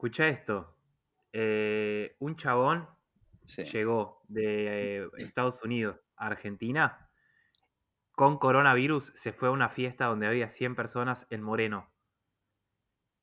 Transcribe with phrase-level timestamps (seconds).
[0.00, 0.74] Escucha esto.
[1.30, 2.88] Eh, un chabón
[3.44, 3.64] Sí.
[3.64, 7.10] llegó de eh, Estados Unidos a Argentina
[8.12, 11.90] con coronavirus, se fue a una fiesta donde había 100 personas en Moreno.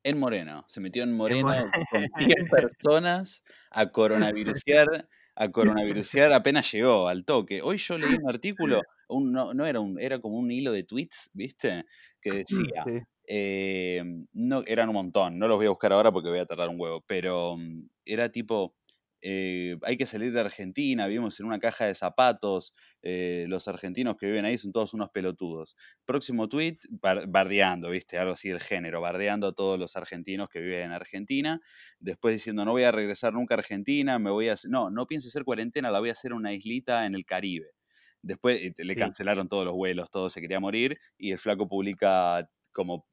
[0.04, 1.71] En Moreno, se metió en Moreno Moreno.
[1.90, 2.04] con
[2.44, 3.41] 100 personas
[3.71, 7.59] a coronavirusear, a coronavirusear apenas llegó al toque.
[7.64, 10.84] Hoy yo leí un artículo, un- no, no era un, era como un hilo de
[10.84, 11.86] tweets, ¿viste?
[12.21, 13.00] Que decía, Sí.
[13.28, 14.04] Eh,
[14.34, 16.80] no, eran un montón, no los voy a buscar ahora porque voy a tardar un
[16.80, 18.75] huevo, pero mm, era tipo,
[19.21, 24.15] eh, hay que salir de Argentina, vivimos en una caja de zapatos, eh, los argentinos
[24.18, 25.75] que viven ahí son todos unos pelotudos.
[26.06, 28.18] Próximo tweet, bar- bardeando, ¿viste?
[28.18, 31.59] Algo así del género, bardeando a todos los argentinos que viven en Argentina,
[32.00, 34.56] después diciendo, no voy a regresar nunca a Argentina, me voy a...
[34.70, 37.72] No, no pienso hacer cuarentena, la voy a hacer en una islita en el Caribe.
[38.22, 43.08] Después le cancelaron todos los vuelos, todo se quería morir, y el flaco publica como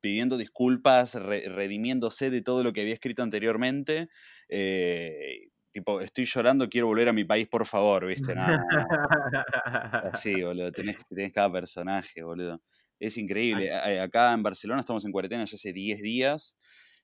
[0.00, 4.08] pidiendo disculpas, re- redimiéndose de todo lo que había escrito anteriormente.
[4.48, 8.34] eh, tipo, estoy llorando, quiero volver a mi país, por favor, ¿viste?
[8.34, 8.86] No, no.
[10.00, 12.62] Así, boludo, tenés, tenés cada personaje, boludo.
[12.98, 13.72] Es increíble.
[13.74, 16.58] Acá en Barcelona estamos en cuarentena ya hace 10 días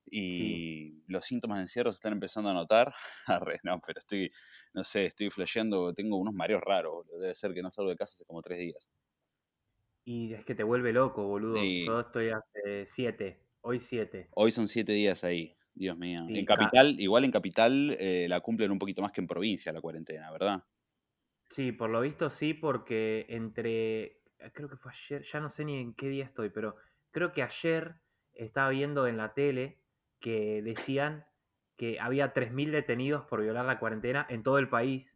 [0.07, 2.95] y los síntomas de encierro se están empezando a notar.
[3.27, 4.31] Arre, no, pero estoy,
[4.75, 7.19] no sé, estoy flasheando, tengo unos mareos raros, boludo.
[7.21, 8.89] Debe ser que no salgo de casa hace como 3 días.
[10.07, 11.61] Y es que te vuelve loco, boludo.
[11.61, 11.85] Sí.
[11.85, 14.31] Yo estoy hace 7, hoy 7.
[14.31, 16.21] Hoy son 7 días ahí, Dios mío.
[16.27, 19.27] Sí, En ca- capital, igual en capital eh, la cumplen un poquito más que en
[19.27, 20.63] provincia la cuarentena, ¿verdad?
[21.51, 24.21] Sí, por lo visto sí, porque entre,
[24.53, 26.77] creo que fue ayer, ya no sé ni en qué día estoy, pero
[27.13, 27.97] creo que ayer
[28.33, 29.81] estaba viendo en la tele
[30.21, 31.25] que decían
[31.77, 35.07] que había 3.000 detenidos por violar la cuarentena en todo el país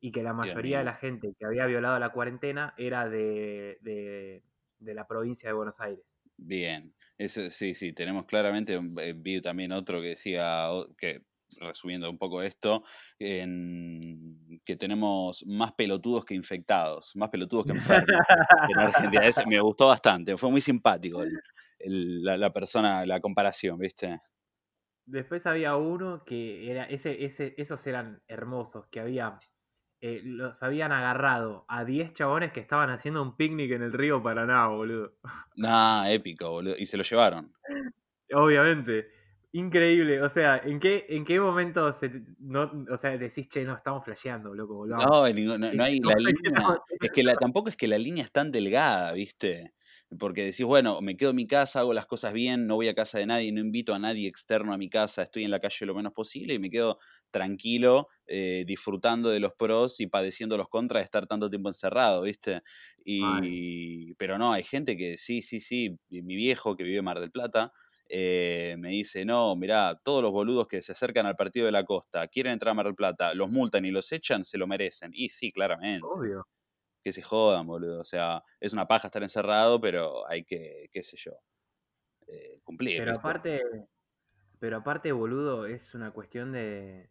[0.00, 4.42] y que la mayoría de la gente que había violado la cuarentena era de, de,
[4.78, 6.04] de la provincia de Buenos Aires.
[6.36, 11.22] Bien, eso sí, sí, tenemos claramente, eh, vi también otro que decía, que
[11.58, 12.82] resumiendo un poco esto,
[13.18, 18.22] en- que tenemos más pelotudos que infectados, más pelotudos que enfermos
[18.70, 19.26] en Argentina.
[19.26, 21.38] Ese me gustó bastante, fue muy simpático el-
[21.78, 24.20] el- la, la persona, la comparación, ¿viste?
[25.06, 29.38] Después había uno que era, ese, ese, esos eran hermosos, que había,
[30.00, 34.22] eh, los habían agarrado a 10 chabones que estaban haciendo un picnic en el río
[34.22, 35.12] Paraná, boludo.
[35.56, 36.74] Nah, épico, boludo.
[36.78, 37.52] Y se lo llevaron.
[38.32, 39.08] Obviamente.
[39.52, 40.22] Increíble.
[40.22, 44.04] O sea, ¿en qué, en qué momento se, no, o sea, decís, che, no, estamos
[44.04, 45.06] flasheando, loco, volvamos?
[45.06, 46.78] No, ningún- no, no hay la ¿Cómo es que línea.
[47.00, 49.74] Es que la, tampoco es que la línea es tan delgada, ¿viste?
[50.18, 52.94] Porque decís, bueno, me quedo en mi casa, hago las cosas bien, no voy a
[52.94, 55.86] casa de nadie, no invito a nadie externo a mi casa, estoy en la calle
[55.86, 56.98] lo menos posible y me quedo
[57.30, 62.22] tranquilo, eh, disfrutando de los pros y padeciendo los contras de estar tanto tiempo encerrado,
[62.22, 62.62] ¿viste?
[63.04, 67.20] Y, pero no, hay gente que sí, sí, sí, mi viejo que vive en Mar
[67.20, 67.72] del Plata,
[68.12, 71.84] eh, me dice, no, mirá, todos los boludos que se acercan al partido de la
[71.84, 75.12] costa, quieren entrar a Mar del Plata, los multan y los echan, se lo merecen.
[75.14, 76.44] Y sí, claramente, Obvio.
[77.04, 78.00] que se jodan, boludo.
[78.00, 81.32] O sea, es una paja estar encerrado, pero hay que, qué sé yo,
[82.26, 82.98] eh, cumplir.
[82.98, 83.20] Pero ¿viste?
[83.20, 83.60] aparte,
[84.58, 87.10] pero aparte, boludo, es una cuestión de,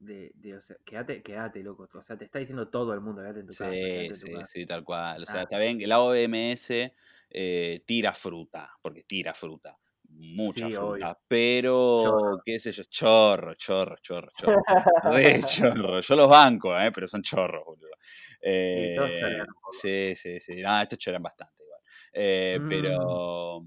[0.00, 1.88] de, de, o sea, quédate, quédate, loco.
[1.92, 4.14] O sea, te está diciendo todo el mundo, quédate en tu casa, Sí, en tu
[4.14, 4.46] sí, casa.
[4.46, 5.22] sí, tal cual.
[5.22, 5.42] O sea, Ah.
[5.42, 6.92] está bien que la OMS
[7.30, 9.76] eh, tira fruta, porque tira fruta,
[10.10, 11.18] mucha Sí, fruta, obvio.
[11.28, 12.42] pero, Chorro.
[12.44, 14.62] qué sé yo, chorro, chorro, chorro, chorro.
[15.04, 16.00] Re chorro.
[16.00, 16.90] Yo los banco, ¿eh?
[16.92, 17.88] pero son chorros, boludo.
[17.90, 18.00] Todos
[18.40, 19.36] Eh,
[19.82, 20.62] sí, sí, sí.
[20.62, 21.80] No, estos choran bastante igual.
[22.12, 22.68] Eh, Mm.
[22.68, 23.64] pero,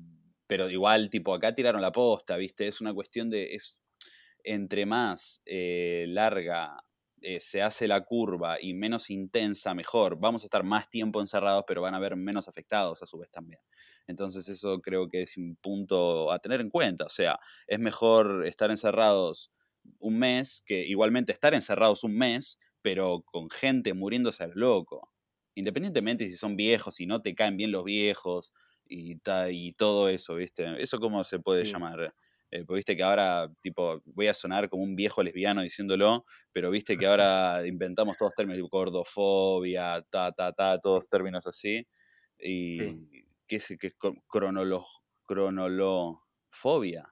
[0.47, 2.67] pero igual, tipo, acá tiraron la posta, ¿viste?
[2.67, 3.53] Es una cuestión de.
[3.55, 3.79] Es,
[4.43, 6.83] entre más eh, larga
[7.21, 10.19] eh, se hace la curva y menos intensa, mejor.
[10.19, 13.29] Vamos a estar más tiempo encerrados, pero van a haber menos afectados a su vez
[13.31, 13.59] también.
[14.07, 17.05] Entonces eso creo que es un punto a tener en cuenta.
[17.05, 19.51] O sea, es mejor estar encerrados
[19.99, 25.11] un mes que igualmente estar encerrados un mes, pero con gente muriéndose al loco.
[25.55, 28.53] Independientemente si son viejos, si no te caen bien los viejos
[28.85, 30.81] y, ta- y todo eso, ¿viste?
[30.81, 31.65] ¿Eso cómo se puede Sí.
[31.65, 32.13] llamar?
[32.51, 36.69] Eh, pues viste que ahora, tipo, voy a sonar como un viejo lesbiano diciéndolo, pero
[36.69, 41.87] viste que ahora inventamos todos términos, tipo gordofobia, ta, ta, ta, todos términos así.
[42.39, 43.25] Y Sí.
[43.47, 44.85] qué es, qué es cro- cronolo,
[45.25, 47.07] cronolofobia.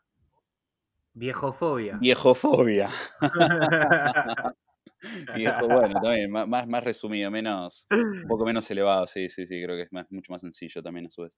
[1.13, 1.97] Viejofobia.
[1.99, 2.89] Viejofobia.
[5.33, 9.61] Viejo, bueno, también, má- más, más resumido, menos, un poco menos elevado, sí, sí, sí,
[9.63, 11.33] creo que es más, mucho más sencillo también a su vez.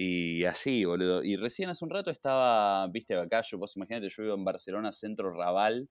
[0.00, 1.24] Y así, boludo.
[1.24, 4.92] Y recién hace un rato estaba, viste, acá, yo, vos imaginate, yo vivo en Barcelona,
[4.92, 5.88] centro Raval.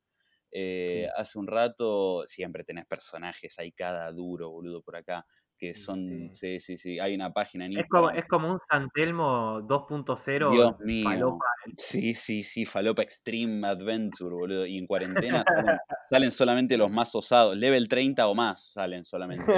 [0.52, 1.22] eh, Sí.
[1.22, 5.26] Hace un rato, siempre tenés personajes, hay cada duro, boludo, por acá.
[5.60, 6.60] que son, Sí.
[6.60, 10.52] sí, sí, sí, hay una página en Es como, es como un San Telmo 2.0
[10.52, 11.04] Dios mío.
[11.04, 11.46] falopa.
[11.78, 14.66] Sí, sí, sí, Falopa Extreme Adventure, boludo.
[14.68, 15.78] Y en cuarentena salen,
[16.12, 17.58] salen solamente los más osados.
[17.58, 19.52] Level 30 o más salen solamente.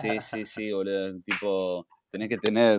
[0.00, 1.18] Sí, sí, sí, boludo.
[1.24, 2.78] Tipo, tenés que tener,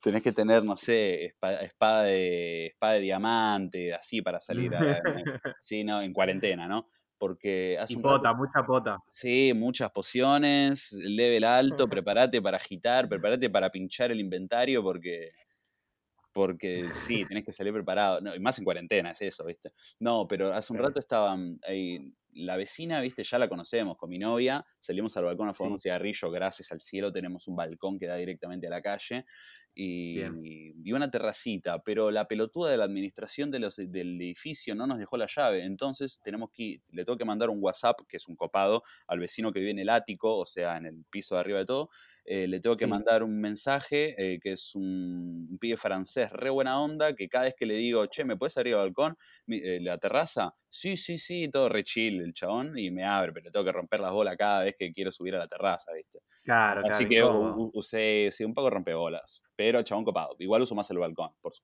[0.00, 4.82] tenés que tener, no sé, espada, espada de, espada de diamante, así para salir a
[4.82, 5.00] la-
[5.62, 6.88] Sí, no, en cuarentena, ¿no?
[7.18, 8.98] Porque hace Y un rato- mucha pota.
[9.12, 15.32] Sí, muchas pociones, level alto, prepárate para agitar, prepárate para pinchar el inventario porque
[16.32, 18.20] porque sí, tenés que salir preparado.
[18.20, 19.72] No, y más en cuarentena, es eso, ¿viste?
[19.98, 23.24] No, pero hace un rato estaba mm, ahí, la vecina, ¿viste?
[23.24, 25.74] Ya la conocemos, con mi novia, salimos al balcón a fumar Sí.
[25.74, 29.24] un cigarrillo, gracias al cielo tenemos un balcón que da directamente a la calle
[29.74, 33.64] y, una terracita, pero la pelotuda de la administración del
[34.20, 38.00] edificio no nos dejó la llave, entonces tenemos que, le tengo que mandar un WhatsApp,
[38.08, 41.04] que es un copado, al vecino que vive en el ático, o sea, en el
[41.10, 41.90] piso de arriba de todo,
[42.30, 42.88] eh, le tengo que Sí.
[42.88, 47.44] mandar un mensaje, eh, que es un, un pibe francés re buena onda, que cada
[47.44, 49.16] vez que le digo, che, ¿me puedes abrir el balcón?
[49.46, 50.54] Mi- eh, ¿La terraza?
[50.68, 54.00] Sí, sí, sí, todo re chill el chabón, y me abre, pero tengo que romper
[54.00, 56.20] las bolas cada vez que quiero subir a la terraza, ¿viste?
[56.42, 60.36] Claro, claro, Así que usé, sí, un poco rompebolas, pero chabón copado.
[60.38, 61.62] Igual uso más el balcón, por, su-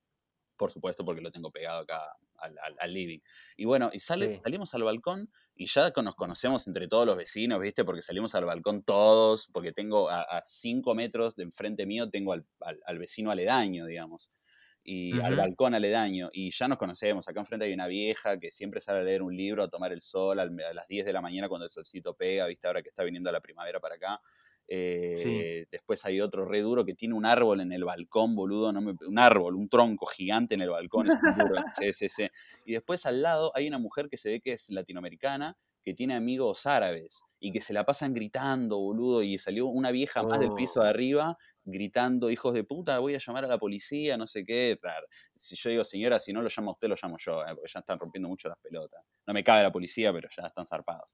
[0.56, 2.02] por supuesto, porque lo tengo pegado acá
[2.46, 3.20] al, al- al living.
[3.56, 4.40] Y bueno, y sale, Sí.
[4.42, 7.84] salimos al balcón y ya nos conocemos entre todos los vecinos, ¿viste?
[7.84, 12.32] Porque salimos al balcón todos, porque tengo a, a cinco metros de enfrente mío, tengo
[12.32, 14.30] al, al- vecino aledaño, digamos.
[14.88, 16.30] Y al balcón aledaño.
[16.32, 17.26] Y ya nos conocemos.
[17.28, 20.00] Acá enfrente hay una vieja que siempre sale a leer un libro, a tomar el
[20.00, 22.66] sol a las 10 de la mañana cuando el solcito pega, ¿viste?
[22.68, 24.20] Ahora que está viniendo la primavera para acá.
[24.68, 28.72] Eh, Después hay otro re duro que tiene un árbol en el balcón, boludo.
[28.72, 31.08] No me- un árbol, un tronco gigante en el balcón.
[31.08, 31.54] Es un duro.
[31.82, 32.26] Sí, sí, sí.
[32.64, 36.14] Y después al lado hay una mujer que se ve que es latinoamericana, que tiene
[36.14, 39.22] amigos árabes y que se la pasan gritando, boludo.
[39.22, 40.90] Y salió una vieja más del piso de Oh.
[40.90, 41.36] arriba
[41.68, 44.78] gritando, hijos de puta, voy a llamar a la policía, no sé qué.
[45.34, 47.80] Si yo digo, señora, si no lo llama usted, lo llamo yo, eh, porque ya
[47.80, 49.02] están rompiendo mucho las pelotas.
[49.26, 51.08] No me cabe la policía, pero ya están zarpados.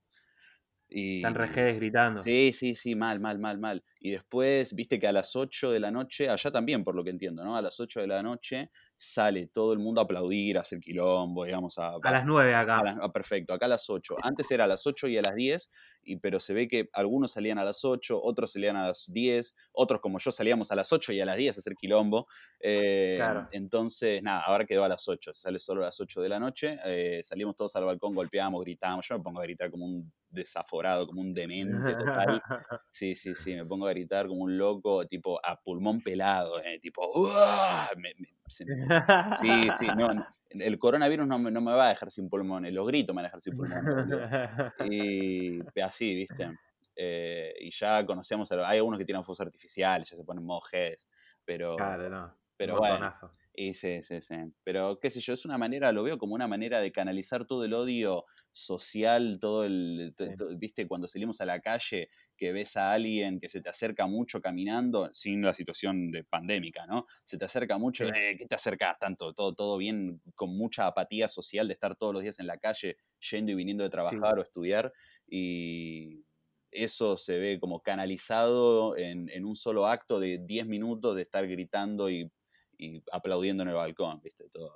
[0.94, 2.22] Y, Están rejedes gritando.
[2.22, 3.82] Sí, sí, sí, mal, mal, mal, mal.
[4.00, 7.10] Y después, viste que a las 8 de la noche, allá también, por lo que
[7.10, 7.56] entiendo, ¿no?
[7.56, 11.44] A las 8 de la noche sale todo el mundo a aplaudir, a hacer quilombo,
[11.44, 11.94] digamos, a...
[12.02, 12.78] A las 9 acá.
[12.78, 14.16] a las- ah, perfecto, acá a las 8.
[14.22, 15.70] Antes era a las 8 y a las 10,
[16.04, 19.54] y, pero se ve que algunos salían a las 8, otros salían a las 10,
[19.72, 22.26] otros como yo salíamos a las 8 y a las 10 a hacer quilombo.
[22.60, 23.48] Eh, Claro.
[23.52, 26.38] Entonces, nada, ahora quedó a las 8, se sale solo a las 8 de la
[26.38, 30.12] noche, eh, salimos todos al balcón, golpeamos, gritamos, yo me pongo a gritar como un
[30.30, 32.42] desaforado, como un demente total.
[32.90, 36.78] Sí, sí, sí, me pongo a gritar como un loco, tipo a pulmón pelado, eh,
[36.78, 37.10] tipo,
[39.40, 40.26] sí, sí, no, no,
[40.60, 43.26] el coronavirus no me, no me va a dejar sin pulmones, los gritos me van
[43.26, 43.92] a dejar sin pulmones.
[44.76, 46.52] Y así, ¿viste?
[46.96, 50.60] Eh, y ya conocemos, a- hay algunos que tienen fuegos artificiales, ya se ponen modo
[50.70, 51.08] Gs,
[51.44, 52.38] pero, Claro, no.
[52.56, 53.10] pero bueno,
[53.54, 54.34] y sí, sí, sí.
[54.64, 57.64] Pero qué sé yo, es una manera, lo veo como una manera de canalizar todo
[57.64, 60.36] el odio social, todo el, Sí.
[60.58, 62.08] viste, cuando salimos a la calle,
[62.42, 66.86] que ves a alguien que se te acerca mucho caminando, sin la situación de pandémica,
[66.86, 67.06] ¿no?
[67.24, 68.10] Se te acerca mucho, Sí.
[68.14, 69.32] eh, ¿qué te acercas tanto?
[69.34, 72.96] Todo, todo bien, con mucha apatía social de estar todos los días en la calle,
[73.30, 74.92] yendo y viniendo de trabajar o estudiar,
[75.26, 76.24] y
[76.70, 81.46] eso se ve como canalizado en, en un solo acto de 10 minutos de estar
[81.48, 82.30] gritando y
[82.78, 84.48] y aplaudiendo en el balcón, ¿viste?
[84.50, 84.72] Todo.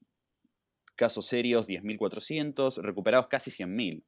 [0.97, 4.05] Casos serios 10.400, recuperados casi 100.000.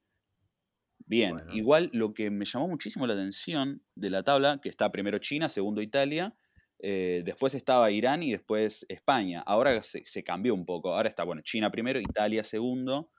[1.05, 1.52] Bien, Bueno.
[1.55, 5.49] igual lo que me llamó muchísimo la atención de la tabla, que está primero China,
[5.49, 6.35] segundo Italia,
[6.78, 9.43] eh, después estaba Irán y después España.
[9.47, 10.95] Ahora se, se cambió un poco.
[10.95, 13.11] Ahora está, bueno, China primero, Italia segundo.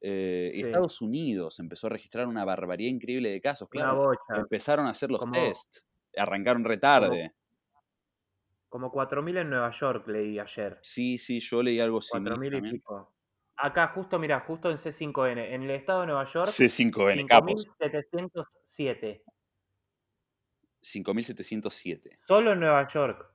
[0.00, 0.62] Eh, y.
[0.62, 3.68] Estados Unidos empezó a registrar una barbaridad increíble de casos.
[3.68, 5.78] Claro, empezaron a hacer los Como- test.
[6.16, 7.32] Arrancaron retarde.
[8.68, 10.78] Como 4.000 en Nueva York leí ayer.
[10.82, 12.46] Sí, sí, yo leí algo 4.000 similar.
[12.46, 12.74] y también.
[12.76, 13.12] pico.
[13.58, 15.54] Acá, justo, mira, justo en C5N.
[15.54, 17.66] En el estado de Nueva York, C5N, capos.
[17.80, 19.22] 5.707.
[20.82, 22.18] 5.707.
[22.26, 23.32] Solo en Nueva York.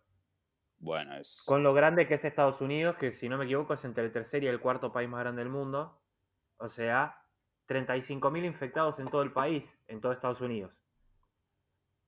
[0.80, 1.44] Bueno, es...
[1.46, 4.12] Con lo grande que es Estados Unidos, que si no me equivoco es entre el
[4.12, 6.01] tercer y el cuarto país más grande del mundo.
[6.62, 7.16] O sea,
[7.68, 10.72] 35.000 infectados en todo el país, en todo Estados Unidos.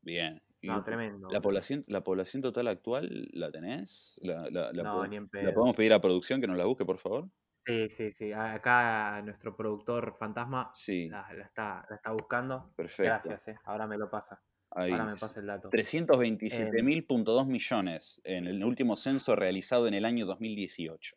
[0.01, 0.41] Bien.
[0.61, 1.29] Y No, tremendo.
[1.31, 4.19] ¿La población, ¿La población total actual la tenés?
[4.23, 5.53] ¿La, la- la No, ni en ¿La pedo.
[5.55, 7.27] podemos pedir a producción que nos la busque, por favor?
[7.65, 8.31] Sí, sí, sí.
[8.33, 12.71] Acá nuestro productor fantasma Sí, la, la está, la está buscando.
[12.75, 13.03] perfecto.
[13.29, 13.55] Gracias, eh.
[13.65, 14.41] Ahora me lo pasa.
[14.71, 14.91] Ahí.
[14.91, 15.69] Ahora me pasa el dato.
[15.69, 21.15] 327.000.2 millones en el último censo realizado en el año 2018.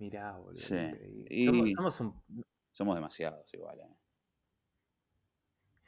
[0.00, 0.58] Mirá, boludo.
[0.60, 0.76] Sí.
[1.28, 2.44] Y- Somos, somos un...
[2.70, 3.80] Somos demasiados igual.
[3.80, 3.94] ¿eh?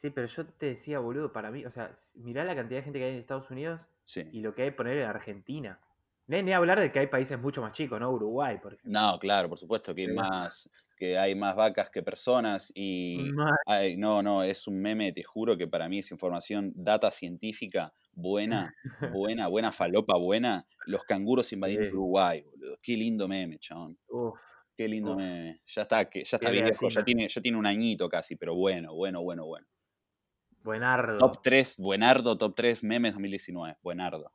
[0.00, 2.98] Sí, pero yo te decía, boludo, para mí, o sea, mirá la cantidad de gente
[2.98, 4.24] que hay en Estados Unidos Sí.
[4.32, 5.80] y lo que hay poner en Argentina.
[6.26, 8.10] Ni, ni hablar de que hay países mucho más chicos, ¿no?
[8.10, 9.00] Uruguay, por ejemplo.
[9.00, 13.56] No, claro, por supuesto que hay más, que hay más vacas que personas y Ma-
[13.66, 17.92] ay, no, no, es un meme, te juro que para mí es información, data científica
[18.12, 18.74] buena,
[19.18, 20.66] buena, buena falopa buena.
[20.86, 21.92] Los canguros invadiendo Sí.
[21.92, 22.78] Uruguay, boludo.
[22.82, 23.98] Qué lindo meme, chabón.
[24.08, 24.38] Uf,
[24.76, 25.18] Qué lindo Uf.
[25.18, 25.60] meme.
[25.66, 28.54] Ya está, que ya está de viejo, ya tiene, ya tiene un añito casi, pero
[28.54, 29.66] bueno, bueno, bueno, bueno.
[30.62, 31.18] buenardo.
[31.18, 34.30] Top 3, Buenardo, top 3 memes 2019, Buenardo.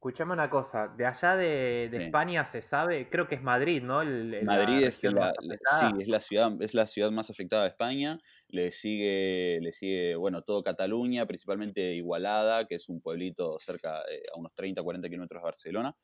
[0.00, 1.98] Escuchame una cosa, de allá de, de Sí.
[1.98, 4.00] España se sabe, creo que es Madrid, ¿no?
[4.00, 5.90] El- el- Madrid la es la, más la- afectada.
[5.90, 8.20] sí, es la ciudad, es la ciudad más afectada de España.
[8.46, 14.22] Le sigue, le sigue, bueno, todo Cataluña, principalmente Igualada, que es un pueblito cerca, eh,
[14.32, 15.96] a unos 30, 40 kilómetros de Barcelona.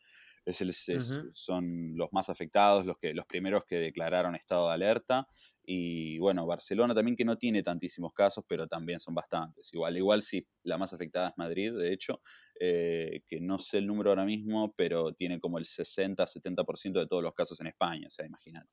[0.44, 1.20] Es el- es-.
[1.32, 5.28] Son los más afectados, los que, los primeros que declararon estado de alerta.
[5.64, 9.72] Y bueno, Barcelona también que no tiene tantísimos casos, pero también son bastantes.
[9.72, 12.20] Igual, igual sí, la más afectada es Madrid, de hecho,
[12.58, 17.22] eh, que no sé el número ahora mismo, pero tiene como el 60-70% de todos
[17.22, 18.70] los casos en España, o sea, imagínate.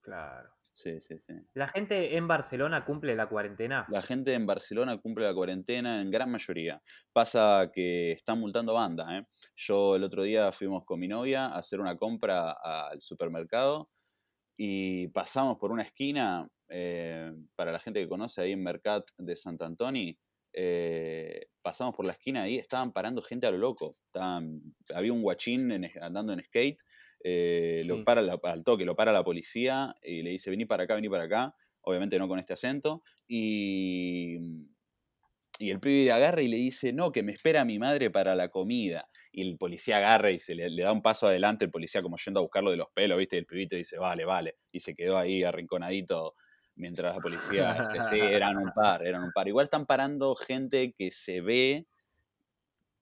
[0.00, 0.50] Claro.
[0.74, 1.34] Sí, sí, sí.
[1.54, 3.86] La gente en Barcelona cumple la cuarentena.
[3.88, 6.82] La gente en Barcelona cumple la cuarentena en gran mayoría.
[7.12, 9.24] Pasa que están multando banda, ¿eh?
[9.54, 13.88] Yo el otro día fuimos con mi novia a hacer una compra al supermercado
[14.56, 19.36] y pasamos por una esquina, eh, para la gente que conoce ahí en Mercat de
[19.36, 20.18] Sant Antoni,
[20.54, 23.98] eh, pasamos por la esquina y estaban parando gente a lo loco.
[24.06, 24.60] Estaban-
[24.94, 26.78] había un guachín en- andando en skate,
[27.24, 28.04] eh, lo Sí.
[28.04, 31.08] para la- al toque, lo para la policía y le dice, vení para acá, vení
[31.08, 34.36] para acá, obviamente no con este acento, y,
[35.58, 38.48] y el pibe agarra y le dice, no, que me espera mi madre para la
[38.48, 39.08] comida.
[39.32, 42.16] Y el policía agarra y se le, le da un paso adelante, el policía como
[42.16, 43.36] yendo a buscarlo de los pelos, ¿viste?
[43.36, 44.56] Y el pibito dice, vale, vale.
[44.72, 46.34] Y se quedó ahí arrinconadito
[46.76, 49.48] mientras la policía, este, sí, eran un par, eran un par.
[49.48, 51.86] Igual están parando gente que se ve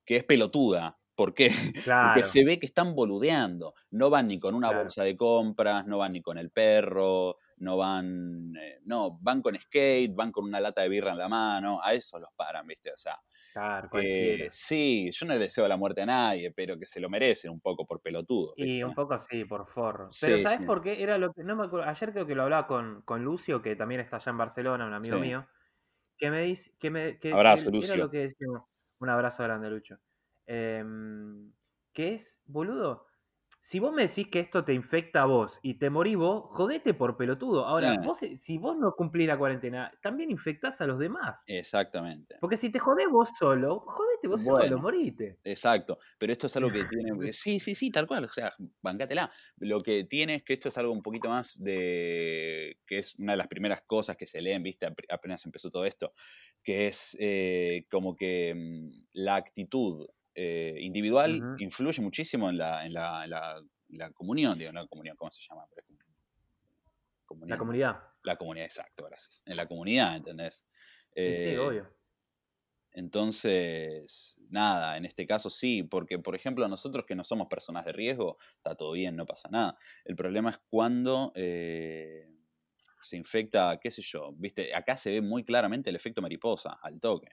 [0.07, 0.99] que es pelotuda.
[1.15, 1.49] ¿Por qué?
[1.85, 2.23] Claro.
[2.23, 3.75] Porque se ve que están boludeando.
[3.91, 4.85] No van ni con una Claro.
[4.85, 8.55] bolsa de compras, no van ni con el perro, no van.
[8.57, 11.81] eh, no, van con skate, van con una lata de birra en la mano.
[11.83, 12.93] A eso los paran, ¿viste?
[12.93, 13.19] O sea,
[13.53, 14.49] Claro, cualquiera.
[14.51, 17.61] sí, yo no le deseo la muerte a nadie, pero que se lo merecen un
[17.61, 18.55] poco por pelotudo.
[18.57, 20.09] Y un poco sí, por forro.
[20.11, 20.65] Sí, Pero ¿sabes sí.
[20.67, 21.03] por qué?
[21.03, 23.77] Era lo que, no me acuerdo, ayer creo que lo hablaba con, con Lucio, que
[23.77, 25.23] también está allá en Barcelona, un amigo Sí.
[25.23, 25.47] mío,
[26.19, 28.65] que me dice, que me, que, era lo que decimos,
[29.01, 29.99] un abrazo grande, Lucho.
[30.47, 31.53] Em,
[31.95, 33.07] que es, boludo,
[33.63, 36.95] si vos me decís que esto te infecta a vos y te morís vos, jodete
[36.95, 37.67] por pelotudo.
[37.67, 37.99] Ahora, Eh.
[38.03, 41.37] vos, si vos no cumplís la cuarentena, también infectás a los demás.
[41.47, 42.41] Exactamente.
[42.41, 44.57] Porque si te jodés vos solo, jodete vos Bueno.
[44.59, 45.41] solo, morite.
[45.45, 49.33] Exacto, pero esto es algo que tiene, sí, sí, sí, tal cual, o sea, bancátela.
[49.59, 53.33] Lo que tiene es que esto es algo un poquito más de, que es una
[53.33, 56.15] de las primeras cosas que se leen, viste, ap- apenas empezó todo esto,
[56.63, 62.93] que es eh, como que mm, la actitud eh, individual influye muchísimo en la, en
[62.95, 65.67] la, en la, comunión, digo, no la comunión, ¿cómo se llama?
[67.47, 68.03] La comunidad.
[68.25, 69.43] La comunidad, exacto, gracias.
[69.47, 70.65] En la comunidad, ¿entendés?
[71.25, 71.95] Y sí, Eh, obvio.
[72.93, 77.93] entonces, nada, en este caso sí, porque por ejemplo nosotros que no somos personas de
[77.93, 79.79] riesgo, está todo bien, no pasa nada.
[80.05, 82.29] El problema es cuando eh,
[83.03, 87.01] se infecta, qué sé yo, viste, acá se ve muy claramente el efecto mariposa al
[87.01, 87.31] toque.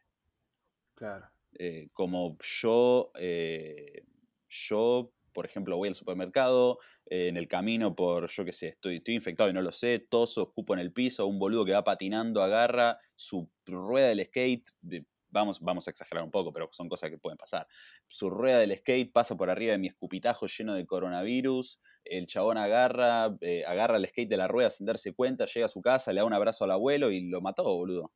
[0.96, 1.30] Claro.
[1.58, 4.04] Eh, como yo, eh,
[4.50, 8.98] yo, por ejemplo, voy al supermercado, eh, en el camino por, yo qué sé, estoy,
[8.98, 11.84] estoy infectado y no lo sé, toso, escupo en el piso, un boludo que va
[11.84, 16.90] patinando, agarra su rueda del skate, de- vamos, vamos a exagerar un poco, pero son
[16.90, 17.68] cosas que pueden pasar.
[18.08, 22.58] Su rueda del skate pasa por arriba de mi escupitajo lleno de coronavirus, el chabón
[22.58, 26.12] agarra, eh, agarra el skate de la rueda sin darse cuenta, llega a su casa,
[26.14, 28.12] le da un abrazo al abuelo y lo mató, boludo.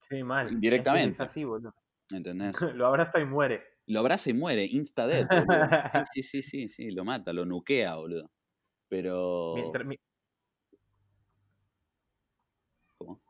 [0.00, 0.58] Sí, mal.
[0.60, 1.14] Directamente.
[1.14, 1.74] Es así, boludo.
[2.10, 2.56] ¿Entendés?
[2.74, 3.64] Lo abraza y muere.
[3.86, 5.26] Lo abraza y muere, insta dead.
[6.12, 8.30] Sí, sí, sí, sí, lo mata, lo nuquea, boludo.
[8.88, 9.52] Pero.
[9.54, 9.98] Mientras- mi-
[12.98, 13.20] ¿Cómo?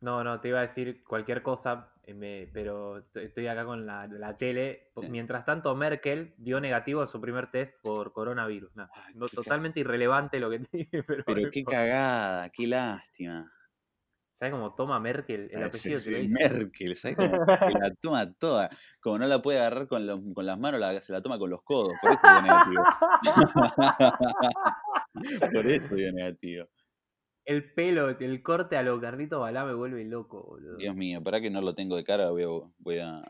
[0.00, 4.06] No, no, te iba a decir cualquier cosa, eh, me- pero estoy acá con la,
[4.06, 4.90] la tele.
[5.00, 5.08] Sí.
[5.08, 8.70] Mientras tanto, Merkel dio negativo a su primer test por coronavirus.
[8.92, 13.52] Ay, no, totalmente irrelevante lo que te dije, pero, qué cagada, qué lástima.
[14.38, 16.28] ¿Sabes cómo toma Merkel el apellido sí, que le sí, dice?
[16.54, 17.46] Merkel, ¿sabes cómo?
[17.46, 18.68] Que la toma toda.
[19.00, 21.94] Como no la puede agarrar con, las manos, la- se la toma con los codos.
[22.02, 22.84] Por eso dio negativo.
[25.52, 26.66] Por eso dio negativo.
[27.46, 30.76] El pelo, el corte a lo Carlito Balá me vuelve loco, boludo.
[30.76, 33.22] Dios mío, para que no lo tengo de cara, voy a, voy a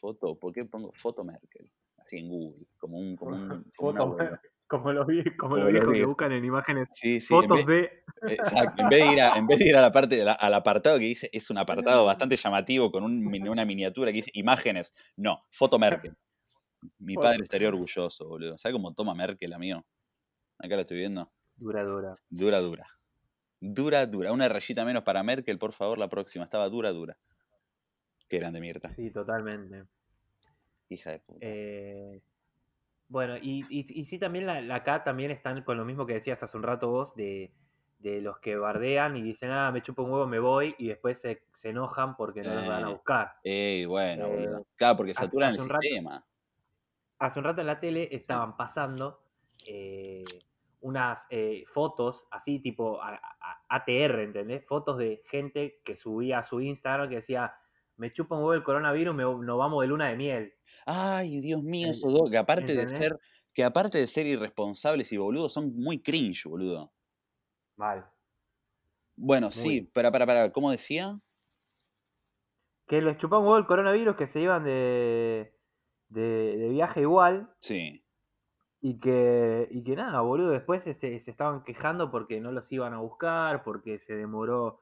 [0.00, 0.36] foto.
[0.36, 1.70] ¿Por qué pongo foto Merkel?
[1.98, 4.16] Así en Google, como un, como un, como.
[4.68, 5.06] Como los,
[5.38, 7.90] como los viejos que buscan en imágenes Sí, sí, en fotos vez,
[8.22, 8.34] de.
[8.34, 10.54] exacto, en vez de ir a, en vez de ir a la parte la- al
[10.54, 11.58] apartado que dice, es un
[11.96, 14.92] apartado bastante llamativo con un una miniatura que dice imágenes.
[15.16, 16.14] No, foto Merkel.
[16.98, 18.56] Mi padre estaría orgulloso, boludo.
[18.56, 19.84] ¿Sabes cómo toma Merkel, amigo?
[20.58, 21.30] Acá lo estoy viendo.
[21.56, 22.16] Dura, dura.
[22.28, 22.86] Dura, dura.
[23.60, 24.32] Dura, dura.
[24.32, 26.44] Una rayita menos para Merkel, por favor, la próxima.
[26.44, 27.16] Estaba dura, dura.
[28.28, 28.94] Qué grande, Mirta.
[28.94, 29.84] Sí, totalmente.
[30.88, 31.38] Hija de puta.
[31.42, 32.20] Eh,
[33.08, 36.14] bueno, y, y, y sí, también la, la acá también están con lo mismo que
[36.14, 37.50] decías hace un rato vos, de,
[37.98, 41.18] de los que bardean y dicen, ah, me chupo un huevo, me voy, y después
[41.20, 43.32] se, se enojan porque no los van a Eh, buscar.
[43.42, 44.48] Ey, bueno, Eh.
[44.76, 46.24] Claro, porque saturan el hace rato- sistema.
[47.18, 49.20] Hace un rato en la tele estaban pasando
[49.66, 50.22] eh,
[50.82, 54.64] unas eh, fotos así tipo a- a- ATR, ¿entendés?
[54.64, 57.52] Fotos de gente que subía a su Instagram que decía,
[57.98, 60.52] me chupa un huevo el coronavirus, me, nos vamos de luna de miel.
[60.86, 63.18] Ay, Dios mío, esos dos, que aparte de ser,
[63.52, 66.92] que aparte de ser irresponsables y boludos, son muy cringe, boludo.
[67.76, 68.06] Mal.
[69.16, 71.18] Bueno, sí, para, para, para, ¿cómo decía?
[72.86, 75.52] Que les chupaba un huevo el coronavirus, que se iban de,
[76.08, 77.50] de, de viaje igual.
[77.60, 78.04] Sí.
[78.80, 82.94] Y que, y que nada, boludo, después este, se estaban quejando porque no los iban
[82.94, 84.80] a buscar, porque se demoró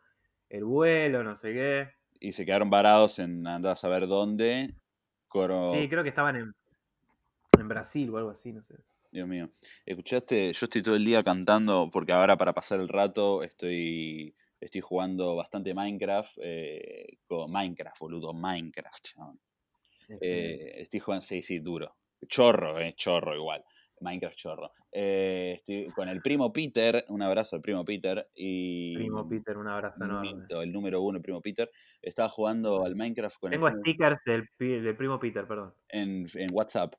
[0.50, 1.95] el vuelo, no sé qué.
[2.20, 4.74] Y se quedaron varados en andar a saber dónde.
[5.28, 5.72] Coro...
[5.74, 6.54] Sí, creo que estaban en,
[7.58, 8.74] en Brasil o algo así, no sé.
[9.10, 9.50] Dios mío.
[9.84, 14.80] Escuchaste, yo estoy todo el día cantando, porque ahora para pasar el rato estoy, estoy
[14.80, 16.38] jugando bastante Minecraft.
[16.42, 19.08] eh, con Minecraft, boludo, Minecraft.
[20.20, 21.96] Eh, estoy jugando, sí, sí, duro.
[22.28, 23.64] Chorro, eh, chorro igual.
[24.00, 24.70] Minecraft chorro.
[24.92, 28.28] Eh, estoy con el primo Peter, un abrazo al primo Peter.
[28.34, 30.46] Y Primo Peter, un abrazo enorme.
[30.48, 31.70] El número uno, el primo Peter.
[32.02, 35.74] Estaba jugando al Minecraft con el Tengo stickers del, del primo Peter, perdón.
[35.88, 36.94] en, en WhatsApp.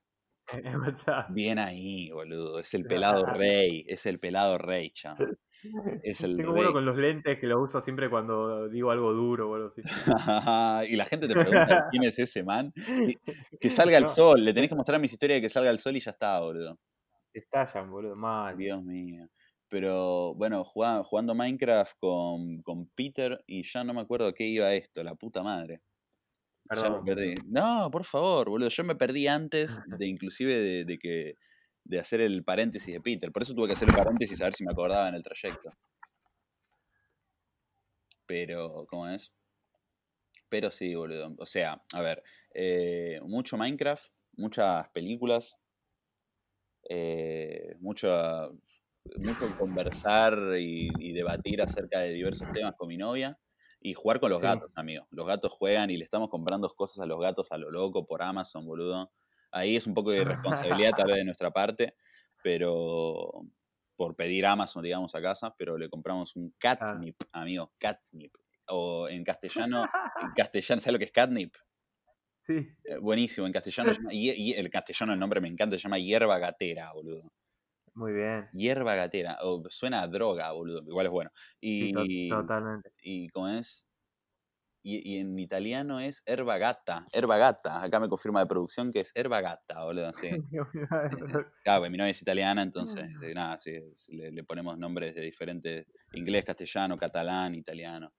[0.64, 1.30] En WhatsApp.
[1.32, 2.60] Bien ahí, boludo.
[2.60, 3.84] Es el pelado rey.
[3.86, 5.38] Es el pelado rey, chaval.
[6.04, 6.62] Es el Tengo rey.
[6.64, 9.82] uno con los lentes que lo uso siempre cuando digo algo duro o algo así.
[10.92, 12.72] y la gente te pregunta quién es ese man.
[13.60, 14.44] Que salga el No, sol.
[14.44, 16.78] Le tenés que mostrar mis historias de que salga el sol y ya está, boludo.
[17.34, 18.56] Estallan, boludo, mal.
[18.58, 19.28] Dios mío.
[19.70, 24.46] Pero bueno, jugando, jugando Minecraft con, con Peter y ya no me acuerdo a qué
[24.46, 25.82] iba esto, la puta madre.
[26.74, 27.34] Ya me perdí.
[27.46, 28.70] No, por favor, boludo.
[28.70, 31.34] Yo me perdí antes de inclusive de, de que
[31.88, 33.32] de hacer el paréntesis de Peter.
[33.32, 35.72] Por eso tuve que hacer el paréntesis a ver si me acordaba en el trayecto.
[38.26, 39.32] Pero, ¿cómo es?
[40.50, 41.36] Pero sí, boludo.
[41.38, 42.24] O sea, a ver,
[42.54, 44.06] eh, mucho Minecraft,
[44.38, 45.56] muchas películas,
[46.90, 48.10] eh, mucho,
[49.18, 53.38] mucho conversar y, y debatir acerca de diversos temas con mi novia
[53.82, 54.44] y jugar con los Sí.
[54.44, 55.06] gatos, amigo.
[55.12, 58.22] Los gatos juegan y le estamos comprando cosas a los gatos a lo loco por
[58.24, 59.12] Amazon, boludo.
[59.52, 61.96] Ahí es un poco de irresponsabilidad tal vez de nuestra parte,
[62.42, 63.32] pero
[63.96, 68.36] por pedir Amazon, digamos, a casa, pero le compramos un catnip, amigo, catnip.
[68.70, 71.56] O en castellano, en castellano, ¿sabes lo que es catnip?
[72.48, 72.78] Sí.
[72.84, 76.40] Eh, Buenísimo, en castellano, y, y el castellano el nombre me encanta, se llama hierba
[76.40, 77.32] gatera, boludo.
[77.96, 78.50] Muy bien.
[78.52, 81.32] Hierba gatera, o suena a droga, boludo, igual es bueno.
[81.80, 82.92] Sí, to- Y, totalmente.
[83.02, 83.87] y ¿cómo es?
[84.90, 87.04] Y, y en italiano es herba gata,
[87.84, 90.30] acá me confirma de producción que es herba gata, boludo, sí.
[91.62, 93.74] Claro, pues mi novia es italiana, entonces, eh, nada, sí,
[94.16, 98.14] le, le ponemos nombres de diferentes, inglés, castellano, catalán, italiano,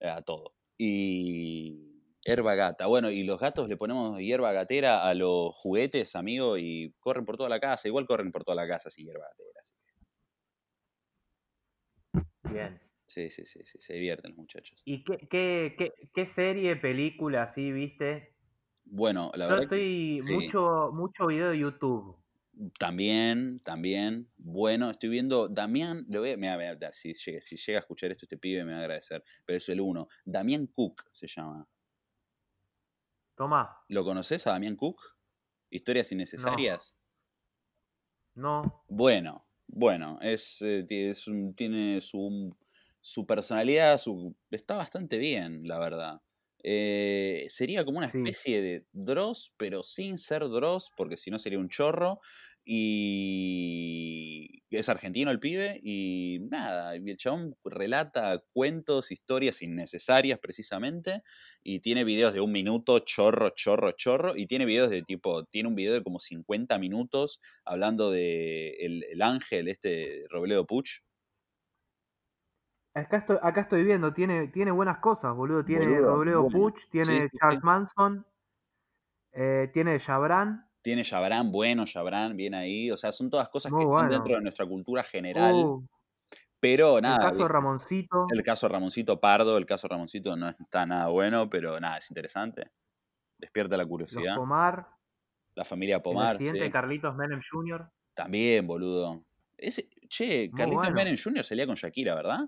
[0.00, 0.52] eh, a todo.
[0.76, 6.58] Y herba gata, bueno, y los gatos le ponemos hierba gatera a los juguetes, amigo,
[6.58, 9.60] y corren por toda la casa, igual corren por toda la casa, sí, hierba gatera.
[9.62, 9.72] sí.
[12.44, 12.91] Bien.
[13.12, 14.82] Sí, sí, sí, sí, se divierten los muchachos.
[14.84, 18.36] ¿Y qué, qué, qué, qué serie, película así viste?
[18.84, 20.24] Bueno, la Yo verdad que estoy sí.
[20.32, 22.16] mucho, mucho video de YouTube.
[22.78, 24.30] También, también.
[24.36, 25.48] Bueno, estoy viendo.
[25.48, 28.64] Damián, le voy a, mira, mira, si, llega, si llega a escuchar esto este pibe
[28.64, 29.24] me va a agradecer.
[29.46, 30.08] Pero es el uno.
[30.24, 31.66] Damián Cook se llama.
[33.36, 35.00] Toma, ¿Lo conoces a Damián Cook?
[35.70, 36.96] Historias innecesarias.
[38.34, 38.82] no.
[38.88, 42.56] Bueno, bueno, es, eh, es un- tiene su,
[43.02, 46.20] su personalidad, su, está bastante bien, la verdad.
[46.64, 48.18] Eh, sería como una Sí.
[48.22, 52.20] especie de Dross, pero sin ser Dross, porque si no sería un chorro.
[52.64, 61.22] Y es argentino el pibe, y nada, el chabón relata cuentos, historias innecesarias precisamente,
[61.62, 65.68] y tiene videos de un minuto, chorro, chorro, chorro, y tiene videos de tipo, tiene
[65.68, 71.00] un video de como 50 minutos hablando de el, el ángel, este Robledo Puch.
[72.94, 75.64] Acá estoy, acá estoy viendo, tiene, tiene buenas cosas, boludo.
[75.64, 76.58] Tiene Boludo, Robledo bueno.
[76.58, 77.38] Puch, tiene sí, sí.
[77.38, 78.26] Charles Manson,
[79.32, 80.66] eh, tiene Jabran.
[80.82, 82.90] Tiene Yabrán, bueno, Yabrán, bien ahí.
[82.90, 85.54] O sea, son todas cosas que están dentro de nuestra cultura general.
[85.54, 85.86] Uh,
[86.58, 87.48] Pero el nada, caso de.
[87.48, 92.10] Ramoncito, El caso Ramoncito Pardo, el caso Ramoncito no está nada bueno, pero nada, es
[92.10, 92.70] interesante.
[93.38, 94.36] Despierta la los curiosidad.
[94.36, 94.88] Pomar,
[95.54, 96.50] La familia el Pomar, sí.
[96.50, 97.88] de Carlitos Menem Jr.
[98.14, 99.22] También, boludo.
[99.56, 100.96] Ese, che, Carlitos bueno.
[100.96, 101.44] Menem Jr.
[101.44, 102.40] salía con Shakira, ¿verdad?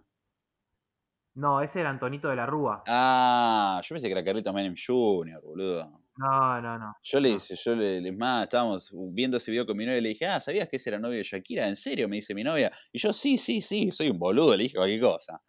[1.34, 2.84] No, ese era Antonito de la Rúa.
[2.86, 6.00] Ah, yo pensé que era Carlitos Menem Jr., boludo.
[6.16, 6.94] No, no, no.
[7.02, 10.02] Yo le hice, yo le, le- más, estábamos viendo ese video con mi novia y
[10.02, 11.66] le dije, ah, ¿sabías que ese era novio de Shakira?
[11.66, 12.08] ¿En serio?
[12.08, 12.70] Me dice mi novia.
[12.92, 15.42] Y yo, sí, sí, sí, soy un boludo, le dije cualquier cosa.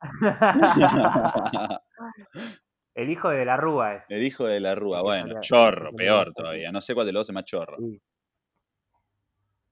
[2.94, 4.04] el hijo de la Rúa es.
[4.08, 6.70] El hijo de la Rúa, bueno, chorro, peor todavía.
[6.70, 7.76] No sé cuál de los dos es más chorro.
[7.78, 8.00] Sí.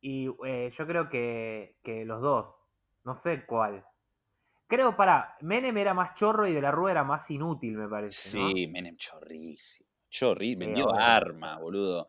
[0.00, 2.54] Y eh, yo creo que, que los dos.
[3.04, 3.84] No sé cuál.
[4.74, 8.30] Creo, para, Menem era más chorro y de la Rúa era más inútil, me parece,
[8.30, 8.48] ¿no?
[8.48, 9.88] Sí, Menem chorrísimo.
[10.10, 10.94] Chorri, Sí, vendió obvio.
[10.94, 12.08] armas, boludo.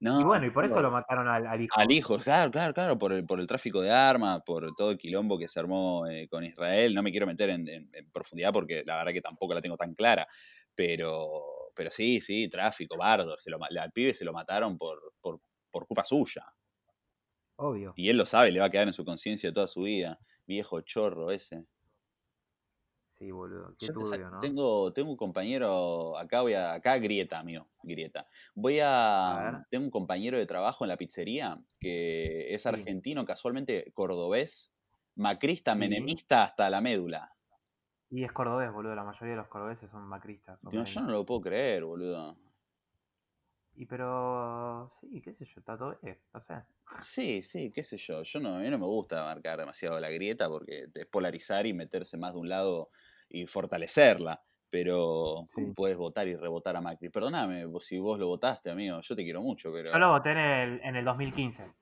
[0.00, 1.74] No, Y bueno, y por eso lo mataron al, al hijo.
[1.76, 4.98] Al hijo, claro, claro, claro, por el, por el tráfico de armas, por todo el
[4.98, 6.94] quilombo que se armó eh, con Israel.
[6.94, 9.76] No me quiero meter en, en- en profundidad porque la verdad que tampoco la tengo
[9.76, 10.26] tan clara.
[10.74, 11.42] Pero,
[11.74, 13.36] pero sí, sí, tráfico, bardo.
[13.38, 16.44] Se lo, al pibe se lo mataron por, por, por culpa suya.
[17.56, 17.94] Obvio.
[17.94, 20.18] Y él lo sabe, le va a quedar en su conciencia toda su vida.
[20.46, 21.66] Viejo chorro ese.
[23.18, 23.76] Sí, boludo.
[23.76, 24.56] Qué turbio, ¿no?
[24.56, 28.28] tengo, tengo un compañero, acá voy a, acá grieta, amigo, grieta.
[28.54, 28.78] Voy
[29.26, 32.66] A a, tengo un compañero de trabajo en la pizzería que es Sí.
[32.66, 34.74] argentino, casualmente cordobés,
[35.16, 35.74] macrista, Sí.
[35.74, 37.34] menemista hasta la médula.
[38.10, 38.94] Y es cordobés, boludo.
[38.94, 40.60] La mayoría de los cordobeses son macristas.
[40.60, 42.38] son Digo, yo no lo puedo creer, boludo.
[43.74, 44.90] Y pero.
[45.00, 46.20] Sí, qué sé yo, está todo bien.
[46.34, 46.64] No sé.
[47.00, 48.22] Sí, sí, qué sé yo.
[48.22, 51.72] Yo no, a mí no me gusta marcar demasiado la grieta porque es polarizar y
[51.72, 52.90] meterse más de un lado
[53.28, 54.40] y fortalecerla.
[54.70, 55.72] Pero, ¿cómo Sí.
[55.74, 57.08] puedes votar y rebotar a Macri?
[57.08, 59.00] Perdóname vos- si vos lo votaste, amigo.
[59.00, 59.90] Yo te quiero mucho, pero.
[59.92, 61.72] Yo lo voté en el, en el 2015.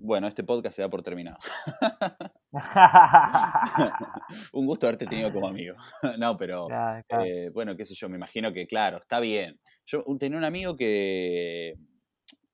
[0.00, 1.38] Bueno, este podcast se da por terminado.
[4.52, 5.76] Un gusto haberte tenido como amigo.
[6.18, 7.24] no, pero claro.
[7.24, 9.54] eh, bueno, qué sé yo, me imagino que, claro, está bien.
[9.86, 11.74] Yo tenía un amigo que,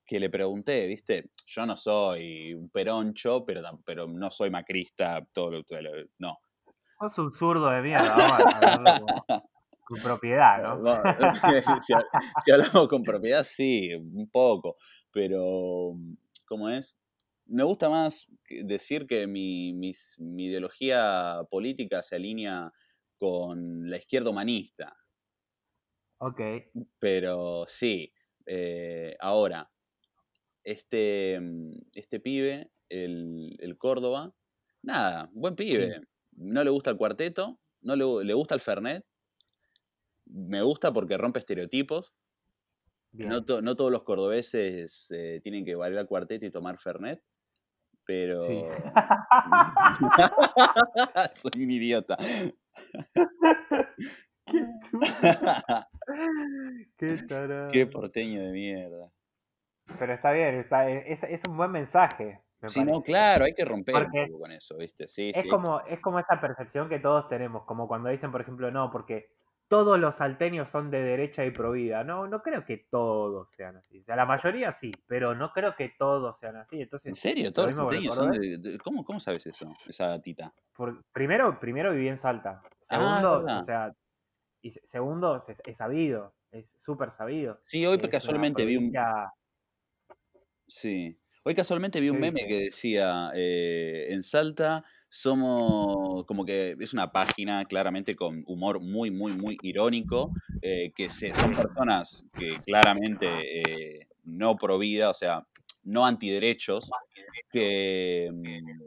[0.07, 1.31] que le pregunté, ¿viste?
[1.47, 6.39] Yo no soy un peroncho, pero, pero no soy macrista, todo lo, todo lo- no.
[7.01, 9.23] Sos un zurdo de mierda, vamos a hablarlo
[9.85, 10.77] con, propiedad, ¿no?
[10.83, 10.97] No,
[11.83, 12.05] si, ha-
[12.45, 14.77] si hablamos con propiedad, sí, un poco,
[15.13, 15.95] pero
[16.47, 16.97] ¿cómo es?
[17.47, 22.73] Me gusta más decir que mi, mis- mi ideología política se alinea
[23.19, 24.95] con la izquierda humanista,
[26.19, 26.41] Ok.
[26.99, 28.13] pero sí,
[28.47, 29.71] eh, ahora,
[30.65, 31.41] este,
[31.95, 34.35] este pibe, el, el Córdoba,
[34.83, 36.03] nada, buen pibe,
[36.39, 39.05] no le gusta el cuarteto, no le, le gusta el Fernet,
[40.27, 42.13] me gusta porque rompe estereotipos.
[43.13, 47.23] No, to- no todos los cordobeses eh, tienen que bailar cuarteto y tomar Fernet,
[48.05, 48.43] pero...
[48.47, 48.63] Sí.
[51.53, 52.17] Soy un idiota.
[56.97, 57.69] Qué Qué.
[57.73, 59.11] Qué porteño de mierda.
[59.99, 62.41] Pero está bien, está, es, es un buen mensaje.
[62.61, 65.09] Me Sí, no, claro, hay que romper un Porque poco con eso, ¿viste?
[65.09, 65.49] Sí, Es sí.
[65.49, 69.31] como, es como esta percepción que todos tenemos, como cuando dicen, por ejemplo, no, porque
[69.69, 72.03] todos los salteños son de derecha y pro vida.
[72.03, 74.01] No, no creo que todos sean así.
[74.01, 76.77] O sea, la mayoría sí, pero no creo que todos sean así.
[76.77, 77.45] ¿En Entonces, serio?
[77.47, 78.63] lo ¿Todos los mismo con el salteños son cordobés.
[78.63, 79.73] de, de- ¿cómo, ¿Cómo sabes eso?
[79.87, 80.19] Esa
[80.75, 82.63] por- primero, primero viví en Salta.
[82.89, 83.93] Ah, Segundo, o sea,
[84.63, 87.61] y se- segundo, es, es sabido, es súper sabido.
[87.67, 88.93] Sí, hoy es casualmente vi un...
[90.67, 91.19] Sí.
[91.49, 96.93] Hoy casualmente vi un ¿Qué meme que decía, eh, en Salta somos como que es
[96.93, 102.49] una página claramente con humor muy, muy, muy irónico, eh, que se, son personas que
[102.67, 103.27] claramente
[103.63, 105.43] eh, no pro vida, o sea,
[105.85, 106.91] no antiderechos,
[107.51, 108.29] que...
[108.31, 108.83] mm,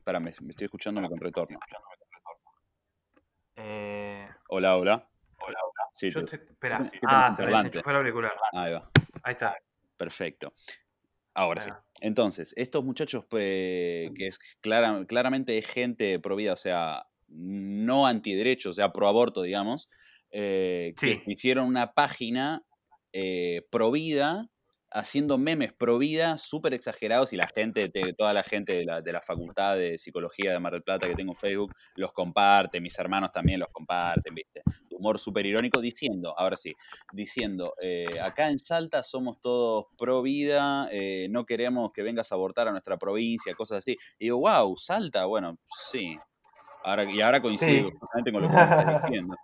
[0.00, 1.58] Espera, me, me estoy escuchándome con retorno.
[3.56, 5.08] Eh, Hola, hola.
[5.38, 5.58] hola,
[5.94, 6.90] Sí, Yo te- espera.
[7.08, 8.32] Ah, se me desenchufó el auricular.
[8.52, 8.90] Ahí va.
[9.22, 9.56] Ahí está.
[9.96, 10.52] Perfecto.
[11.34, 11.70] Ahora sí.
[12.00, 18.06] Entonces, estos muchachos eh, que es clara- claramente es gente pro vida, o sea, no
[18.06, 19.88] antiderechos, o sea, pro aborto, digamos,
[20.30, 22.62] eh, que hicieron una página
[23.12, 24.48] eh, pro vida,
[24.90, 29.00] haciendo memes pro vida súper exagerados y la gente, te- toda la gente de la,
[29.02, 32.80] de la facultad de psicología de Mar del Plata que tengo en Facebook los comparte,
[32.80, 34.62] mis hermanos también los comparten, ¿viste?
[34.96, 36.74] Humor súper irónico diciendo, ahora sí,
[37.12, 42.34] diciendo, eh, acá en Salta somos todos pro vida, eh, no queremos que vengas a
[42.36, 43.96] abortar a nuestra provincia, cosas así.
[44.18, 45.58] Y digo, wow, Salta, bueno,
[45.90, 46.18] sí.
[46.84, 47.96] Ahora, y ahora coincido Sí.
[47.98, 49.36] justamente con lo que estás diciendo.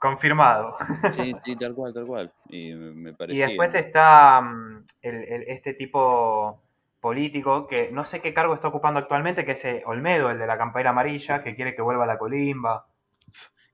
[0.00, 0.76] Confirmado.
[1.14, 2.32] Sí, sí, tal cual, tal cual.
[2.48, 6.60] Y me, después está mm, el- el- este tipo
[7.00, 10.46] político que no sé qué cargo está ocupando actualmente, que es eh, Olmedo, el de
[10.46, 12.86] la campaña amarilla, que quiere que vuelva a la colimba.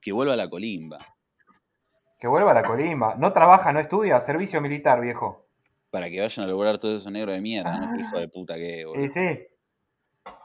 [0.00, 0.98] Que vuelva a la colimba.
[2.18, 3.14] Que vuelva a la colimba.
[3.16, 5.46] No trabaja, no estudia, servicio militar, viejo.
[5.90, 7.94] Para que vayan a lograr todo eso negro de mierda, ¿no?
[7.96, 9.04] Qué hijo de puta que es, boludo.
[9.04, 9.20] Y sí.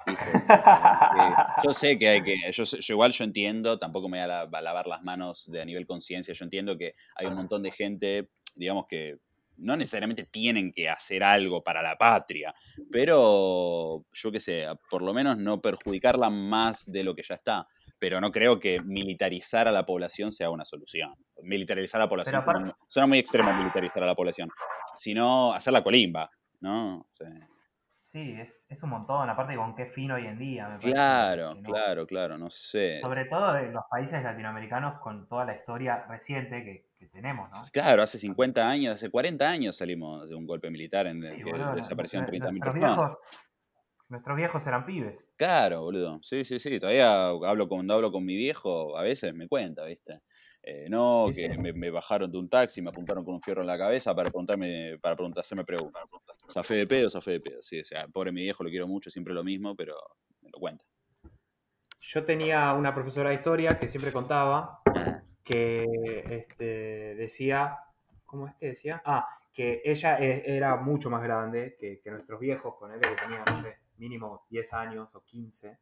[0.07, 0.23] Hijo
[1.63, 2.35] Yo sé que hay que.
[2.51, 5.65] Yo, igual yo entiendo, tampoco me voy a, la- a lavar las manos de a
[5.65, 6.33] nivel conciencia.
[6.33, 9.17] Yo entiendo que hay un montón de gente, digamos que
[9.57, 12.53] no necesariamente tienen que hacer algo para la patria,
[12.91, 17.67] pero yo qué sé, por lo menos no perjudicarla más de lo que ya está.
[18.05, 21.15] Pero no creo que militarizar a la población sea una solución.
[21.41, 22.43] Militarizar a la población
[22.87, 24.47] suena, muy extremo militarizar a la población,
[24.95, 27.07] sino hacer la colimba, ¿no?
[28.11, 29.27] Sí, es, es un montón.
[29.27, 31.63] Aparte, con qué fin hoy en día, me Claro, no.
[31.63, 33.01] claro, claro, no sé.
[33.01, 37.65] Sobre todo de los países latinoamericanos con toda la historia reciente que, que tenemos, ¿no?
[37.73, 41.43] Claro, hace 50 años, hace 40 años salimos de un golpe militar en el Sí,
[41.43, 43.17] que boludo, desaparecieron nuestros 30.000 viejos, personas.
[44.09, 45.17] Nuestros viejos eran pibes.
[45.37, 46.19] Claro, boludo.
[46.23, 46.79] Sí, sí, sí.
[46.79, 50.21] Todavía hablo cuando hablo con mi viejo, a veces me cuenta, ¿viste?
[50.63, 51.57] Eh, no, Sí, que sí.
[51.57, 54.29] me, me bajaron de un taxi, me apuntaron con un fierro en la cabeza para
[54.29, 56.03] preguntarme, para preguntar, hacerme preguntas.
[56.51, 57.61] Zafé de pedo, zafé de pedo.
[57.61, 59.95] Sí, o sea, pobre mi viejo, lo quiero mucho, siempre lo mismo, pero
[60.41, 60.85] me lo cuenta.
[61.99, 65.85] Yo tenía una profesora de historia que siempre contaba Ah, que
[66.29, 67.79] este, decía,
[68.25, 69.01] ¿cómo es que decía?
[69.05, 73.15] Ah, que ella e- era mucho más grande que, que nuestros viejos, con él que
[73.15, 75.77] tenía, no sé, mínimo 10 años o 15.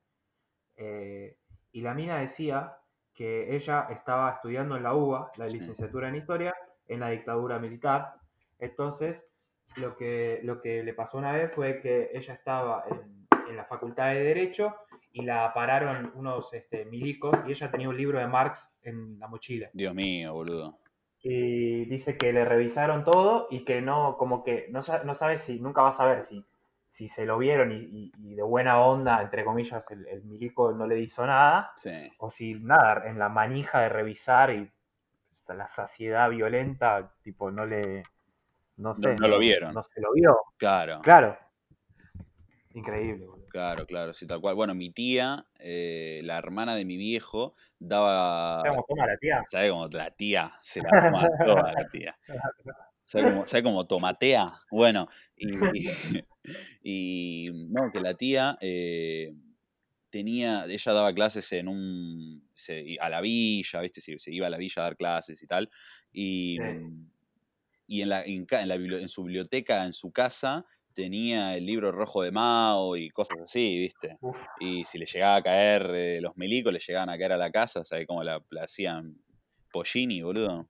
[0.78, 1.38] eh,
[1.72, 2.78] y la mina decía
[3.14, 6.54] que ella estaba estudiando en la UBA, la licenciatura en historia,
[6.88, 8.16] en la dictadura militar.
[8.60, 9.28] Entonces,
[9.76, 13.66] lo que, lo que le pasó una vez fue que ella estaba en, en la
[13.66, 14.76] facultad de Derecho
[15.12, 19.28] y la pararon unos este, milicos y ella tenía un libro de Marx en la
[19.28, 19.70] mochila.
[19.74, 20.80] Dios mío, boludo.
[21.22, 25.60] Y dice que le revisaron todo y que no, como que no, no sabe si,
[25.60, 26.44] nunca va a saber si,
[26.94, 31.00] si se lo vieron y, de buena onda, entre comillas, el, el milico no le
[31.00, 31.92] hizo nada, Sí.
[32.20, 37.50] o si nada, en la manija de revisar y o sea, la saciedad violenta, tipo,
[37.50, 38.04] no le,
[38.78, 39.74] no sé, no lo vieron.
[39.74, 41.02] No se lo vio, Claro.
[41.02, 41.36] claro.
[42.76, 43.48] Increíble, boludo.
[43.50, 44.56] Claro, claro, sí, tal cual.
[44.56, 48.62] Bueno, mi tía, eh, la hermana de mi viejo, daba.
[48.62, 49.46] ¿Sabes cómo toma la tía?
[49.48, 52.18] ¿Sabe cómo la tía se la toma toda la tía?
[53.06, 54.54] ¿Sabe cómo, sabe cómo tomatea?
[54.72, 55.88] Bueno, y, y
[57.70, 59.34] no, que la tía eh,
[60.10, 64.02] tenía, ella daba clases en un, se- a la villa, ¿viste?
[64.02, 65.70] Se, se iba a la villa a dar clases y tal,
[66.12, 66.64] y, Sí.
[67.88, 72.22] y en, la, en, la en su biblioteca, en su casa, tenía el libro rojo
[72.22, 74.18] de Mao y cosas así, ¿viste?
[74.22, 77.38] Uf, Y si le llegaba a caer, eh, los milicos le llegaban a caer a
[77.38, 79.16] la casa, ¿sabes cómo la, la hacían?
[79.72, 80.70] Pollini, boludo.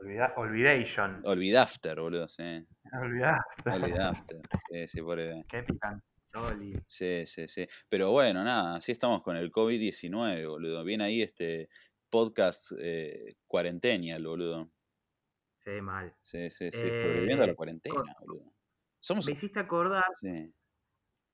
[0.00, 1.22] Olvida- Olvidation.
[1.24, 2.66] Olvidafter, boludo, sí.
[3.00, 3.70] Olvidaste.
[3.70, 4.40] Olvidafter.
[4.70, 5.44] Sí, sí, pobre.
[5.48, 6.74] Qué picantoli.
[6.86, 7.66] Sí, sí, sí.
[7.88, 10.84] Pero bueno, nada, así estamos con el COVID-19, boludo.
[10.84, 11.68] Viene ahí este
[12.10, 14.70] podcast eh, cuarentenial, boludo.
[15.64, 16.14] Sí, mal.
[16.22, 16.78] Sí, sí, sí.
[16.78, 18.52] Sobreviviendo a la Eh, cuarentena, boludo.
[19.00, 19.26] Somos.
[19.26, 20.52] Me hiciste acordar, Sí.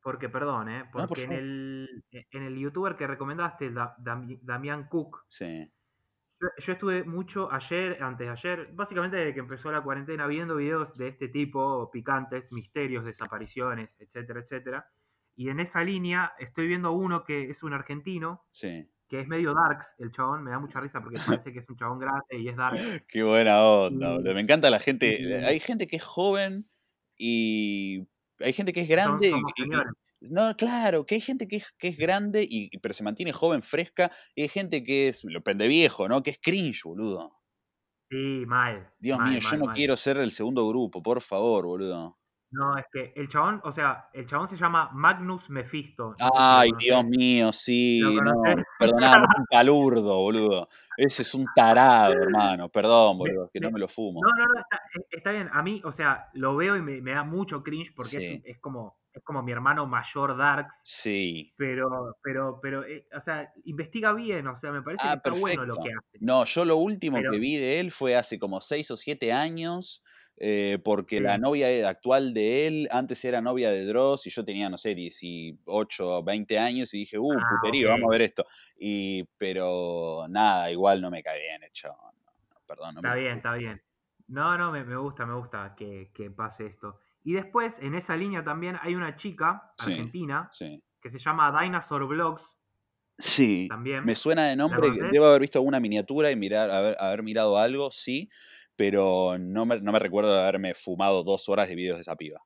[0.02, 0.84] porque perdón, ¿eh?
[0.92, 5.70] por porque en, el, en el youtuber que recomendaste, Da- Dami- Damián Cook, Sí.
[6.44, 10.56] Yo, yo estuve mucho ayer, antes de ayer, básicamente desde que empezó la cuarentena, viendo
[10.56, 14.86] videos de este tipo, picantes, misterios, desapariciones, etcétera, etcétera.
[15.36, 18.88] Y en esa línea estoy viendo uno que es un argentino, Sí.
[19.08, 21.76] que es medio darks, el chabón, me da mucha risa porque parece que es un
[21.76, 23.04] chabón grande y es dark.
[23.08, 24.34] Qué buena onda, Y-.
[24.34, 25.44] Me encanta la gente.
[25.44, 26.66] Hay gente que es joven
[27.16, 28.06] y
[28.40, 29.62] hay gente que es Son- grande somos y.
[30.30, 33.62] No, claro, que hay gente que es, que es grande, y, pero se mantiene joven,
[33.62, 36.22] fresca, y hay gente que es, lo pende viejo, ¿no?
[36.22, 37.32] Que es cringe, boludo.
[38.10, 38.90] Sí, mal.
[38.98, 39.74] Dios mal, mío, yo no mal.
[39.74, 42.18] quiero ser el segundo grupo, por favor, boludo.
[42.54, 46.14] No, es que el chabón, o sea, el chabón se llama Magnus Mephisto.
[46.36, 46.70] Ay.
[46.78, 48.42] Dios mío, sí, ¿Lo no,
[48.78, 50.68] perdoname, es un palurdo, boludo.
[50.96, 54.20] Ese es un tarado, hermano, perdón, boludo, que no me- lo fumo.
[54.22, 55.50] No, no, no, está, es- está bien.
[55.52, 58.34] A mí, o sea, lo veo y me, me da mucho cringe porque es, Sí.
[58.36, 61.54] un- es como es como mi hermano mayor Darks, Sí.
[61.56, 65.40] pero, pero, pero, eh, o sea, investiga bien, o sea, me parece Ah, que está
[65.40, 66.18] bueno lo que hace.
[66.20, 69.32] No, yo lo último Pero- que vi de él fue hace como seis o siete
[69.32, 70.02] años,
[70.36, 74.44] eh, porque la novia e- actual de él antes era novia de Dross y yo
[74.44, 77.90] tenía, no sé, 18 o 20 años y dije, uh, Ah, puterío, ok.
[77.90, 78.46] vamos a ver esto.
[78.78, 81.60] Y, pero nada, igual no me cae bien.
[81.84, 83.82] No, no, perdón, no Está me bien, está bien.
[84.26, 86.98] No, no, me, me gusta, me gusta que, que pase esto.
[87.22, 90.82] Y después, en esa línea también hay una chica argentina Sí.
[91.00, 92.42] que se llama Dinosaur Vlogs
[93.18, 94.04] Sí, también.
[94.04, 97.90] me suena de nombre, debo haber visto alguna miniatura y mirar, haber, haber mirado algo,
[97.92, 98.28] sí,
[98.76, 102.16] pero no me, no me recuerdo de haberme fumado dos horas de videos de esa
[102.16, 102.40] piba.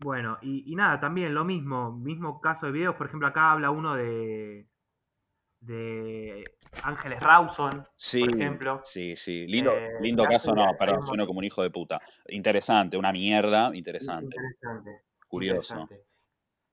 [0.00, 3.70] Bueno, y, y nada, también lo mismo, mismo caso de videos, por ejemplo, acá habla
[3.70, 4.66] uno de
[5.60, 6.44] de
[6.82, 8.82] Ángeles Rawson, Sí, por ejemplo.
[8.84, 9.46] sí, sí.
[9.46, 12.00] Lindo, Eh, lindo caso, no, perdón, un sueno como un hijo de puta.
[12.28, 15.04] Interesante, una mierda, interesante, Interesante.
[15.26, 15.74] curioso.
[15.74, 16.06] interesante.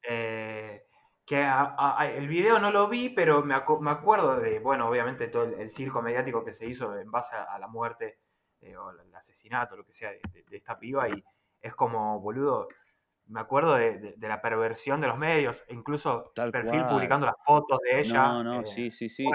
[0.04, 0.84] Eh,
[1.26, 4.60] que a- a- a- el video no lo vi, pero me, acu- me acuerdo de,
[4.60, 7.68] bueno, obviamente todo el, el circo mediático que se hizo en base a, a la
[7.68, 8.20] muerte
[8.62, 11.24] eh, o el asesinato, lo que sea, de, de- de esta piba, y
[11.62, 12.68] es como, boludo,
[13.28, 16.90] me acuerdo de, la perversión de los medios, e incluso Tal perfil cual.
[16.90, 18.14] publicando las fotos de ella.
[18.14, 19.26] No, no, eh, sí, sí, sí.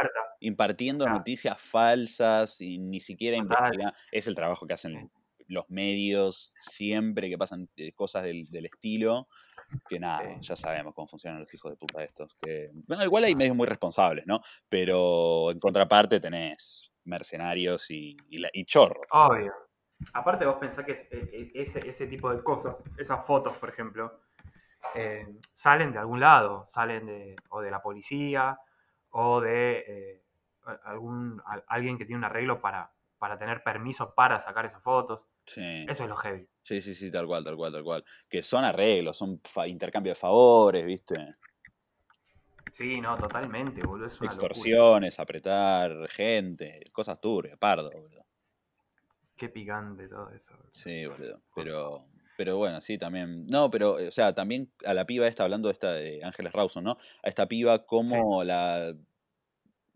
[0.41, 3.95] Impartiendo O sea, noticias falsas y ni siquiera investigar.
[4.13, 5.11] Es el trabajo que hacen
[5.49, 9.29] los medios siempre que pasan eh, cosas del, del estilo.
[9.89, 10.49] Que nada, Sí.
[10.49, 12.37] ya sabemos cómo funcionan los hijos de puta estos.
[12.43, 14.41] Que, bueno, igual hay medios muy responsables, ¿no?
[14.69, 19.07] Pero en contraparte tenés mercenarios y, y, la- y chorros.
[19.11, 19.53] Obvio.
[20.13, 23.69] Aparte vos pensás que es- e- e- ese, ese tipo de cosas, esas fotos, por
[23.69, 24.21] ejemplo,
[24.95, 28.59] eh, salen de algún lado, salen de, o de la policía,
[29.11, 30.23] o de eh,
[30.85, 35.21] algún, a- alguien que tiene un arreglo para, para tener permiso para sacar esas fotos.
[35.47, 35.87] Sí.
[35.89, 36.47] Eso es lo heavy.
[36.63, 38.05] Sí, sí, sí, tal cual, tal cual, tal cual.
[38.29, 41.37] Que son arreglos, son intercambio de favores, ¿viste?
[42.77, 44.07] Sí, no, totalmente, boludo.
[44.07, 44.47] Es una locura.
[44.49, 48.25] Extorsiones, apretar gente, cosas turbias, pardo, boludo.
[49.37, 50.53] Qué picante todo eso.
[50.53, 50.71] boludo.
[50.73, 51.41] Sí, boludo.
[51.55, 52.05] Pero,
[52.37, 53.47] pero bueno, sí, también.
[53.47, 56.85] No, pero, o sea, también a la piba esta, hablando de esta de Ángeles Rawson,
[56.85, 56.99] ¿no?
[57.23, 58.95] A esta piba, como la.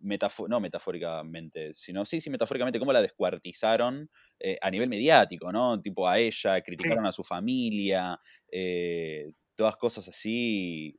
[0.02, 5.80] metafo- no metafóricamente, sino sí, sí, metafóricamente, cómo la descuartizaron eh, a nivel mediático, ¿no?
[5.80, 8.18] Tipo a ella, criticaron a su familia,
[8.50, 10.98] eh, todas cosas así.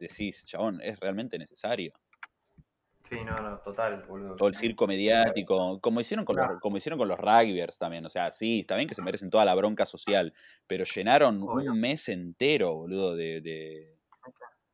[0.00, 1.92] Decís, chabón, ¿es realmente necesario?
[3.08, 4.36] Sí, no, no, total, boludo.
[4.36, 8.10] Todo el circo mediático, como hicieron con los, como hicieron con los rugbyers también, o
[8.10, 10.32] sea, sí, está bien que se merecen toda la bronca social,
[10.66, 11.72] pero llenaron Obvio.
[11.72, 13.96] un mes entero, boludo, de, de-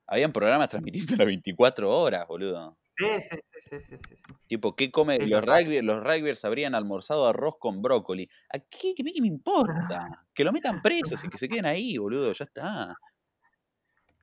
[0.07, 2.77] habían programas transmitiendo las 24 horas, boludo.
[2.97, 3.37] Sí, sí,
[3.69, 4.15] sí, sí, sí.
[4.47, 5.17] Tipo, ¿qué come?
[5.19, 8.29] Sí, los, rugby, los rugbyers habrían almorzado arroz con brócoli.
[8.53, 10.25] ¿A qué, qué, qué me importa?
[10.35, 12.97] Que lo metan presos y que se queden ahí, boludo, ya está.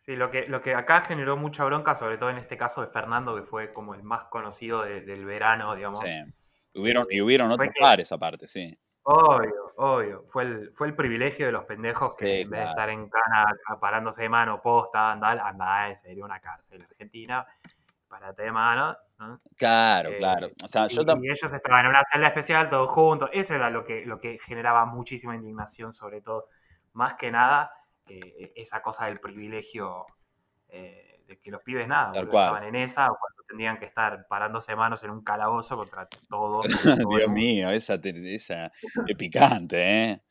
[0.06, 2.88] Sí, lo que, lo que acá generó mucha bronca, sobre todo en este caso de
[2.88, 6.02] Fernando, que fue como el más conocido de- del verano, digamos.
[6.04, 6.34] Sí.
[6.76, 8.78] Hubieron, y hubieron otros que- pares aparte, sí.
[9.04, 10.26] Obvio, obvio.
[10.30, 13.10] Fue el, fue el privilegio de los pendejos que Sí, en vez de estar en
[13.10, 13.46] cana
[13.80, 17.46] parándose de mano, posta, andar, andá en serio una cárcel argentina,
[18.08, 19.40] parate de mano, ¿no?
[19.58, 20.50] Claro, Eh, claro.
[20.64, 23.30] O sea, y, yo y ellos estaban en una celda especial todos juntos.
[23.34, 26.48] Eso era lo que, lo que generaba muchísima indignación, sobre todo.
[26.94, 27.72] Más que nada,
[28.08, 30.06] eh, esa cosa del privilegio
[30.70, 34.76] eh, de que los pibes nada, estaban en esa o cuando tendrían que estar parándose
[34.76, 36.62] manos en un calabozo contra todo.
[37.08, 38.72] todo Dios mío, esa, esa
[39.08, 40.22] es picante, ¿eh?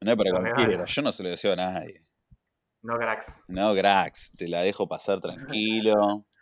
[0.00, 0.84] No es para No, cualquiera.
[0.84, 2.00] Yo no se lo deseo a nadie.
[2.82, 3.32] No, cracks.
[3.48, 6.24] No, Grax, te la dejo pasar tranquilo.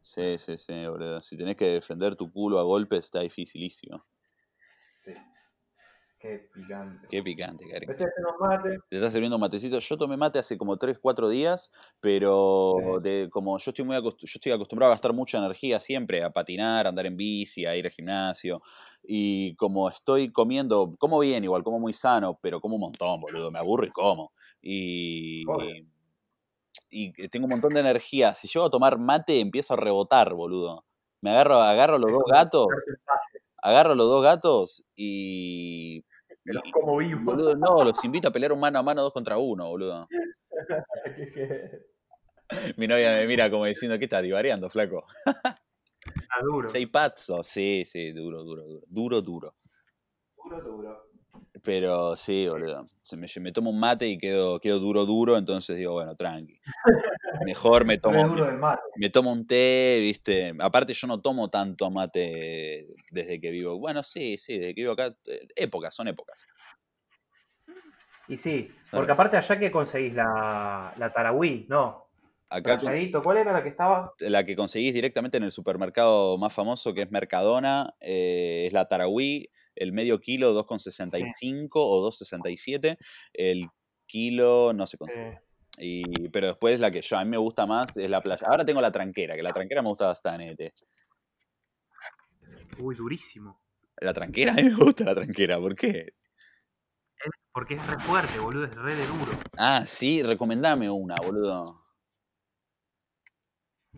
[0.00, 1.20] Sí, sí, sí, boludo.
[1.20, 4.02] Si tenés que defender tu culo a golpes, está dificilísimo.
[6.22, 7.08] Qué picante.
[7.10, 7.66] Qué picante,
[8.40, 8.78] mate.
[8.88, 9.78] Te está sirviendo un matecito.
[9.80, 13.02] Yo tomé mate hace como 3, 4 días, pero Sí.
[13.02, 16.30] de, como yo estoy muy acostu- yo estoy acostumbrado a gastar mucha energía siempre, a
[16.30, 18.54] patinar, a andar en bici, a ir al gimnasio.
[19.02, 23.50] Y como estoy comiendo, como bien igual, como muy sano, pero como un montón, boludo.
[23.50, 24.32] Me aburro y como.
[24.62, 25.44] Y,
[26.88, 28.32] y que tengo un montón de energía.
[28.34, 30.84] Si llego a tomar mate, empiezo a rebotar, boludo.
[31.20, 32.68] Me agarro, agarro los dos gatos,
[33.56, 36.04] agarro los dos gatos y,
[36.44, 37.24] me los como vivos.
[37.24, 40.08] Boludo, no, los invito a pelear un mano a mano dos contra uno, boludo.
[42.76, 45.06] Mi novia me mira como diciendo, ¿qué estás divariando, flaco?
[45.24, 46.68] Está duro.
[46.68, 48.82] Seis pazos, sí, sí, duro, duro, duro.
[48.88, 49.54] Duro, duro.
[50.36, 51.11] Duro, duro.
[51.64, 52.84] Pero sí, boludo.
[53.02, 56.58] Se me, me tomo un mate y quedo, quedo duro, duro, entonces digo, bueno, tranqui.
[57.44, 58.26] Mejor me tomo,
[58.58, 58.82] mate.
[58.96, 60.52] me tomo un té, viste.
[60.58, 63.78] Aparte yo no tomo tanto mate desde que vivo.
[63.78, 65.14] Bueno, sí, sí, desde que vivo acá.
[65.26, 66.44] eh, Épocas, son épocas.
[68.28, 72.08] Y sí, porque aparte allá que conseguís la, la Tarahui, ¿no?
[72.48, 72.78] Acá
[73.22, 74.12] ¿cuál era la que estaba?
[74.18, 78.88] la que conseguís directamente en el supermercado más famoso que es Mercadona, eh, es la
[78.88, 82.96] Tarahui, el medio kilo 2,65 o 2,67,
[83.32, 83.68] el
[84.06, 85.16] kilo no sé cuánto.
[85.16, 85.38] Eh,
[85.78, 88.46] Y, pero después la que yo a mí me gusta más es la playa.
[88.46, 90.72] Ahora tengo la tranquera, que la tranquera me gusta bastante.
[92.78, 93.60] uy, durísimo.
[94.00, 96.12] La tranquera, a mí me gusta la tranquera, ¿por qué?
[97.52, 99.32] Porque es re fuerte, boludo, es re de duro.
[99.56, 101.84] Ah, sí, recomendame una, boludo.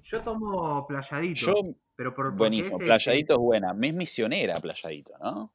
[0.03, 1.47] Yo tomo playadito.
[1.47, 1.55] Yo,
[1.97, 3.73] pero por buenísimo, ese- playadito es buena.
[3.75, 5.53] Me es misionera playadito, ¿no?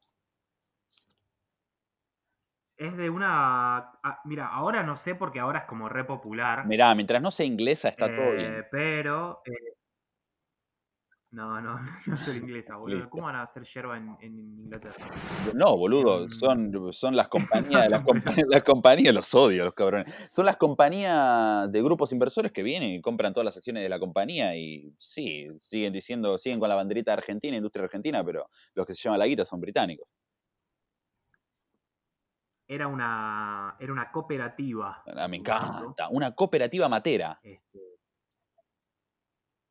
[2.80, 3.78] Es de una.
[3.78, 6.66] ah, mira, ahora no sé porque ahora es como re popular.
[6.66, 8.66] Mirá, mientras no sea inglesa está todo eh, bien.
[8.72, 9.42] Pero.
[9.46, 9.74] eh,
[11.32, 11.78] no, no,
[12.08, 12.96] no soy inglesa, boludo.
[12.96, 13.10] Listo.
[13.10, 14.96] ¿Cómo van a hacer yerba en, en Inglaterra?
[15.56, 20.16] No, boludo, Em, son, son las compañías, las, compa- las compañías, los odio, los cabrones.
[20.32, 24.00] Son las compañías de grupos inversores que vienen y compran todas las acciones de la
[24.00, 28.88] compañía y sí, siguen diciendo, siguen con la banderita de Argentina, industria argentina, pero los
[28.88, 30.08] que se llaman la guita son británicos.
[32.70, 33.76] Era una.
[33.80, 35.04] Era una cooperativa.
[35.18, 36.08] Ah, me encanta.
[36.10, 37.40] Una cooperativa matera.
[37.42, 37.80] Este,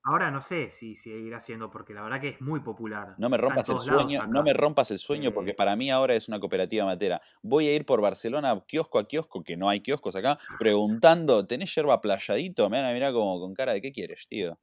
[0.03, 3.15] ahora no sé si seguirá siendo porque la verdad que es muy popular.
[3.19, 6.15] No me rompas el sueño, no me rompas el sueño porque Eh, para mí ahora
[6.17, 7.21] es una cooperativa matera.
[7.41, 11.73] Voy a ir por Barcelona kiosco a kiosco, que no hay kioscos acá, preguntando, ¿tenés
[11.73, 12.69] yerba playadito?
[12.69, 14.59] Me van a mirar como con cara de ¿qué quieres, tío?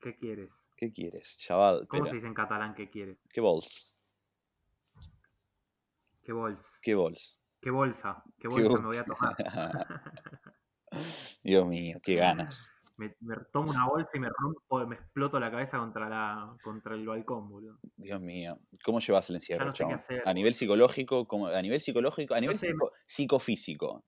[0.00, 0.50] ¿Qué quieres?
[0.76, 1.86] ¿Qué quieres, chaval?
[1.88, 3.16] ¿Cómo Espera, se dice en catalán qué quieres?
[3.32, 3.91] ¿Qué bols?
[6.22, 6.58] ¿Qué bols?
[6.80, 7.40] ¿Qué bols?
[7.60, 8.22] ¿Qué bolsa?
[8.38, 9.36] ¿Qué ¿Qué bolsa bol- me voy a tomar?
[11.44, 12.68] Dios mío, qué ganas.
[12.96, 16.94] Me, me tomo una bolsa y me rompo, me exploto la cabeza contra la contra
[16.94, 17.78] el balcón, boludo.
[17.96, 22.34] Dios mío, ¿cómo llevas el encierro, no sé hacer, A nivel psicológico, a nivel psicológico,
[22.34, 24.04] a nivel sé, psico- psicofísico,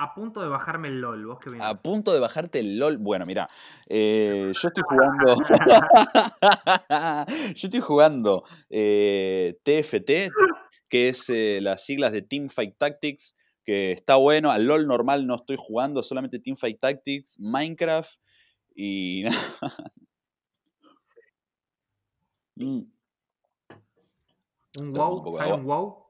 [0.00, 2.98] A punto de bajarme el LOL, vos qué a punto de bajarte el LOL.
[2.98, 3.48] Bueno, mira,
[3.90, 5.34] yo estoy jugando.
[7.56, 10.30] yo estoy jugando eh, TFT,
[10.88, 13.34] que es eh, las siglas de Teamfight Tactics,
[13.64, 14.52] que está bueno.
[14.52, 18.12] Al LOL normal no estoy jugando, solamente Teamfight Tactics, Minecraft
[18.76, 19.24] y.
[22.60, 22.80] Mm,
[24.78, 25.22] ¿Un wow?
[25.22, 25.60] poco de ¿Sale agua.
[25.60, 26.06] un wow?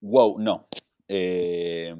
[0.00, 0.66] wow, no.
[1.06, 1.94] Eh,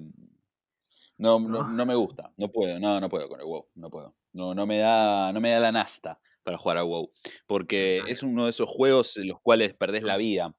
[1.20, 1.86] no, no, No.
[1.86, 4.14] me gusta, no puedo, no, no puedo con el WoW, no puedo.
[4.32, 7.10] No, no me da, no me da la nasta para jugar a WoW,
[7.46, 10.54] porque es uno de esos juegos en los cuales perdés la vida.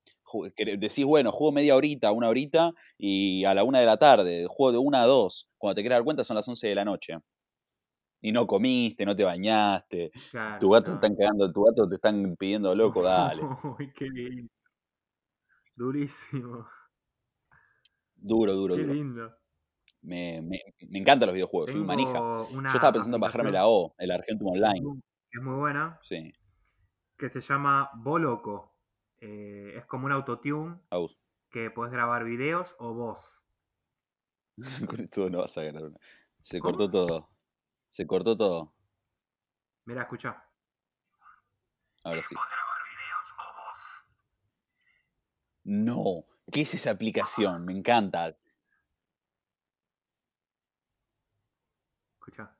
[0.78, 4.72] Decís, bueno, juego media horita, una horita, y a la una de la tarde, juego
[4.72, 5.50] de una a dos.
[5.58, 7.18] Cuando te quieres dar cuenta son las 11 de la noche.
[8.22, 11.00] Y no comiste, no te bañaste, Claro, tu gato no.
[11.00, 13.42] te están cagando, tu gato te están pidiendo loco, dale.
[13.78, 14.50] Uy, qué lindo.
[15.76, 16.68] Durísimo.
[18.16, 18.94] Duro, duro, Qué duro.
[18.94, 19.41] lindo.
[20.02, 22.18] Me, me, me encantan los videojuegos, soy manija.
[22.18, 25.02] Yo estaba pensando en bajarme la O, el Argentum Online.
[25.32, 26.34] es muy buena, Sí,
[27.18, 28.76] que se llama Boloco.
[29.20, 31.16] Eh, es como un autotune Aus.
[31.52, 33.20] que podés grabar videos o voz.
[34.90, 36.00] Con esto no vas a ganar una.
[36.42, 36.72] Se ¿Cómo?
[36.78, 37.30] cortó todo.
[37.90, 38.74] Se cortó todo.
[39.86, 40.44] Mira, escucha.
[42.04, 42.36] Ahora sí.
[45.64, 46.26] No.
[46.52, 47.66] ¿Qué es esa aplicación?
[47.66, 48.36] Me encanta.
[52.20, 52.56] Escucha.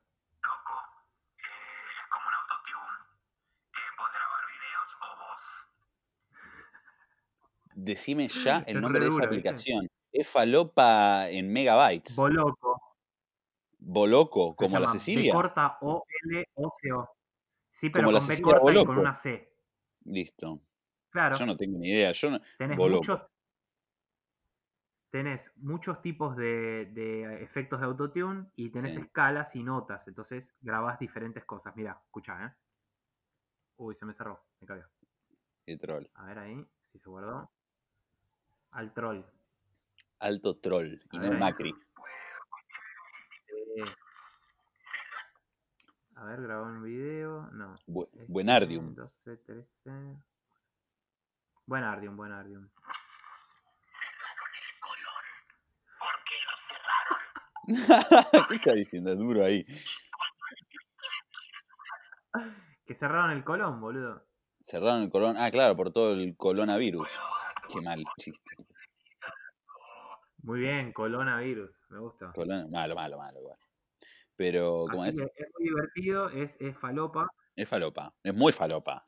[7.74, 9.88] Decime ya el Es nombre re de esa aplicación.
[10.12, 12.14] Es falopa en megabytes.
[12.14, 12.80] Boloco.
[13.78, 15.32] Boloco, como la Cecilia.
[15.32, 17.08] B corta O L O C O.
[17.70, 18.92] Sí, pero Como con B corta y con Boloco.
[19.00, 19.52] una C.
[20.04, 20.60] Listo.
[21.10, 21.36] Claro.
[21.36, 22.12] Yo no tengo ni idea.
[22.12, 22.40] Yo no...
[22.58, 22.98] Tenés Boloco.
[23.00, 23.20] muchos.
[25.10, 29.00] Tenés muchos tipos de, de efectos de autotune y tenés Sí.
[29.02, 30.06] escalas y notas.
[30.08, 31.74] Entonces grabás diferentes cosas.
[31.76, 32.52] Mira, escucha, ¿eh?
[33.76, 34.42] Uy, se me cerró.
[34.60, 34.84] Me cagué.
[35.66, 36.06] Qué troll.
[36.14, 37.50] A ver ahí, si se guardó.
[38.72, 39.22] Al troll.
[40.20, 41.00] Alto troll.
[41.12, 41.32] Y no.
[41.32, 41.70] Macri.
[43.76, 43.84] Eh,
[46.16, 47.48] a ver, grabó un video.
[47.52, 47.74] No.
[47.86, 48.94] Bu- Este, Buenardium.
[48.94, 49.90] 12, 13.
[51.66, 52.68] Buenardium, Buenardium.
[58.48, 59.14] ¿Qué está diciendo?
[59.14, 59.64] Duro ahí.
[62.86, 64.24] Que cerraron el colón, boludo.
[64.62, 65.36] Cerraron el colon.
[65.36, 67.08] Ah, claro, por todo el coronavirus.
[67.72, 68.40] Qué mal chiste.
[70.42, 72.32] Muy bien, coronavirus, me gusta.
[72.34, 73.38] Colon- Malo, malo, malo.
[73.40, 73.58] igual.
[74.36, 77.28] Pero, como es, es muy divertido, es, es falopa.
[77.54, 78.12] es falopa.
[78.22, 79.04] Es muy falopa.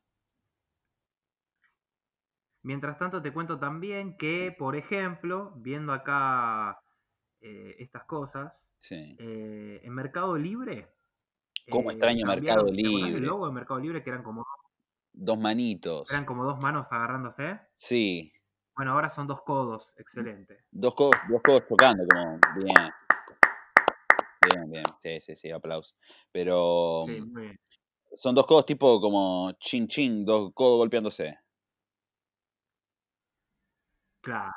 [2.63, 6.79] Mientras tanto, te cuento también que, por ejemplo, viendo acá
[7.41, 9.17] eh, estas cosas, Sí.
[9.19, 10.89] eh, en Mercado Libre.
[11.71, 13.27] ¿Cómo eh, extraño Mercado cambiaron- ¿te acordás del Libre?
[13.27, 14.47] logo de Mercado Libre que eran como,
[15.13, 16.11] Dos manitos.
[16.11, 17.61] eran como dos manos agarrándose?
[17.77, 18.33] Sí.
[18.77, 20.65] Bueno, ahora son dos codos, excelente.
[20.71, 22.39] Dos codos, dos codos chocando, como.
[22.57, 22.93] Bien.
[24.53, 24.85] Bien, bien.
[25.01, 25.97] Sí, sí, sí, aplausos.
[26.33, 27.05] Pero.
[27.07, 27.61] Sí, muy bien.
[28.17, 31.39] Son dos codos tipo como chin chin, dos codos golpeándose.
[34.21, 34.53] Claro,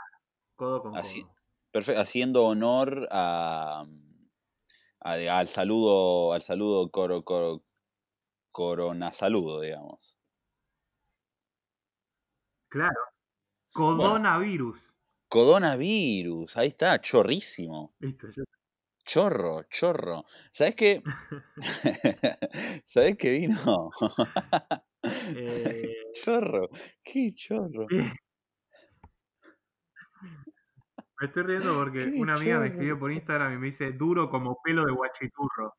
[0.56, 1.36] codo con Así- codo.
[1.72, 3.86] Perfecto, haciendo honor a,
[5.02, 7.62] a- al saludo, al saludo coro, coro,
[8.52, 10.18] corona saludo, digamos.
[12.70, 13.00] Claro.
[13.78, 14.80] Codonavirus.
[15.30, 17.94] Codonavirus, ahí está, chorrísimo.
[18.00, 18.44] Listo, yo-
[19.06, 20.26] Chorro, chorro.
[20.52, 21.04] ¿Sabes qué?
[22.86, 23.92] ¿Sabes qué vino?
[25.04, 26.70] Eh, Chorro,
[27.04, 27.86] qué chorro.
[31.20, 34.30] Me estoy riendo porque Qué una amiga me escribió por Instagram y me dice duro
[34.30, 35.76] como pelo de guachiturro.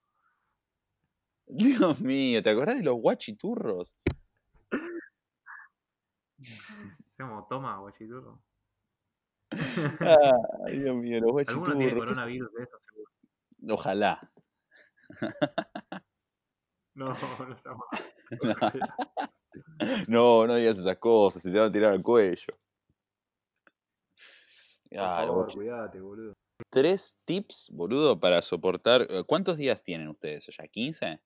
[1.47, 3.97] Dios mío, ¿te acordás de los guachiturros?
[7.19, 8.41] Como, toma, guachiturro.
[9.51, 10.31] Ah,
[10.71, 11.93] Dios mío, los Alguno tiene guachiturros.
[11.93, 13.11] ¿qué- coronavirus de esto, seguro.
[13.75, 14.33] Ojalá.
[16.95, 17.07] No,
[17.49, 17.85] no estamos.
[20.09, 22.45] No, no digas esas cosas, se te van a tirar al cuello.
[24.91, 26.35] Por Ah, los favor, cuídate, boludo.
[26.71, 29.07] Tres tips, boludo, para soportar.
[29.09, 30.65] eh, ¿Cuántos días tienen ustedes ya?
[30.65, 31.21] ¿15?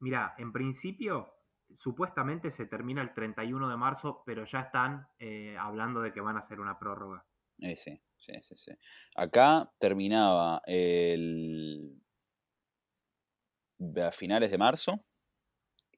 [0.00, 1.32] Mira, en principio,
[1.78, 6.36] supuestamente se termina el 31 de marzo, pero ya están eh, hablando de que van
[6.36, 7.24] a hacer una prórroga.
[7.58, 8.72] Eh, sí, sí, sí, sí.
[9.14, 12.00] Acá terminaba el...
[14.02, 15.04] a finales de marzo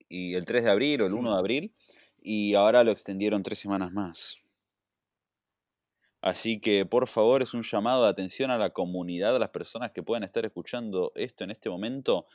[0.09, 1.33] y el 3 de abril o el 1 Sí.
[1.33, 1.75] de abril
[2.20, 4.39] y ahora lo extendieron tres semanas más.
[6.20, 9.91] Así que por favor es un llamado de atención a la comunidad, a las personas
[9.93, 12.27] que puedan estar escuchando esto en este momento.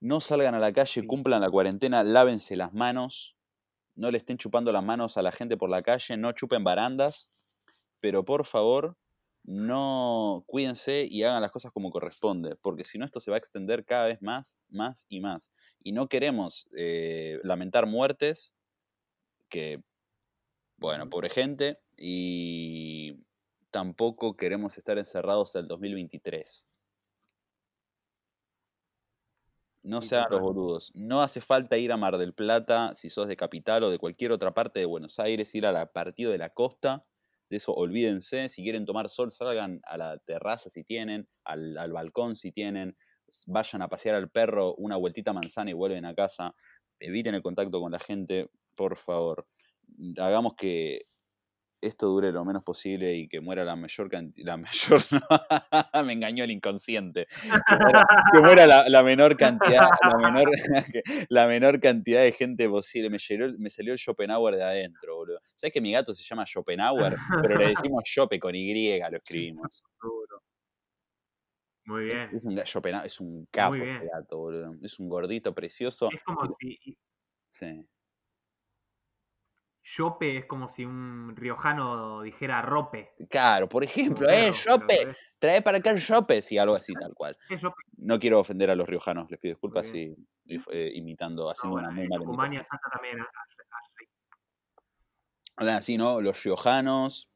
[0.00, 1.06] No salgan a la calle, Sí.
[1.06, 3.36] cumplan la cuarentena, lávense las manos,
[3.96, 7.30] no le estén chupando las manos a la gente por la calle, no chupen barandas,
[8.00, 8.96] pero por favor
[9.44, 13.38] no cuídense y hagan las cosas como corresponde, porque si no esto se va a
[13.38, 15.52] extender cada vez más, más y más.
[15.82, 18.52] Y no queremos eh, lamentar muertes,
[19.48, 19.82] que,
[20.78, 23.16] bueno, pobre gente, y
[23.70, 26.66] tampoco queremos estar encerrados hasta el 2023.
[29.82, 30.92] No sean los boludos.
[30.94, 34.32] No hace falta ir a Mar del Plata si sos de Capital o de cualquier
[34.32, 37.04] otra parte de Buenos Aires, ir a la partido de la costa.
[37.48, 38.48] De eso olvídense.
[38.48, 42.96] Si quieren tomar sol, salgan a la terraza si tienen, al, al balcón si tienen.
[43.46, 46.54] Vayan a pasear al perro una vueltita a manzana y vuelven a casa.
[46.98, 49.46] Eviten el contacto con la gente, por favor.
[50.18, 51.00] Hagamos que
[51.82, 54.46] esto dure lo menos posible y que muera la mayor cantidad.
[54.46, 55.02] La mayor.
[55.94, 57.26] no, me engañó el inconsciente.
[57.42, 60.50] Que muera, que muera la, la menor cantidad, la menor,
[61.30, 63.08] la menor cantidad de gente posible.
[63.10, 65.40] Me, llegó- me salió el Schopenhauer de adentro, boludo.
[65.56, 67.16] ¿Sabes que mi gato se llama Schopenhauer?
[67.42, 69.82] Pero le decimos Chope con Y, lo escribimos.
[71.86, 72.28] Muy bien.
[72.32, 74.74] es un, Schopenhauer, es un capo este gato, boludo.
[74.82, 76.08] Es un gordito precioso.
[76.12, 76.78] Es como si
[77.58, 77.86] Sí.
[79.96, 83.12] Chope es como si un riojano dijera rope.
[83.28, 85.36] Claro, por ejemplo, ¡eh, revés.
[85.38, 87.34] Trae para acá el Chope, sí, algo así, tal cual.
[87.96, 90.14] No quiero ofender a los riojanos, les pido disculpas si
[90.46, 93.18] eh, imitando, No, haciendo bueno, una muy mala Santa también.
[95.56, 96.20] Hablan así, ¿no?
[96.20, 97.28] Los riojanos,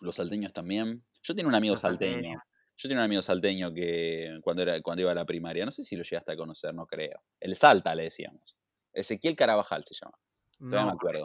[0.00, 1.04] los salteños también.
[1.22, 2.38] Yo tenía un amigo Los salteño.
[2.76, 5.82] Yo tenía un amigo salteño que cuando, era, cuando iba a la primaria, no sé
[5.82, 7.20] si lo llegaste a conocer, no creo.
[7.40, 8.56] El Salta le decíamos.
[8.92, 10.16] Ezequiel Carabajal se llama.
[10.58, 11.24] Todavía me No, acuerdo.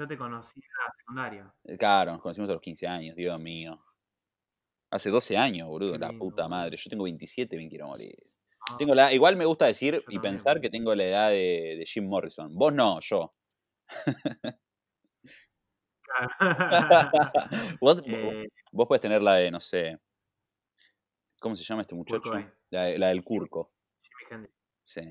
[0.00, 1.54] Yo te conocí en la secundaria.
[1.64, 3.78] Eh, Claro, nos conocimos a los 15 años, Dios mío.
[4.90, 6.78] Hace 12 años, boludo, la puta madre.
[6.78, 8.16] Yo tengo 27 y me quiero morir.
[8.68, 11.84] Ah, Tengo la, igual me gusta decir y pensar que tengo la edad de, de
[11.86, 12.54] Jim Morrison.
[12.54, 13.34] Vos no, yo.
[17.80, 19.98] vos, Eh, vos podés tener la de, no sé.
[21.40, 22.32] ¿Cómo se llama este muchacho?
[22.70, 23.72] La, la del Curco.
[24.82, 25.02] Sí.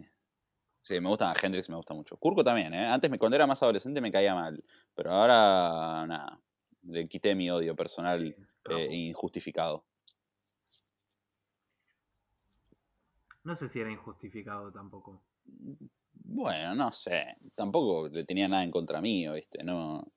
[0.90, 2.18] Sí, me gusta Hendrix, me gusta mucho.
[2.18, 2.88] Curco también, ¿eh?
[2.88, 4.64] Antes, cuando era más adolescente, me caía mal.
[4.96, 6.42] Pero ahora, nada.
[6.82, 8.36] Le quité mi odio personal
[8.72, 9.86] eh, injustificado.
[13.44, 15.22] No sé si era injustificado tampoco.
[16.12, 17.36] Bueno, no sé.
[17.56, 19.64] Tampoco le tenía nada en contra mío, ¿viste?
[19.64, 20.12] No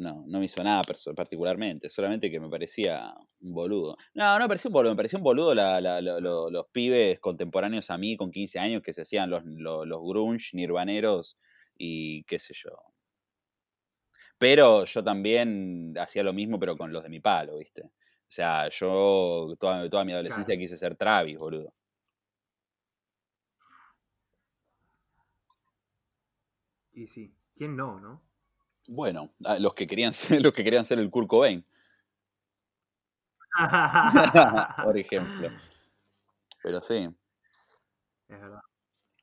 [0.00, 0.82] no, no me hizo nada
[1.14, 1.90] particularmente.
[1.90, 3.96] Solamente que me parecía un boludo.
[4.14, 4.92] No, no me parecía un boludo.
[4.92, 5.54] Me parecía un boludo
[6.50, 10.56] los pibes contemporáneos a mí con 15 años que se hacían los, los, los grunge,
[10.56, 11.38] nirvaneros
[11.76, 12.70] y qué sé yo.
[14.38, 17.82] Pero yo también hacía lo mismo, pero con los de mi palo, ¿viste?
[17.82, 21.74] O sea, yo toda, toda mi adolescencia quise ser Travis, boludo.
[26.92, 28.29] Y sí, ¿quién no, no?
[28.92, 29.30] Bueno,
[29.60, 31.64] los que querían ser, los que querían ser el Kurt Cobain.
[34.84, 35.48] Por ejemplo.
[36.62, 37.08] Pero sí.
[38.28, 38.60] Es verdad.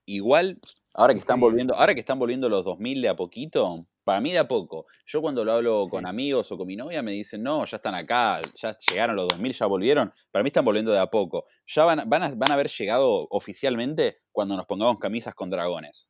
[0.05, 0.59] Igual,
[0.95, 4.31] ahora que están volviendo, ahora que están volviendo los 2000 de a poquito, para mí
[4.31, 4.87] de a poco.
[5.05, 7.95] Yo cuando lo hablo con amigos o con mi novia me dicen, no, ya están
[7.95, 10.13] acá, ya llegaron los 2000, ya volvieron.
[10.31, 11.45] Para mí están volviendo de a poco.
[11.67, 16.09] Ya van, van, a, van a haber llegado oficialmente cuando nos pongamos camisas con dragones.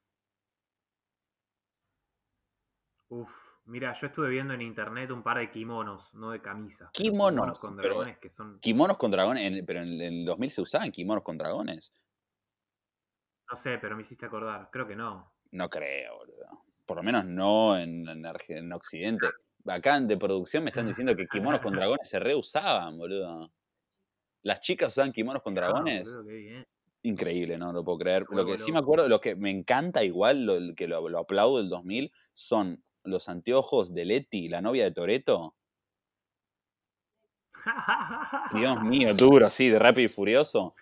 [3.09, 3.36] Uf,
[3.67, 6.89] mira, yo estuve viendo en internet un par de kimonos, no de camisas.
[6.91, 8.59] Kimonos, con dragones que son...
[8.59, 11.93] Kimonos con dragones, pero en el 2000 se usaban kimonos con dragones.
[13.51, 14.69] No sé, pero me hiciste acordar.
[14.71, 15.33] Creo que no.
[15.51, 19.27] No creo, boludo por lo menos no en, en, Occidente.
[19.67, 23.51] Acá de producción me están diciendo que kimonos con dragones se reusaban, boludo.
[24.41, 26.17] Las chicas usaban kimonos con ah, dragones.
[27.03, 28.25] Increíble, no lo puedo creer.
[28.29, 31.69] lo que sí me acuerdo, lo que me encanta igual, lo, que lo, aplaudo del
[31.69, 35.55] 2000, son los anteojos de Leti, la novia de Toreto.
[38.53, 40.75] Dios mío, duro, sí, de rápido y furioso.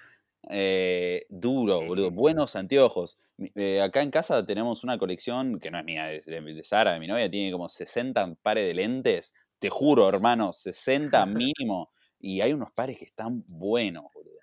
[0.50, 2.12] Eh, duro, boludo.
[2.12, 3.18] Buenos anteojos.
[3.56, 7.00] Eh, acá en casa tenemos una colección que no es mía, es de, Sara, de
[7.00, 9.34] mi novia, tiene como 60 pares de lentes.
[9.60, 11.92] Te juro, hermano, 60 mínimo.
[12.20, 14.36] Y hay unos pares que están buenos, boludo.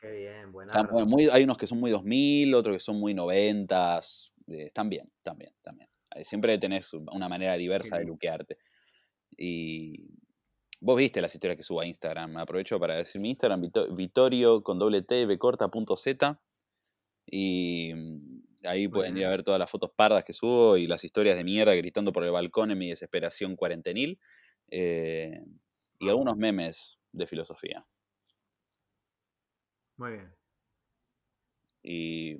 [0.00, 0.72] Qué bien, buena.
[1.32, 4.00] hay unos que son muy 2000, otros que son muy 90.
[4.48, 5.88] Eh, están bien, están bien, también.
[6.22, 8.58] Siempre tenés una manera diversa de luquearte.
[9.36, 10.08] Y
[10.80, 12.36] vos viste las historias que subo a Instagram.
[12.36, 16.40] Aprovecho para decir mi Instagram, Vitorio con doble T, B corta, punto Z.
[17.26, 21.04] Y mm, ahí pueden ir a ver todas las fotos pardas que subo y las
[21.04, 24.18] historias de mierda gritando por el balcón en mi desesperación cuarentenil.
[24.68, 25.40] Eh,
[25.98, 27.80] y algunos memes de filosofía.
[29.96, 30.34] Muy bien.
[31.82, 32.36] Y.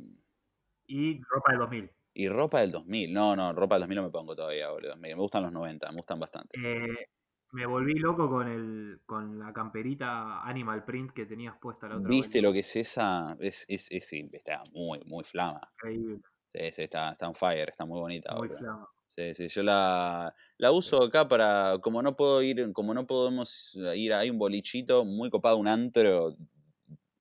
[0.87, 1.91] Y ropa del 2000.
[2.15, 3.13] Y ropa del 2000.
[3.13, 4.97] No, no, ropa del 2000 no me pongo todavía, boludo.
[4.97, 6.59] Me, gustan los 90, me gustan bastante.
[6.59, 7.07] Eh,
[7.53, 12.09] me volví loco con el con la camperita Animal Print que tenías puesta la otra
[12.09, 13.37] ¿Viste lo que es esa?
[13.41, 15.61] Es, es, es, está muy, muy flama.
[15.75, 16.21] Increíble.
[16.53, 18.35] Sí, sí, está, está on fire, está muy bonita.
[18.35, 18.89] Muy flama.
[19.15, 23.79] Sí, sí, yo la, la uso acá para, como no puedo ir, como no podemos
[23.95, 26.35] ir, hay un bolichito muy copado, un antro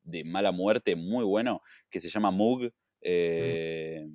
[0.04, 2.72] de mala muerte muy bueno, que se llama Mug,
[3.02, 4.08] eh,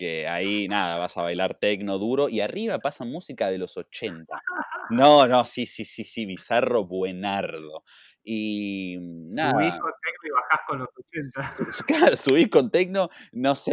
[0.00, 4.26] que ahí nada, vas a bailar tecno duro y arriba pasa música de los 80.
[4.92, 7.84] No, no, sí, sí, sí, sí, bizarro, buenardo.
[8.24, 9.52] Y nada.
[9.52, 11.56] Subís con tecno y bajás con los 80.
[11.86, 13.70] Claro, subís con tecno, no sé,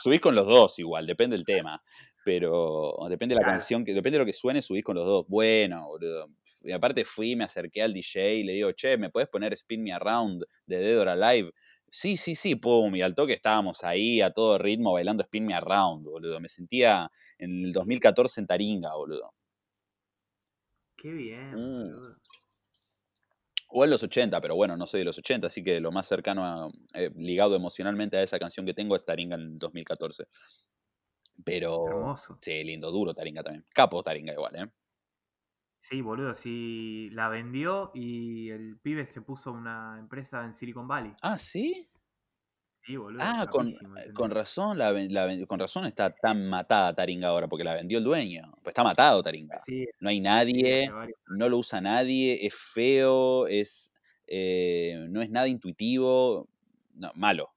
[0.00, 1.74] subís con los dos igual, depende del tema.
[2.24, 5.26] Pero depende de la canción, depende de lo que suene, subís con los dos.
[5.26, 6.28] Bueno, boludo.
[6.62, 9.82] Y aparte fui, me acerqué al DJ y le digo, che, ¿me puedes poner Spin
[9.82, 11.50] Me Around de Dead or Alive?
[11.92, 15.54] Sí, sí, sí, pum, y al toque estábamos ahí a todo ritmo bailando Spin Me
[15.54, 16.38] Around, boludo.
[16.40, 19.32] Me sentía en el 2014 en Taringa, boludo.
[20.96, 21.54] Qué bien.
[21.54, 22.12] Mm.
[23.72, 26.06] O en los 80, pero bueno, no soy de los 80, así que lo más
[26.06, 30.24] cercano eh, ligado emocionalmente a esa canción que tengo es Taringa en 2014.
[31.44, 31.86] Pero.
[31.86, 32.38] Hermoso.
[32.40, 33.64] Sí, lindo, duro Taringa también.
[33.72, 34.70] Capo Taringa igual, ¿eh?
[35.82, 41.12] Sí, boludo, sí la vendió y el pibe se puso una empresa en Silicon Valley.
[41.22, 41.90] Ah, ¿sí?
[43.18, 43.70] Ah, con,
[44.14, 44.94] con, razón, la,
[45.46, 48.52] con razón está tan matada Taringa ahora, porque la vendió el dueño.
[48.62, 49.62] Pues está matado Taringa.
[50.00, 50.90] no hay nadie,
[51.28, 53.92] no lo usa nadie, es feo, es
[54.32, 56.48] eh, no es nada intuitivo,
[56.94, 57.50] no, malo.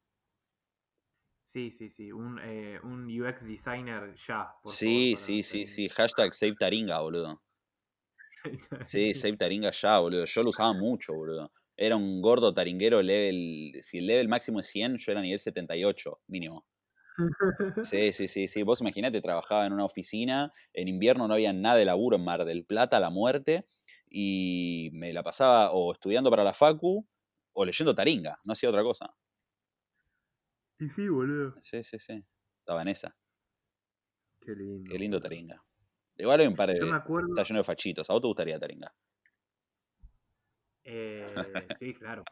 [1.53, 4.51] Sí, sí, sí, un, eh, un UX designer ya.
[4.65, 7.42] sí, sí, sí, sí, hashtag Save Taringa, boludo.
[8.85, 10.25] Sí, Save Taringa ya, boludo.
[10.25, 11.51] Yo lo usaba mucho, boludo.
[11.75, 13.79] Era un gordo taringuero level.
[13.83, 16.65] Si el level máximo es 100, yo era nivel 78, mínimo.
[17.81, 18.63] Sí, sí, sí, sí.
[18.63, 22.45] Vos imaginate, trabajaba en una oficina, en invierno no había nada de laburo en Mar
[22.45, 23.67] del Plata, la muerte,
[24.09, 27.05] y me la pasaba o estudiando para la Facu
[27.53, 29.13] o leyendo Taringa, no hacía otra cosa.
[30.77, 31.55] Sí, sí, boludo.
[31.61, 32.23] Sí, sí, sí.
[32.59, 33.17] Estaba en esa.
[34.41, 34.91] Qué lindo.
[34.91, 35.61] Qué lindo Taringa.
[36.17, 36.79] Igual hay un par de.
[36.79, 37.29] Yo me acuerdo...
[37.29, 38.09] Está lleno de fachitos.
[38.09, 38.93] ¿A vos te gustaría Taringa?
[40.83, 41.33] Eh,
[41.79, 42.23] sí, claro.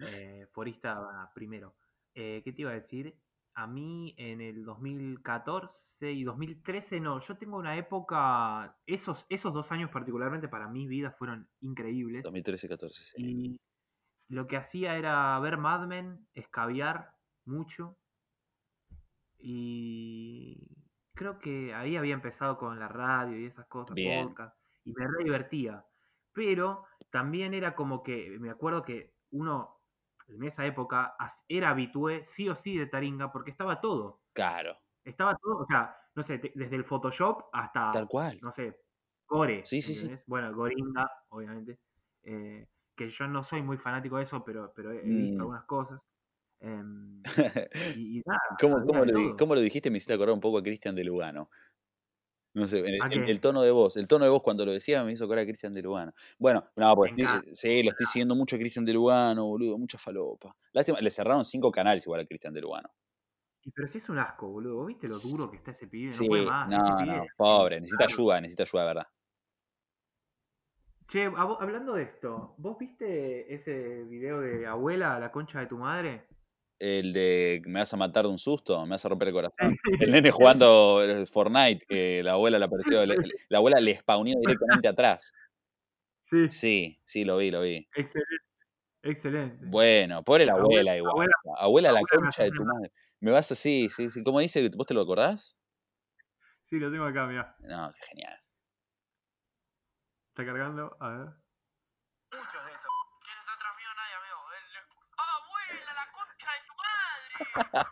[0.00, 1.76] Eh, forista primero.
[2.14, 3.14] Eh, ¿Qué te iba a decir?
[3.54, 9.72] A mí en el 2014 y 2013, no, yo tengo una época, esos, esos dos
[9.72, 12.22] años particularmente para mi vida fueron increíbles.
[12.24, 13.12] 2013 y 14, sí.
[13.16, 13.60] Y
[14.28, 17.12] lo que hacía era ver Mad Men, escabiar
[17.46, 17.96] mucho.
[19.38, 20.85] Y
[21.16, 24.28] creo que ahí había empezado con la radio y esas cosas, Bien.
[24.28, 25.86] podcast, y me re divertía.
[26.32, 29.82] Pero también era como que, me acuerdo que uno
[30.28, 31.16] en esa época
[31.48, 34.22] era habitué sí o sí de Taringa porque estaba todo.
[34.34, 38.40] Claro, Estaba todo, o sea, no sé, te- desde el Photoshop hasta, tal cual.
[38.40, 38.76] no sé,
[39.26, 39.64] Core.
[39.66, 40.10] Sí, sí, sí.
[40.26, 41.80] Bueno, Goringa, obviamente.
[42.22, 45.18] eh, que yo no soy muy fanático de eso, pero, pero he he Mm.
[45.22, 46.00] visto algunas cosas.
[46.60, 47.22] Em,
[47.96, 49.90] y, y nada, ¿Cómo, lo, cómo dijiste?
[49.90, 51.50] Me hiciste acordar un poco a Cristian de Lugano.
[52.54, 55.04] No sé, el, ¿A el- tono de voz, el tono de voz cuando lo decía
[55.04, 56.14] me hizo acordar a Cristian de Lugano.
[56.38, 57.50] Bueno, no, pues Me encanta.
[57.54, 60.56] sí, lo estoy siguiendo mucho a Cristian de Lugano, boludo, mucha falopa.
[60.72, 62.88] Lástima, le cerraron cinco canales igual a Cristian de Lugano.
[63.62, 64.76] Y pero si es un asco, boludo.
[64.76, 66.12] ¿Vos viste lo duro que está ese pibe?
[66.12, 66.68] No Sí, puede más.
[66.68, 68.22] ese no, pibe no, pobre, necesita claro.
[68.22, 69.06] ayuda, necesita ayuda, verdad.
[71.08, 76.26] Che, hablando de esto, ¿vos viste ese video de abuela, la concha de tu madre?
[76.78, 79.56] El de me vas a matar de un susto, me vas a romper el corazón.
[80.10, 84.88] El nene jugando eh, Fortnite, que la abuela le apareció, la abuela le spawneó directamente
[84.88, 85.32] atrás.
[86.28, 87.88] Sí, Sí, sí, lo vi, lo vi.
[87.94, 88.34] excelente.
[89.02, 89.64] Excelente.
[89.66, 91.12] Bueno, pobre la Abuela- abuela igual.
[91.12, 92.92] abuela- Abuela, la abuela concha de tu madre.
[93.20, 94.22] Me vas así, sí, sí.
[94.24, 94.68] ¿Cómo dice?
[94.74, 95.56] ¿Vos te lo acordás?
[96.68, 97.54] Sí, lo tengo acá, mirá.
[97.60, 98.36] No, qué genial.
[100.30, 101.18] Está cargando, a ver.
[102.34, 102.94] Muchos de esos.
[103.22, 103.88] ¿Quién está atrás mío?
[103.96, 104.40] Nadie, amigo.
[104.52, 104.76] El-
[105.16, 107.25] ¡Abuela, la concha de tu madre!
[107.36, 107.84] ¡Abuela,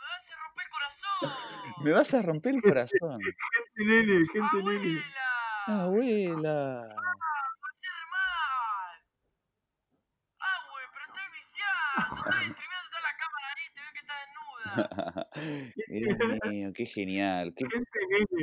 [0.00, 1.30] me vas a romper el corazón!
[1.84, 3.20] Me vas a romper el corazón.
[3.20, 5.02] Gente nene, gente nene.
[5.66, 5.66] ¡Abuela!
[5.66, 6.88] Abuela.
[6.88, 6.94] ¡Me
[7.70, 8.98] hace re mal!
[10.40, 12.30] ¡Abue, pero estoy viciando!
[12.30, 14.68] Estoy streameando toda la cámara ahí, te veo que está desnuda.
[15.88, 16.16] Dios
[16.52, 17.52] mío, qué genial.
[17.56, 18.42] Qué Gente nene.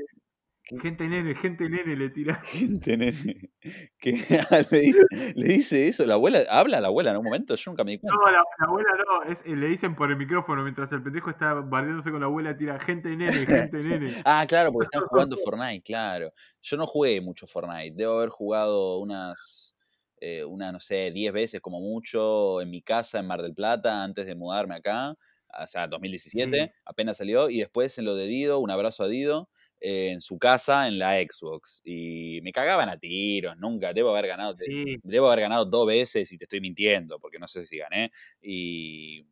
[0.68, 2.42] Gente nene, gente nene le tira.
[2.46, 3.52] gente, nene.
[4.00, 4.14] Que
[4.72, 5.00] le, dice,
[5.36, 6.06] le dice eso.
[6.06, 7.56] La abuela, ¿habla la abuela en un momento?
[7.56, 8.16] Yo nunca me di cuenta.
[8.16, 11.30] No, la, la abuela no, es, eh, le dicen por el micrófono mientras el pendejo
[11.30, 14.16] está bardeándose con la abuela, tira gente nene, gente nene.
[14.26, 16.32] Ah, claro, porque están jugando Fortnite, claro.
[16.62, 17.94] Yo no jugué mucho Fortnite.
[17.96, 19.76] Debo haber jugado unas,
[20.20, 24.04] eh, una, no sé, 10 veces como mucho en mi casa en Mar del Plata
[24.04, 25.16] antes de mudarme acá.
[25.62, 26.72] O sea, 2017, Sí.
[26.86, 27.50] apenas salió.
[27.50, 29.50] Y después en lo de Dido, un abrazo a Dido,
[29.88, 31.82] en su casa en la Xbox.
[31.84, 33.94] Y me cagaban a tiros, nunca.
[33.94, 34.56] Debo haber ganado.
[34.58, 38.12] Sí, Debo haber ganado dos veces y te estoy mintiendo, porque no sé si gané.
[38.42, 39.28] Y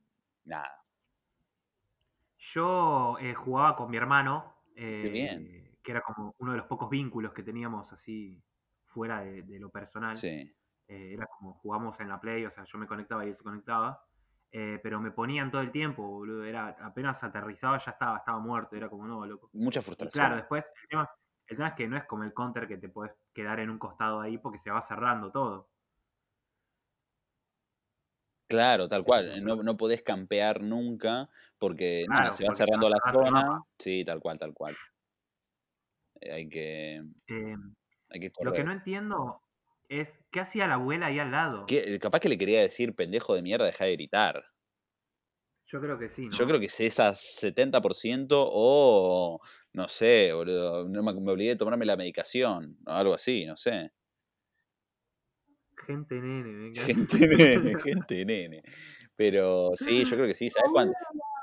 [0.46, 0.80] nada.
[2.54, 5.48] yo eh, jugaba con mi hermano, bien.
[5.50, 8.42] eh, que era como uno de los pocos vínculos que teníamos así
[8.86, 10.18] fuera de, de lo personal.
[10.18, 10.54] Sí.
[10.88, 13.44] Eh, era como jugamos en la Play, o sea, yo me conectaba y él se
[13.44, 14.04] conectaba.
[14.56, 16.44] Eh, pero me ponían todo el tiempo, boludo.
[16.44, 18.76] Era, apenas aterrizaba ya estaba, estaba muerto.
[18.76, 19.50] Era como, no, loco.
[19.54, 20.12] Mucha Y frustración.
[20.12, 21.10] claro, después, el tema,
[21.48, 23.80] el tema es que no es como el counter que te puedes quedar en un
[23.80, 25.70] costado ahí porque se va cerrando todo.
[28.48, 29.44] Claro, tal cual.
[29.44, 31.28] No, no podés campear nunca
[31.58, 33.64] porque nada, se va porque cerrando la zona.
[33.80, 34.78] Sí, tal cual, tal cual.
[36.22, 37.56] Eh, hay que, Eh,
[38.10, 39.42] hay que lo que no entiendo
[39.90, 41.66] es qué hacía la abuela ahí al lado.
[41.66, 44.44] ¿Qué- capaz que le quería decir pendejo de mierda, deja de gritar.
[45.68, 46.38] Yo creo que sí, ¿no?
[46.38, 49.40] Yo creo que es esa 70% o
[49.74, 50.88] no sé, boludo.
[50.88, 53.92] No me, me olvidé de tomarme la medicación o algo así, no sé.
[55.88, 56.86] Gente nene, venga.
[56.86, 58.64] Gente nene, gente nene.
[59.16, 60.50] Pero sí, yo creo que sí.
[60.50, 60.94] ¿Sabes, cuán-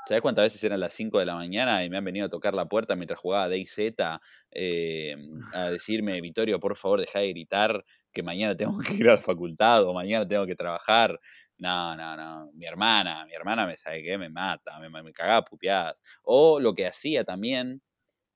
[0.05, 2.53] ¿sabes cuántas veces eran las 5 de la mañana y me han venido a tocar
[2.53, 4.19] la puerta mientras jugaba DayZ
[4.51, 5.15] eh,
[5.51, 9.21] a decirme, Vittorio, por favor, deja de gritar que mañana tengo que ir a la
[9.21, 11.19] facultad o mañana tengo que trabajar?
[11.57, 12.51] No, no, no.
[12.53, 15.95] Mi hermana, mi hermana me sabe qué, me mata, me, me cagaba puteadas.
[16.23, 17.81] O lo que hacía también,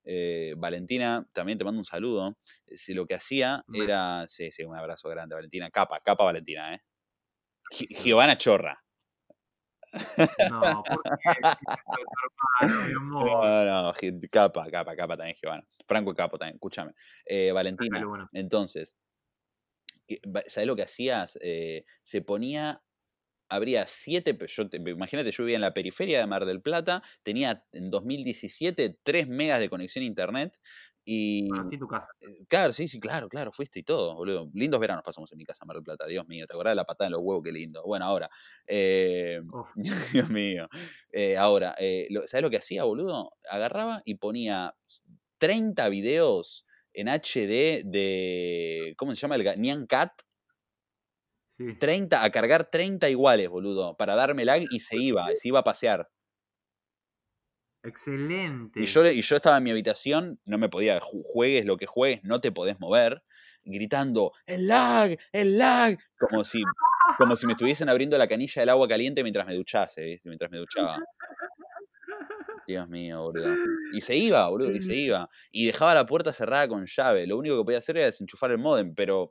[0.04, 2.38] eh, Valentina, también te mando un saludo.
[2.74, 5.70] Si lo que hacía era, sí, sí, un abrazo grande, Valentina.
[5.70, 6.80] Capa, capa Valentina, ¿eh?
[7.72, 8.76] Gi- Giovanna Chorra.
[10.50, 10.82] No.
[13.00, 13.92] No, no,
[14.30, 15.66] capa, capa, capa también, Giovanna.
[15.86, 16.92] Franco Capo también, escúchame.
[17.24, 18.28] Eh, Valentina, bueno.
[18.32, 18.96] entonces,
[20.48, 21.38] ¿sabés lo que hacías?
[21.40, 22.82] Eh, se ponía,
[23.48, 27.64] habría siete, yo te- imagínate, yo vivía en la periferia de Mar del Plata, tenía
[27.72, 30.58] en 2017 3 megas de conexión a internet
[31.06, 31.48] y...
[31.48, 32.08] Conocí tu casa.
[32.20, 34.50] eh, Claro, sí, sí, claro, claro, fuiste y todo, boludo.
[34.54, 36.84] Lindos veranos pasamos en mi casa, Mar del Plata, Dios mío, ¿te acordás de la
[36.84, 37.42] patada en los huevos?
[37.44, 37.82] Qué lindo.
[37.84, 38.28] Bueno, ahora,
[38.66, 39.40] eh,
[40.12, 40.68] Dios mío.
[41.12, 43.30] Eh, ahora, eh, lo- ¿sabes lo que hacía, boludo?
[43.48, 44.74] Agarraba y ponía
[45.38, 48.94] 30 videos en HD de.
[48.98, 49.36] ¿Cómo se llama?
[49.36, 50.12] El Nyan Cat.
[51.58, 51.64] Sí.
[51.78, 55.64] 30, a cargar 30 iguales, boludo, para darme lag y se iba, se iba a
[55.64, 56.08] pasear.
[57.86, 58.80] Excelente.
[58.82, 61.86] Y yo, y yo estaba en mi habitación, no me podía, ju- juegues lo que
[61.86, 63.22] juegues, no te podés mover,
[63.64, 66.62] gritando, el lag, el lag, como si,
[67.18, 70.28] como si me estuviesen abriendo la canilla del agua caliente mientras me duchase, ¿viste?
[70.28, 70.98] mientras me duchaba.
[72.66, 73.54] Dios mío, boludo.
[73.92, 75.28] Y se iba, boludo, y se iba.
[75.52, 77.26] Y dejaba la puerta cerrada con llave.
[77.26, 79.30] Lo único que podía hacer era desenchufar el modem, pero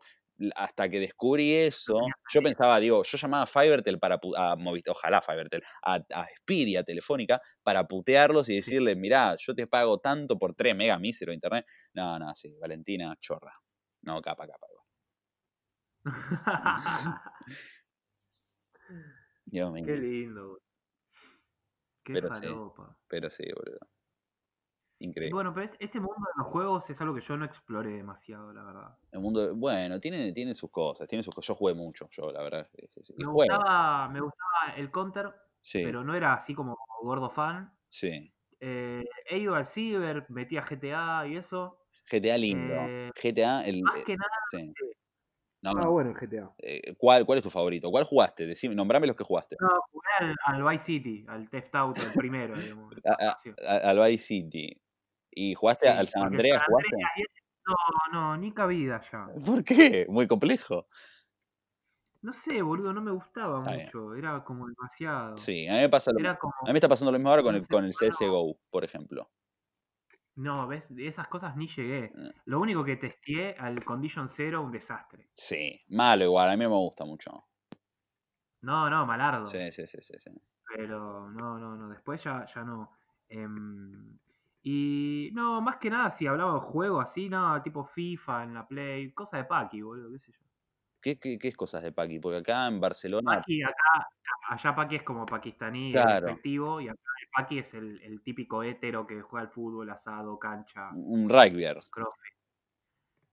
[0.55, 1.99] hasta que descubrí eso,
[2.31, 6.75] yo pensaba, digo, yo llamaba a Fivertel para, a Movi- ojalá Fivertel, a, a Speedy,
[6.75, 11.31] a Telefónica, para putearlos y decirles, mirá, yo te pago tanto por 3 mega mísero
[11.31, 11.65] de internet.
[11.93, 13.53] No, no, sí, Valentina, chorra.
[14.01, 14.67] No, capa, capa.
[14.69, 14.85] igual.
[19.45, 20.41] Dios Qué lindo.
[20.43, 20.59] boludo.
[22.03, 22.41] Qué Pero sí.
[22.41, 22.97] falopa.
[23.07, 23.79] pero sí, boludo.
[24.99, 25.33] Increíble.
[25.33, 28.53] Bueno, pero es- ese mundo de los juegos es algo que yo no exploré demasiado,
[28.53, 28.97] la verdad.
[29.11, 31.49] El mundo, bueno, tiene, tiene sus cosas, tiene sus cosas.
[31.49, 32.67] Yo jugué mucho, yo, la verdad.
[33.17, 37.71] Me gustaba, me gustaba el Counter, sí, pero no era así como gordo fan.
[37.89, 38.31] sí.
[38.61, 41.81] Eh, he ido al Ciber, metía GTA y eso.
[42.09, 42.73] GTA lindo.
[42.73, 43.81] Eh, GTA, el.
[43.81, 44.73] Más eh, que nada, sí.
[45.61, 46.51] No, Ah, no, bueno, el GTA.
[46.59, 47.91] eh, ¿cuál, ¿Cuál es tu favorito?
[47.91, 48.45] ¿Cuál jugaste?
[48.45, 49.57] Decime, nombrame los que jugaste.
[49.59, 52.93] no, jugué al, al Vice City, al Theft Auto, el primero, digamos.
[53.05, 53.55] A- a- Espacio.
[53.67, 54.81] a- al Vice City.
[55.35, 56.63] ¿Y jugaste Sí, al San Andreas?
[56.65, 56.95] ¿Jugaste?
[57.67, 57.75] No,
[58.13, 59.27] no, ni cabida ya.
[59.45, 60.05] ¿Por qué?
[60.09, 60.87] Muy complejo.
[62.21, 63.85] No sé, boludo, no me gustaba bien.
[63.85, 64.15] mucho.
[64.15, 65.37] Era como demasiado.
[65.37, 66.53] Sí, a mí me pasa lo, como.
[66.61, 67.93] a mí me está pasando lo mismo ahora con no el, con el.
[67.93, 69.29] CSGO, por ejemplo.
[70.35, 72.05] No, ves, de esas cosas ni llegué.
[72.05, 72.33] Eh.
[72.45, 75.29] Lo único que testé al Condition Zero, un desastre.
[75.35, 77.45] Sí, malo igual, a mí me gusta mucho.
[78.61, 79.49] No, no, malardo.
[79.49, 80.13] Sí, sí, sí, sí.
[80.17, 80.31] sí.
[80.75, 81.89] Pero no, no, no.
[81.89, 82.91] Después ya, ya no.
[83.29, 84.17] Em,
[84.67, 88.67] y no, más que nada, si hablaba de juego así, no, tipo FIFA en la
[88.67, 90.39] Play, cosa de Paki, boludo, qué sé yo.
[91.01, 92.17] ¿Qué, qué, qué es cosas de Paqui?
[92.19, 93.35] Porque acá en Barcelona.
[93.37, 94.07] Paki acá,
[94.49, 96.25] allá Paki es como pakistaní, Claro.
[96.25, 100.39] respectivo, y acá el Paki es el, el típico hétero que juega al fútbol, asado,
[100.39, 101.77] cancha, Un rugbyer.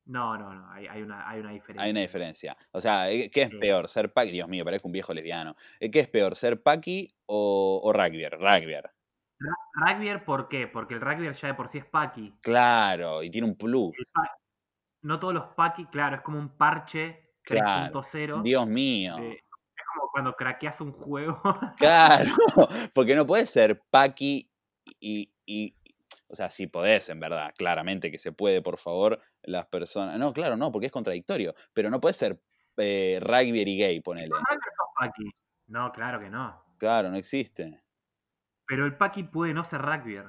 [0.05, 1.83] No, no, no, hay, hay, una, hay una diferencia.
[1.83, 2.57] Hay una diferencia.
[2.73, 3.57] O sea, eh, ¿qué es Sí.
[3.59, 3.89] peor?
[3.89, 4.33] ¿Ser Paqui?
[4.33, 5.57] Dios mío, parezco un viejo lesbiano.
[5.81, 6.35] Eh, ¿Qué es peor?
[6.37, 8.33] ¿Ser Paqui o, o rugbyer?
[8.33, 8.91] Rugbyer.
[9.75, 10.67] Rugbyer, ¿por qué?
[10.69, 12.35] Porque el Rugbyer ya de por sí es Paki.
[12.43, 13.93] Claro, y tiene un plus.
[15.03, 18.03] No todos los Paki, claro, es como un parche Claro.
[18.03, 18.43] 3.0.
[18.43, 19.17] Dios mío.
[19.17, 19.43] de- es
[19.95, 21.41] como cuando craqueas un juego.
[21.77, 22.31] Claro,
[22.95, 24.49] porque no puedes ser Paqui
[25.01, 25.75] y, y-
[26.31, 30.19] O sea, sí podés, en verdad, claramente que se puede, por favor, las personas...
[30.19, 32.41] No, claro, no, porque es contradictorio, pero no puedes ser
[32.79, 34.31] eh, rugbyer y gay, ponele.
[35.67, 36.63] No, claro que no.
[36.79, 37.83] Claro, no existe.
[38.73, 40.25] Pero el Paki puede no ser Rugbyer.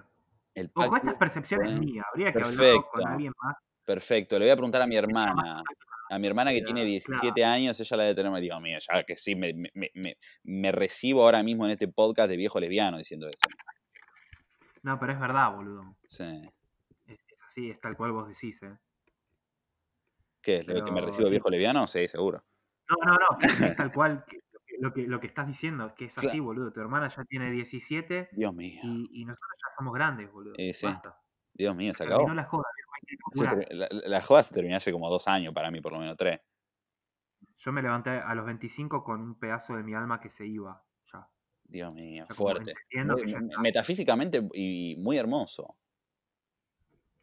[0.54, 2.06] El Ojo, Paqui- estas percepciones puede- mías.
[2.12, 3.56] Habría que hablarlo con alguien más.
[3.86, 5.64] Perfecto, le voy a preguntar a mi hermana.
[6.10, 9.04] A mi hermana que Claro, tiene 17 años, ella la debe tener, digo, mira, ya
[9.06, 9.92] que sí, me, me-
[10.44, 13.38] me- recibo ahora mismo en este podcast de viejo lesbiano diciendo eso.
[14.82, 15.96] No, pero es verdad, boludo.
[16.10, 16.42] Sí.
[17.08, 18.76] Es, es así, es tal cual vos decís, ¿eh?
[20.42, 20.68] ¿Qué es?
[20.68, 21.88] ¿Lo de que me Pero recibo viejo lesbiano?
[21.88, 22.44] Sí, seguro.
[22.90, 24.43] No, no, no, es tal cual que-
[24.84, 26.44] lo, que, lo que estás diciendo, que es así, Claro.
[26.44, 26.74] boludo.
[26.74, 30.54] Tu hermana ya tiene 17 Dios mío, y, y nosotros ya somos grandes, boludo.
[30.58, 30.86] Eh, sí.
[30.86, 31.18] Basta.
[31.54, 32.28] Dios mío, se acabó.
[32.34, 32.64] La joda,
[33.72, 36.42] la, la joda se terminó hace como dos años para mí, por lo menos tres.
[37.58, 40.84] Yo me levanté a los 25 con un pedazo de mi alma que se iba.
[41.14, 41.28] Ya.
[41.64, 42.74] Dios mío, fuerte.
[43.06, 45.78] Muy- ya metafísicamente y muy hermoso.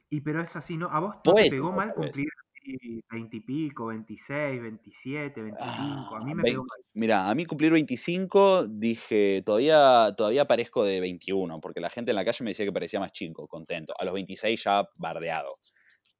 [0.09, 0.89] Y pero es así, ¿no?
[0.91, 2.29] ¿A vos te Poético, pegó mal cumplir
[2.61, 6.17] así 20 y pico, 26, 27, 25?
[6.17, 6.81] A mí me Ah, pegó mal.
[6.95, 12.17] Mira, a mí cumplir 25 dije, todavía, todavía parezco de 21, porque la gente en
[12.17, 13.95] la calle me decía que parecía más chico, contento.
[13.99, 15.49] A los 26 ya bardeado.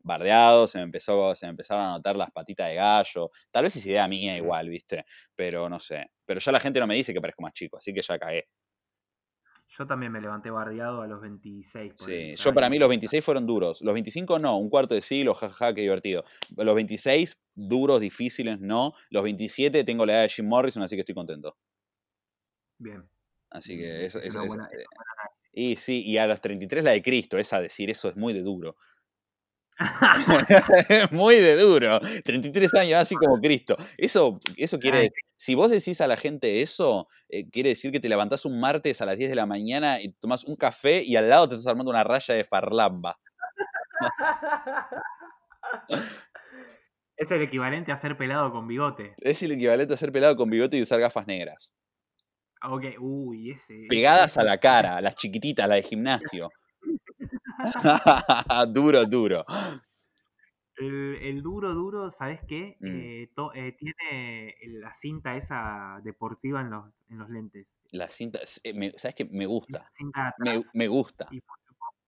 [0.03, 3.31] Bardeado, se me, empezó, se me empezaron a notar las patitas de gallo.
[3.51, 5.05] Tal vez es idea mía igual, ¿viste?
[5.37, 6.07] Pero no sé.
[6.27, 8.47] Pero ya la gente no me dice que parezco más chico, así que ya cagué.
[9.79, 11.95] Yo también me levanté bardeado a los 26.
[11.97, 13.81] Sí, yo para mí los 26 fueron duros.
[13.83, 16.25] Los 25 no, un cuarto de siglo, jajaja, qué divertido.
[16.57, 18.95] Los 26 duros, difíciles, no.
[19.11, 21.57] Los 27 tengo la edad de Jim Morrison, así que estoy contento.
[22.79, 23.09] Bien.
[23.51, 24.85] Así que eso, es eh,
[25.53, 28.43] Y sí, y a los 33 la de Cristo, esa decir eso es muy de
[28.43, 28.77] duro.
[31.13, 32.01] muy de duro.
[32.25, 33.77] 33 años así como Cristo.
[33.97, 37.99] Eso, eso quiere decir, si vos decís a la gente eso, eh, quiere decir que
[37.99, 41.17] te levantás un martes a las 10 de la mañana y tomás un café y
[41.17, 43.19] al lado te estás armando una raya de farlamba.
[47.17, 49.15] es el equivalente a ser pelado con bigote.
[49.17, 51.73] Es el equivalente a ser pelado con bigote y usar gafas negras.
[52.61, 53.87] Ah, Ok, uy, ese.
[53.89, 56.51] Pegadas a la cara, las chiquititas, las de gimnasio.
[58.69, 59.43] duro, duro.
[60.81, 62.77] El, el duro, duro, ¿sabes qué?
[62.81, 62.87] Mm.
[62.89, 67.67] Eh, to- eh, tiene la cinta esa deportiva en los, en los lentes.
[67.91, 69.25] La cinta, eh, me- ¿sabes qué?
[69.27, 69.91] Me gusta.
[70.39, 71.29] Me, me gusta.
[71.31, 71.57] Y, por-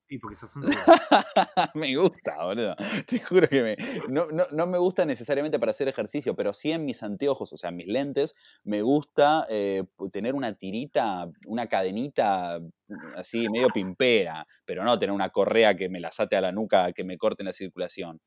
[0.09, 0.75] y porque sos un duro.
[1.75, 2.77] me gusta, boludo.
[3.07, 3.77] Te juro que me,
[4.09, 7.57] no, no, no me gusta necesariamente para hacer ejercicio, pero sí en mis anteojos, o
[7.57, 13.69] sea, en mis lentes, me gusta eh, tener una tirita, una cadenita mm, así medio
[13.71, 17.19] pimpera, pero no tener una correa que me la sate a la nuca, que me
[17.19, 18.21] corte la circulación.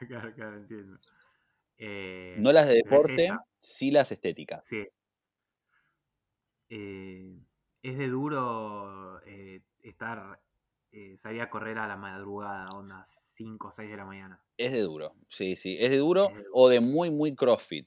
[0.08, 0.98] claro, claro, entiendo.
[1.78, 4.64] Eh, No las de es deporte, sí las estéticas.
[4.68, 4.86] sí.
[6.68, 7.38] Eh,
[7.82, 10.40] es de duro eh, estar,
[11.18, 14.40] salir a correr a la madrugada, onda 5 o 6 de la mañana.
[14.56, 15.76] Es de duro, sí, sí.
[15.78, 17.86] Es de duro Es de o de muy, muy crossfit.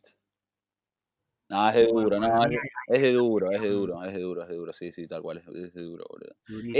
[1.49, 2.43] No, es de duro, no,
[2.89, 5.21] es, de duro, es de duro, es de duro, es de duro, sí, sí, tal
[5.21, 6.35] cual, es, es de duro, boludo.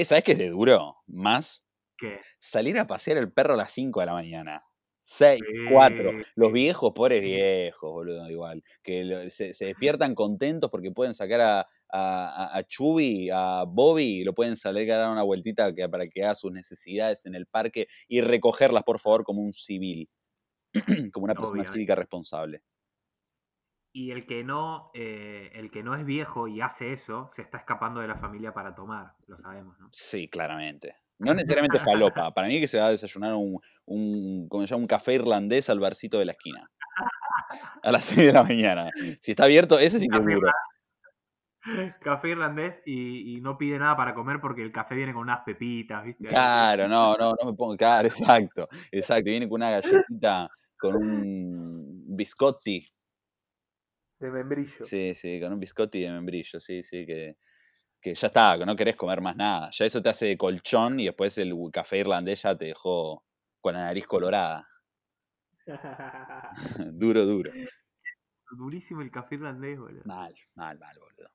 [0.06, 0.98] ¿Sabes qué es de duro?
[1.08, 1.66] Más
[1.98, 2.22] ¿Qué?
[2.40, 4.67] salir a pasear el perro a las 5 de la mañana.
[5.10, 6.12] 6, 4.
[6.12, 8.62] Sí, Los viejos, pobres viejos, boludo, igual.
[8.84, 14.20] Que se, se despiertan contentos porque pueden sacar a, a, a- a Chubby, a Bobby,
[14.22, 17.36] y lo pueden salir a dar una vueltita que- para que haga sus necesidades en
[17.36, 20.08] el parque y recogerlas, por favor, como un civil.
[21.14, 21.72] como una persona Obviamente.
[21.72, 22.62] cívica responsable.
[23.94, 27.60] Y el que no, eh, el que no es viejo y hace eso, se está
[27.60, 29.90] escapando de la familia para tomar, lo sabemos, ¿no?
[29.94, 30.96] Sí, claramente.
[31.20, 32.34] No necesariamente falopa.
[32.34, 34.82] Para mí que se va a desayunar un, un, ¿cómo se llama?
[34.82, 36.70] un café irlandés al barcito de la esquina.
[37.84, 38.90] A las 6 de la mañana.
[39.22, 40.52] Si está abierto, ese sí que es duro.
[42.02, 45.42] Café irlandés y, y no pide nada para comer porque el café viene con unas
[45.42, 46.28] pepitas, ¿viste?
[46.28, 47.76] Claro, no, no, no me pongo.
[47.76, 48.68] Claro, exacto.
[48.92, 49.26] Exacto.
[49.26, 52.84] Viene con una galletita, con un biscotti.
[54.20, 54.84] De membrillo.
[54.84, 56.60] Sí, sí, con un biscotti de membrillo.
[56.60, 57.36] Sí, sí, que,
[58.08, 59.70] que ya está, que no querés comer más nada.
[59.72, 63.24] Ya eso te hace de colchón y después el café irlandés ya te dejó
[63.60, 64.68] con la nariz colorada.
[66.94, 67.52] duro, duro.
[68.52, 70.02] Durísimo el café irlandés, boludo.
[70.06, 71.30] Mal, mal, mal, boludo.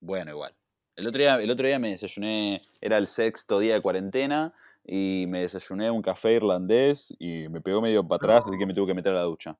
[0.00, 0.54] Bueno, igual.
[0.96, 4.52] El otro día, el otro día me desayuné, era el sexto día de cuarentena
[4.84, 8.74] y me desayuné un café irlandés y me pegó medio para atrás, así que me
[8.74, 9.56] tuve que meter a la ducha.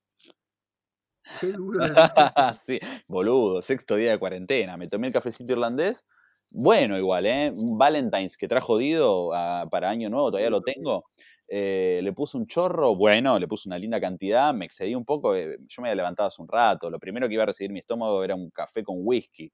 [1.41, 1.79] Qué duro.
[2.55, 4.77] sí, boludo, sexto día de cuarentena.
[4.77, 6.05] Me tomé el cafecito irlandés.
[6.51, 7.53] Bueno, igual, ¿eh?
[7.55, 9.31] Un Valentine's que trajo jodido
[9.71, 11.05] para Año Nuevo, todavía lo tengo.
[11.49, 15.35] Eh, le puse un chorro, bueno, le puse una linda cantidad, me excedí un poco.
[15.35, 16.91] eh, yo me había levantado hace un rato.
[16.91, 19.53] Lo primero que iba a recibir mi estómago era un café con whisky.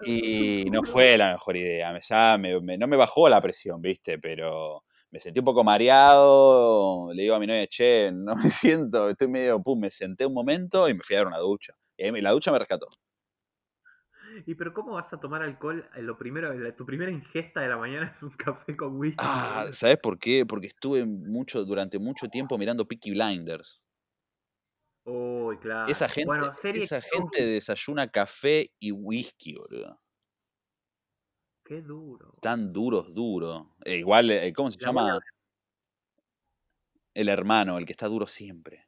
[0.00, 1.92] Y no fue la mejor idea.
[1.92, 4.18] Me, ya me- me- no me bajó la presión, ¿viste?
[4.18, 7.12] Pero me sentí un poco mareado.
[7.14, 10.34] Le digo a mi novia, che, no me siento, estoy medio, pum, me senté un
[10.34, 11.74] momento y me fui a dar una ducha.
[11.96, 12.88] Y ahí la ducha me rescató.
[14.44, 15.88] ¿Y pero cómo vas a tomar alcohol?
[15.94, 19.16] Eh, Lo primero, la- tu primera ingesta de la mañana es un café con whisky.
[19.20, 19.66] Ah.
[19.72, 20.44] ¿sabes por qué?
[20.46, 23.82] Porque estuve mucho, durante mucho tiempo mirando Peaky Blinders.
[25.04, 25.90] Uy, claro.
[25.90, 30.00] Esa gente, bueno, esa gente desayuna café y whisky, boludo.
[31.64, 32.34] Qué duro.
[32.42, 33.66] Tan duros, duros.
[33.84, 35.20] Eh, igual, eh, ¿cómo se La llama?
[37.14, 38.86] El hermano, el que está duro siempre.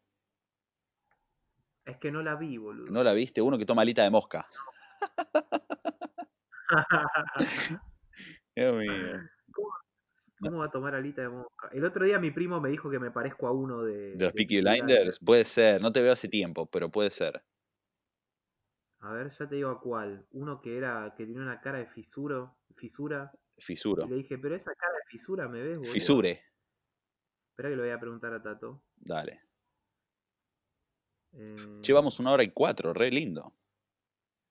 [1.85, 2.91] Es que no la vi, boludo.
[2.91, 3.41] ¿No la viste?
[3.41, 4.47] Uno que toma alita de mosca.
[8.57, 9.21] Dios mío.
[10.41, 11.69] ¿Cómo va a tomar alita de mosca?
[11.73, 14.17] El otro día mi primo me dijo que me parezco a uno de.
[14.17, 15.19] ¿De los Peaky Blinders?
[15.19, 15.81] Puede ser.
[15.81, 17.43] No te veo hace tiempo, pero puede ser.
[19.01, 20.27] A ver, ya te digo a cuál.
[20.33, 23.33] Uno que era, que tenía una cara de fisuro, fisura.
[23.59, 24.07] Fisuro.
[24.07, 25.93] Y le dije, pero esa cara de fisura me ves, boludo.
[25.93, 26.43] Fisure.
[27.51, 28.85] Espera que le voy a preguntar a Tato.
[28.97, 29.43] Dale.
[31.33, 33.53] Eh, Llevamos una hora y cuatro, re lindo.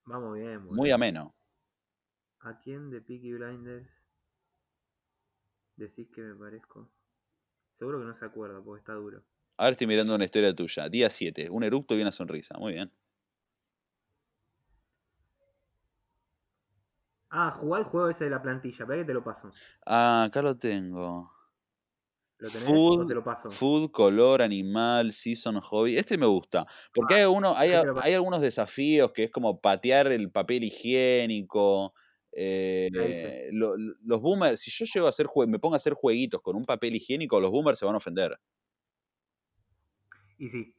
[0.08, 0.76] Vamos bien, boludo.
[0.76, 1.36] Muy ameno.
[2.40, 3.90] ¿A quién de Peaky Blinders
[5.76, 6.90] decís que me parezco?
[7.78, 9.22] Seguro que no se acuerda porque está duro.
[9.58, 10.88] Ahora estoy mirando una historia tuya.
[10.88, 11.50] Día 7.
[11.50, 12.58] Un eructo y una sonrisa.
[12.58, 12.92] Muy bien.
[17.30, 18.78] Ah, jugá el juego ese de la plantilla.
[18.80, 19.52] Espera que te lo paso.
[19.86, 21.37] Ah, acá lo tengo.
[22.40, 23.52] ¿Lo tenés o te lo Food, paso?
[23.52, 25.98] food, color, animal, season, hobby.
[25.98, 26.66] Este me gusta.
[26.94, 28.00] Porque hay, uno, hay, paso.
[28.02, 31.94] hay algunos desafíos que es como patear el papel higiénico.
[32.40, 36.40] eh, lo- lo- los boomers, si yo llego a hacer me pongo a hacer jueguitos
[36.42, 38.38] con un papel higiénico, los boomers se van a ofender.
[40.38, 40.76] Y sí.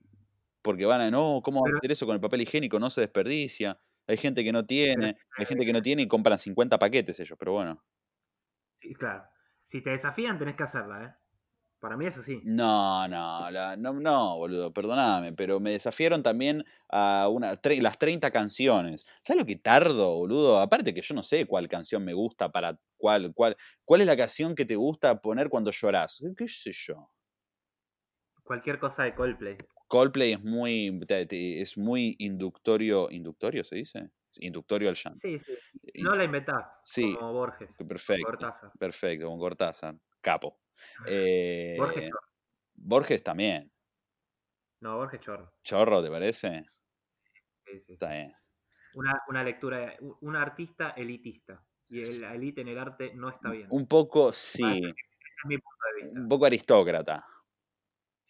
[0.62, 2.78] Porque van a, no, ¿cómo Pero- hacer eso con el papel higiénico?
[2.78, 3.76] No se desperdicia.
[4.06, 7.36] Hay gente que no tiene, hay gente que no tiene y compran 50 paquetes ellos,
[7.38, 7.82] pero bueno.
[8.80, 9.24] sí, claro.
[9.66, 11.12] Si te desafían, tenés que hacerla, ¿eh?
[11.80, 12.40] Para mí eso sí.
[12.42, 17.98] No, no, la- no, no, boludo, perdóname, pero me desafiaron también a una, tre- las
[17.98, 19.14] 30 canciones.
[19.22, 20.58] ¿Sabes lo que tardo, boludo?
[20.58, 24.16] Aparte que yo no sé cuál canción me gusta para cuál, cuál, cuál es la
[24.16, 26.18] canción que te gusta poner cuando llorás.
[26.20, 27.10] ¿Qué, qué sé yo?
[28.42, 29.56] Cualquier cosa de Coldplay.
[29.86, 35.20] Coldplay es muy, es muy inductorio, inductorio se dice, inductorio al llanto.
[35.22, 35.52] Sí, sí.
[35.94, 36.66] Y- No la inventás.
[36.82, 37.14] Sí.
[37.14, 37.70] Como Borges.
[37.86, 38.72] Perfecto, Cortázar.
[38.78, 40.58] perfecto, con Cortázar, capo.
[41.06, 42.10] Eh, Borges.
[42.74, 43.70] Borges también,
[44.80, 45.52] No, Borges chorro.
[45.62, 46.64] chorro, ¿te parece?
[47.66, 47.92] Sí, sí.
[47.94, 48.32] Está bien.
[48.94, 51.62] Una, una lectura, un artista elitista.
[51.90, 53.66] Y el- la elite en el arte no está bien.
[53.70, 56.20] Un poco, sí, Ese es mi punto de vista.
[56.20, 57.26] un poco aristócrata,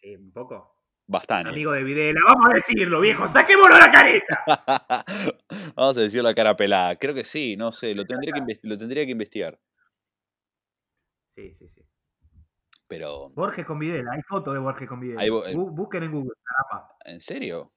[0.01, 0.75] Sí, un poco.
[1.07, 1.49] bastante.
[1.49, 4.45] Amigo de Videla, vamos a decirlo, viejo, saquémonos la careta.
[5.75, 6.95] Vamos a decir la cara pelada.
[6.97, 9.59] Creo que sí, no sé, lo tendría que, lo tendría que investigar.
[11.35, 11.81] Sí, sí, sí.
[12.89, 15.23] Pero, Borges con Videla, hay fotos de Borges con Videla.
[15.23, 15.29] Eh.
[15.29, 16.33] Bu- busquen en Google.
[17.05, 17.71] ¿en serio?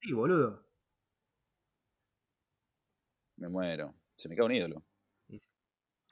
[0.00, 0.64] Sí, boludo.
[3.36, 3.94] Me muero.
[4.16, 4.82] Se me cae un ídolo.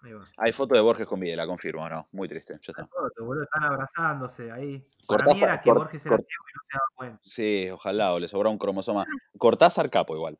[0.05, 0.29] Ahí va.
[0.37, 2.07] Hay foto de Borges con Videla, confirmo, no.
[2.13, 2.87] Muy triste, ya está.
[2.87, 4.83] Fotos, boludo, están abrazándose ahí.
[5.09, 7.21] Para Cortázar- mí era que Cort- Borges era Cort- ciego y no se daba cuenta.
[7.25, 9.07] Sí, ojalá, o le sobra un cromosoma.
[9.39, 10.39] Cortázar capo igual.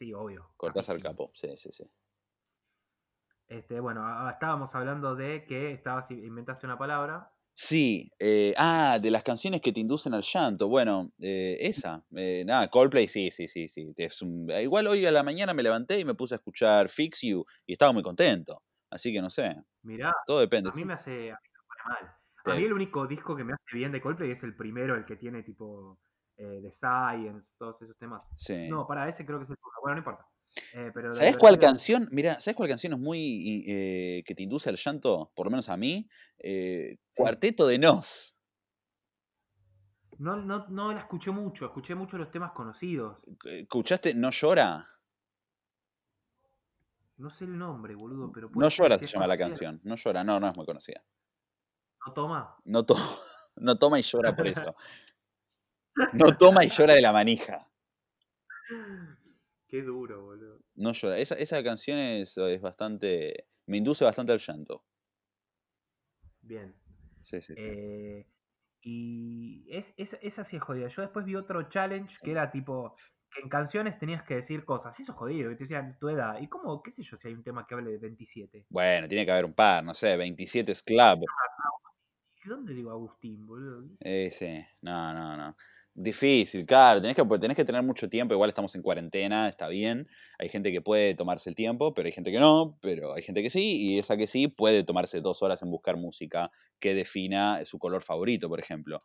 [0.00, 0.50] Sí, obvio.
[0.56, 1.84] Cortázar capo, sí, sí, sí.
[3.48, 7.30] Este, bueno, estábamos hablando de que estabas, inventaste una palabra.
[7.56, 10.68] Sí, eh, ah, de las canciones que te inducen al llanto.
[10.68, 12.04] Bueno, eh, esa.
[12.16, 13.92] eh, nada, Coldplay, sí, sí, sí, sí.
[13.96, 17.20] es un- igual hoy a la mañana me levanté y me puse a escuchar Fix
[17.22, 18.62] You y estaba muy contento.
[18.90, 20.70] Así que no sé, Mirá, todo depende.
[20.70, 22.14] a mí me hace, a mí me pone mal.
[22.46, 25.04] A mí el único disco que me hace bien de Coldplay es el primero, el
[25.04, 25.98] que tiene tipo
[26.36, 28.22] eh, The Science, todos esos temas.
[28.36, 28.68] Sí.
[28.68, 29.56] No, para ese creo que es el.
[29.82, 30.26] Bueno, no importa.
[30.74, 32.08] Eh, pero ¿Sabes cuál canción?
[32.12, 35.32] Mira, ¿sabes cuál canción es muy eh, que te induce al llanto?
[35.34, 36.08] Por lo menos a mí.
[36.38, 38.36] Eh, Cuarteto de Nos.
[40.18, 43.18] No, no, no la escuché mucho, escuché mucho los temas conocidos.
[43.44, 44.88] ¿Escuchaste No llora?
[47.16, 49.80] No sé el nombre, boludo, pero No llora se llama la canción.
[49.84, 51.02] No llora, no, no es muy conocida.
[52.06, 52.56] No toma.
[52.64, 52.96] No, to-
[53.56, 54.74] no toma y llora por eso.
[56.12, 57.70] No toma y llora de la manija.
[59.68, 60.33] Qué duro, boludo.
[60.76, 61.18] No llora.
[61.18, 63.46] Esa, esa canción es, es bastante.
[63.66, 64.84] Me induce bastante al llanto.
[66.42, 66.74] Bien.
[67.22, 67.54] Sí, sí.
[67.56, 68.26] Eh,
[68.82, 70.88] y es, es- esa sí es jodida.
[70.88, 72.96] Yo después vi otro challenge que era tipo
[73.32, 74.98] que en canciones tenías que decir cosas.
[75.00, 76.40] Eso es jodido, que te decían tu edad.
[76.40, 78.66] ¿Y cómo, qué sé yo, si hay un tema que hable de 27?
[78.68, 81.24] Bueno, tiene que haber un par, no sé, 27 es club.
[82.44, 83.88] ¿Y dónde digo Agustín, boludo?
[84.00, 85.56] Eh, sí, no, no, no.
[85.96, 89.68] Difícil, claro, tenés que, pues, tenés que tener mucho tiempo, igual estamos en cuarentena, está
[89.68, 90.08] bien.
[90.40, 93.44] Hay gente que puede tomarse el tiempo, pero hay gente que no, pero hay gente
[93.44, 97.64] que sí, y esa que sí puede tomarse dos horas en buscar música que defina
[97.64, 98.98] su color favorito, por ejemplo,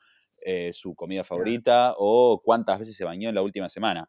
[0.43, 4.07] eh, su comida favorita o cuántas veces se bañó en la última semana.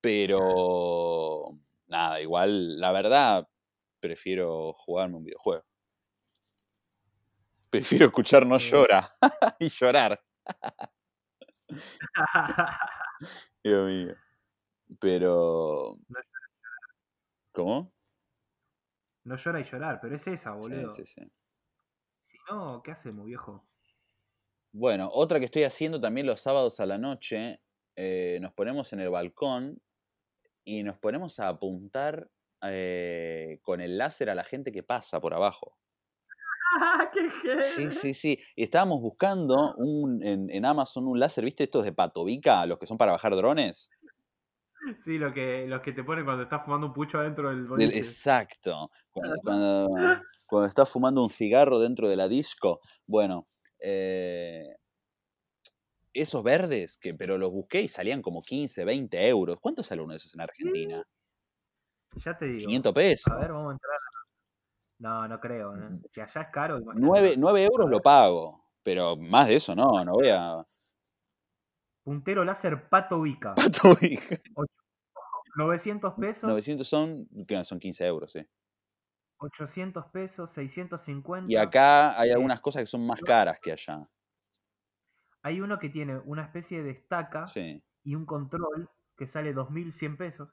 [0.00, 1.50] Pero,
[1.86, 3.46] nada, igual, la verdad,
[4.00, 5.64] prefiero jugarme un videojuego.
[7.68, 8.56] Prefiero escuchar No.
[8.56, 9.10] Llora
[9.60, 10.18] y llorar.
[13.64, 14.14] Dios mío.
[15.00, 15.96] Pero.
[16.08, 16.20] No
[17.52, 17.92] ¿Cómo?
[19.28, 20.92] no llora y llorar, pero es esa, boludo.
[20.92, 21.30] Sí, sí, sí.
[22.28, 23.68] Si no, ¿qué hacemos, viejo?
[24.72, 27.60] Bueno, otra que estoy haciendo también los sábados a la noche,
[27.94, 29.80] eh, nos ponemos en el balcón
[30.64, 32.30] y nos ponemos a apuntar
[32.62, 35.76] eh, con el láser a la gente que pasa por abajo.
[37.42, 38.38] ¡Qué Sí, sí, sí.
[38.56, 42.86] Y estábamos buscando un, en, en Amazon un láser, ¿viste estos de Patovica, los que
[42.86, 43.90] son para bajar drones?
[45.04, 47.68] Sí, lo que, los que te ponen cuando estás fumando un pucho adentro del Del-
[47.68, 47.98] boliche.
[47.98, 48.90] exacto.
[49.10, 49.88] Cuando, cuando,
[50.46, 52.80] cuando estás fumando un cigarro dentro de la disco.
[53.06, 53.48] Bueno,
[53.80, 54.76] eh,
[56.12, 59.58] esos verdes, que, pero los busqué y salían como 15, 20 euros.
[59.60, 61.02] ¿Cuánto sale uno de esos en Argentina?
[62.24, 62.66] Ya te digo.
[62.66, 63.26] 500 pesos.
[63.32, 63.98] A ver, vamos a entrar.
[64.98, 65.76] No, no creo.
[65.76, 65.96] ¿eh?
[66.12, 67.06] Si allá es caro, imagínate.
[67.06, 68.64] 9, 9 euros lo pago.
[68.82, 70.64] Pero más de eso no, no voy a...
[72.04, 73.54] Puntero láser Pato Vica.
[73.54, 74.40] Patovica.
[75.56, 77.28] 900 pesos, 900 son,
[77.64, 78.46] son 15 euros, sí.
[79.38, 81.50] 800 pesos, 650.
[81.52, 84.08] Y acá hay Eh, algunas cosas que son más caras que allá.
[85.42, 87.82] Hay uno que tiene una especie de estaca Sí.
[88.04, 90.48] y un control que sale 2100 pesos.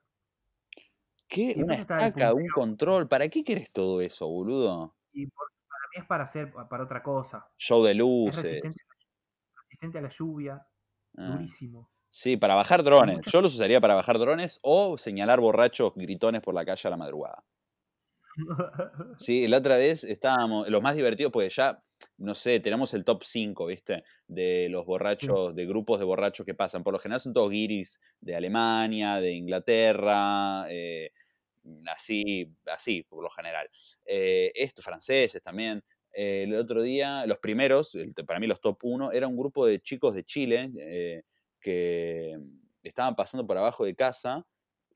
[1.27, 1.53] ¿Qué?
[1.55, 3.07] Y Una estaca, un control.
[3.07, 4.95] ¿Para qué querés todo eso, boludo?
[5.11, 7.47] Y por- para mí es para hacer para otra cosa.
[7.57, 8.43] Show de Es luces.
[8.43, 8.81] resistente,
[9.63, 10.67] resistente a la lluvia,
[11.17, 11.31] Ah.
[11.33, 11.89] durísimo.
[12.09, 13.19] Sí, para bajar drones.
[13.31, 16.97] Yo los usaría para bajar drones o señalar borrachos gritones por la calle a la
[16.97, 17.43] madrugada.
[19.17, 21.77] Sí, la otra vez estábamos, los más divertidos, pues ya,
[22.17, 24.03] no sé, tenemos el top 5, ¿viste?
[24.27, 26.83] De los borrachos, de grupos de borrachos que pasan.
[26.83, 31.11] Por lo general son todos guiris de Alemania, de Inglaterra, eh,
[31.87, 33.69] así, así, por lo general.
[34.05, 35.83] Eh, estos franceses también.
[36.17, 39.65] eh, el otro día, los primeros, el- para mí los top 1, era un grupo
[39.65, 41.23] de chicos de Chile eh,
[41.59, 42.37] que
[42.83, 44.45] estaban pasando por abajo de casa.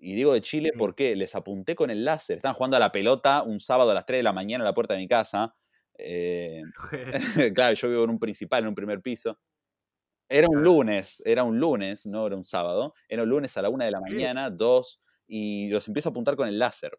[0.01, 2.37] Y digo de Chile porque les apunté con el láser.
[2.37, 4.73] Estaban jugando a la pelota un sábado a las 3 de la mañana a la
[4.73, 5.53] puerta de mi casa.
[5.97, 6.63] eh,
[7.53, 9.37] claro, yo vivo en un principal, en un primer piso.
[10.29, 12.93] Era un lunes, era un lunes, no era un sábado.
[13.09, 16.35] Era un lunes a la una de la mañana, dos, y los empiezo a apuntar
[16.35, 16.97] con el láser.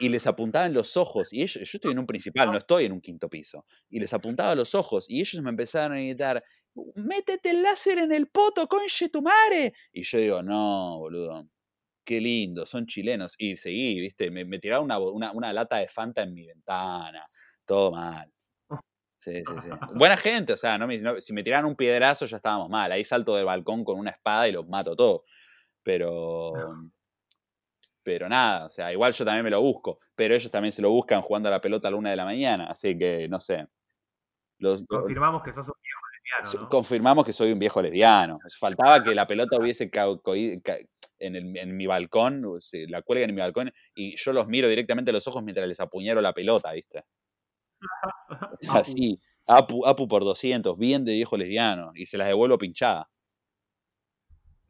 [0.00, 2.84] Y les apuntaba en los ojos, y ellos, yo estoy en un principal, no estoy
[2.84, 3.66] en un quinto piso.
[3.90, 6.44] Y les apuntaba a los ojos, y ellos me empezaron a gritar,
[6.94, 9.72] métete el láser en el poto, conche tu madre.
[9.92, 11.48] Y yo digo, no, boludo,
[12.08, 13.34] qué lindo, son chilenos.
[13.36, 16.46] Y seguí, viste, me, me tiraron una, bo- una, una lata de Fanta en mi
[16.46, 17.20] ventana,
[17.66, 18.32] todo mal.
[19.20, 19.68] Sí, sí, sí.
[19.94, 20.16] Buena
[20.46, 22.90] gente, o sea, no me- no- si me tiraran un piedrazo ya estábamos mal.
[22.90, 25.26] Ahí salto del balcón con una espada y los mato todos.
[25.82, 26.52] Pero.
[28.02, 30.00] Pero nada, o sea, igual yo también me lo busco.
[30.14, 32.24] Pero ellos también se lo buscan jugando a la pelota a la una de la
[32.24, 32.68] mañana.
[32.68, 33.66] Así que, no sé.
[34.58, 36.68] Los, Confirmamos que sos un viejo lesbiano, ¿no?
[36.70, 38.38] confirmamos que soy un viejo lesbiano.
[38.58, 40.06] Faltaba que la pelota hubiese ca-
[41.20, 42.42] en, el- en mi balcón,
[42.88, 45.80] la cuelgan en mi balcón y yo los miro directamente a los ojos mientras les
[45.80, 47.04] apuñalo la pelota, ¿viste?
[48.68, 49.18] Así,
[49.48, 53.08] Apu, Apu por 200, bien de viejo lesbiano, y se las devuelvo pinchada.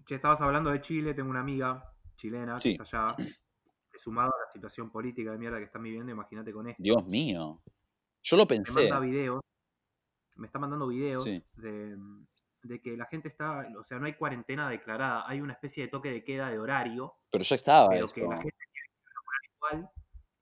[0.07, 1.85] Che, estabas hablando de Chile, tengo una amiga
[2.17, 2.77] chilena Sí.
[2.77, 6.53] que está allá, que sumado a la situación política de mierda que están viviendo, imagínate
[6.53, 6.83] con esto.
[6.83, 7.61] Dios mío.
[8.23, 8.73] Yo lo me pensé.
[8.73, 9.41] manda videos,
[10.37, 11.43] me está mandando videos Sí.
[11.57, 11.97] de,
[12.63, 15.89] de que la gente está, o sea, no hay cuarentena declarada, hay una especie de
[15.91, 18.15] toque de queda de horario, Pero ya estaba pero eso.
[18.15, 18.57] que la gente
[19.57, 19.91] igual,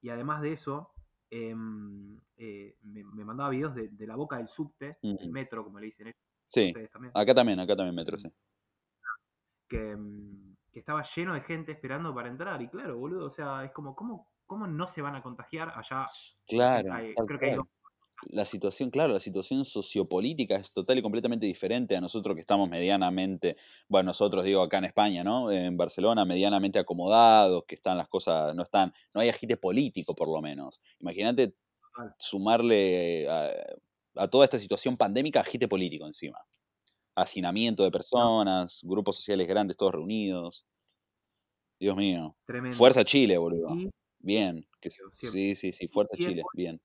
[0.02, 0.93] y además de eso,
[1.30, 5.16] em, eh, me, me mandaba videos de, de la boca del subte, Mm.
[5.16, 8.28] del metro, como le dicen ellos, Sí, también, acá también, acá también metro, sí.
[9.68, 13.64] que, em, que estaba lleno de gente esperando para entrar, y claro, boludo, o sea,
[13.64, 16.09] es como, ¿cómo, cómo no se van a contagiar allá?
[16.47, 17.66] Claro, hay- tal creo que hay dos-
[18.30, 22.68] La situación, claro, la situación sociopolítica es total y completamente diferente a nosotros que estamos
[22.68, 23.56] medianamente,
[23.88, 25.51] bueno, nosotros digo acá en España, ¿no?
[25.51, 30.28] En Barcelona, medianamente acomodados, que están las cosas, no están, no hay agite político por
[30.28, 30.80] lo menos.
[31.01, 31.55] Imagínate
[32.18, 33.51] sumarle a,
[34.16, 36.38] a toda esta situación pandémica agite político encima.
[37.14, 40.66] Hacinamiento de personas, grupos sociales grandes todos reunidos.
[41.78, 42.36] Dios mío.
[42.47, 42.76] tremendo.
[42.76, 43.68] Fuerza Chile, boludo.
[44.18, 44.66] Bien.
[44.80, 46.80] Que, sí, sí, sí, fuerza Chile, bien.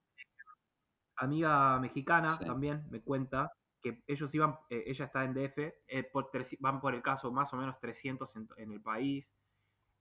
[1.22, 2.46] Amiga mexicana Sí.
[2.46, 6.30] también me cuenta que ellos iban, eh, ella está en DF, eh, por
[6.60, 9.26] van por el caso más o menos 300 en, en el país,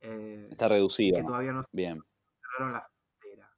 [0.01, 1.19] eh, Está reducido.
[1.19, 1.99] que todavía no Bien.
[2.43, 2.87] cerraron la
[3.21, 3.51] frontera.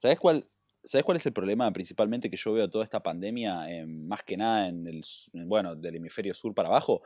[0.00, 0.42] ¿Sabes cuál,
[0.84, 4.36] ¿Sabes cuál es el problema principalmente que yo veo toda esta pandemia, eh, más que
[4.36, 5.02] nada en el,
[5.46, 7.02] bueno, del hemisferio sur para abajo?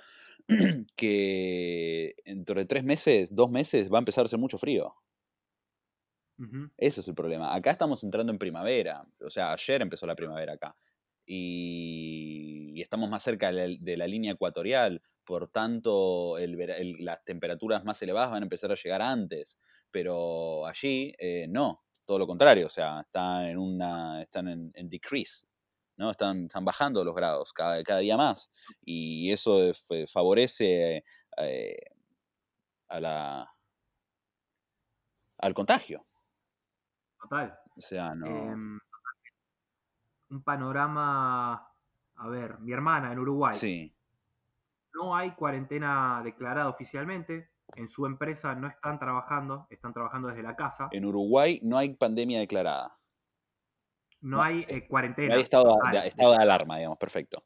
[0.96, 4.94] que dentro de tres meses, dos meses, va a empezar a hacer mucho frío.
[6.78, 7.54] Ese es el problema.
[7.54, 9.04] Acá estamos entrando en primavera.
[9.20, 10.74] O sea, ayer empezó la primavera acá.
[11.26, 15.02] Y, estamos más cerca de la, línea ecuatorial.
[15.24, 19.58] Por tanto, las temperaturas más elevadas van a empezar a llegar antes.
[19.90, 21.76] Pero allí eh, no.
[22.06, 22.66] Todo lo contrario.
[22.66, 24.22] O sea, están en una.
[24.22, 25.46] están en, decrease.
[25.96, 26.10] ¿no?
[26.10, 28.50] Están, bajando los grados cada, día más.
[28.82, 29.74] Y eso eh,
[30.06, 31.04] favorece
[31.36, 31.76] eh,
[32.88, 33.46] al
[35.54, 36.06] contagio.
[37.20, 37.58] Total.
[37.76, 38.26] O sea, no.
[38.26, 38.80] Em,
[40.30, 41.54] un panorama,
[42.16, 43.94] a ver, mi hermana en Uruguay, Sí,
[44.94, 50.56] no hay cuarentena declarada oficialmente, en su empresa no están trabajando, están trabajando desde la
[50.56, 52.96] casa, en Uruguay no hay pandemia declarada.
[54.22, 55.34] no no, hay eh, eh, No cuarentena.
[55.34, 57.44] hay estado de, estado de alarma, digamos, perfecto.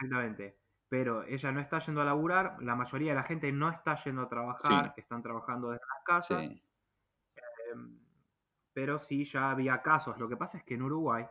[0.00, 0.58] Exactamente.
[0.90, 4.22] Pero ella no está yendo a laburar, la mayoría de la gente no está yendo
[4.22, 6.62] a trabajar, están trabajando desde las casas, Sí,
[7.72, 8.07] em,
[8.78, 10.16] pero sí ya había casos.
[10.18, 11.24] Lo que pasa es que en Uruguay,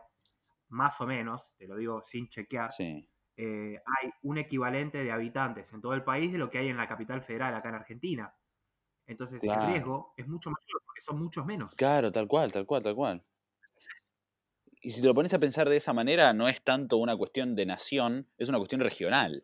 [0.68, 3.08] más o menos, te lo digo sin chequear, sí.
[3.38, 6.76] eh, hay un equivalente de habitantes en todo el país de lo que hay en
[6.76, 8.34] la capital federal, acá en Argentina.
[9.06, 9.62] Entonces Claro.
[9.62, 11.74] el riesgo es mucho mayor, porque son muchos menos.
[11.74, 13.22] Claro, tal cual, tal cual, tal cual.
[14.82, 17.56] Y si te lo pones a pensar de esa manera, no es tanto una cuestión
[17.56, 19.42] de nación, es una cuestión regional.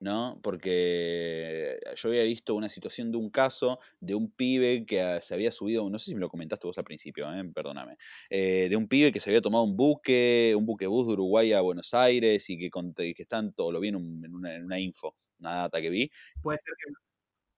[0.00, 0.40] ¿No?
[0.42, 5.34] Porque yo había visto una situación de un caso de un pibe que ah, se
[5.34, 7.44] había subido, no sé si me lo comentaste vos al principio, ¿eh?
[7.54, 7.96] perdóname,
[8.30, 11.60] eh, de un pibe que se había tomado un buque, un buquebús de Uruguay a
[11.60, 12.70] Buenos Aires y que,
[13.04, 15.80] y que están, todo lo vi en, un- en una, en una info, una data
[15.80, 16.10] que vi.
[16.42, 16.92] Puede ser que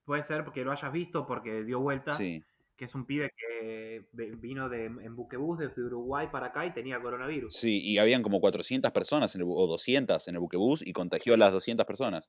[0.04, 2.42] puede ser porque lo hayas visto, porque dio vueltas, Sí,
[2.76, 4.06] que es un pibe que
[4.38, 7.54] vino de, en buquebús desde Uruguay para acá y tenía coronavirus.
[7.54, 11.34] sí, y habían como 400 personas en el, o 200 en el buquebús y contagió
[11.34, 12.28] a las 200 personas.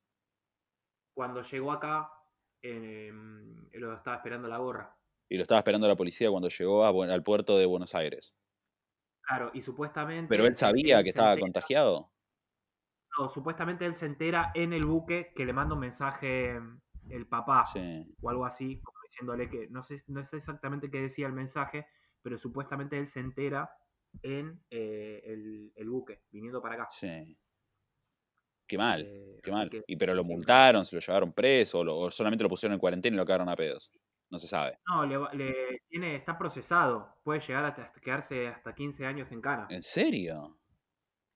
[1.16, 2.10] Cuando llegó acá,
[2.62, 4.96] em, lo estaba esperando la gorra.
[5.30, 8.36] y lo estaba esperando la policía cuando llegó a al puerto de Buenos Aires.
[9.22, 10.28] Claro, y supuestamente.
[10.30, 12.12] Pero él sabía él que estaba entera- contagiado.
[13.18, 17.28] no, supuestamente él se entera en el buque que le manda un mensaje mm, el
[17.28, 17.80] papá Sí,
[18.22, 21.86] o algo así, como diciéndole que no sé, no sé exactamente qué decía el mensaje,
[22.22, 23.70] pero supuestamente él se entera
[24.22, 26.90] en eh, el, el buque, viniendo para acá.
[27.00, 27.38] sí.
[28.68, 29.70] Qué mal, Eh, qué mal.
[29.70, 32.74] que- Y pero lo multaron, se lo llevaron preso, o, lo- o solamente lo pusieron
[32.74, 33.92] en cuarentena y lo cagaron a pedos.
[34.30, 34.80] No se sabe.
[34.88, 37.16] No, le, le- tiene, está procesado.
[37.24, 39.68] Puede llegar hasta, hasta quedarse hasta 15 años en cana.
[39.70, 40.58] ¿En serio?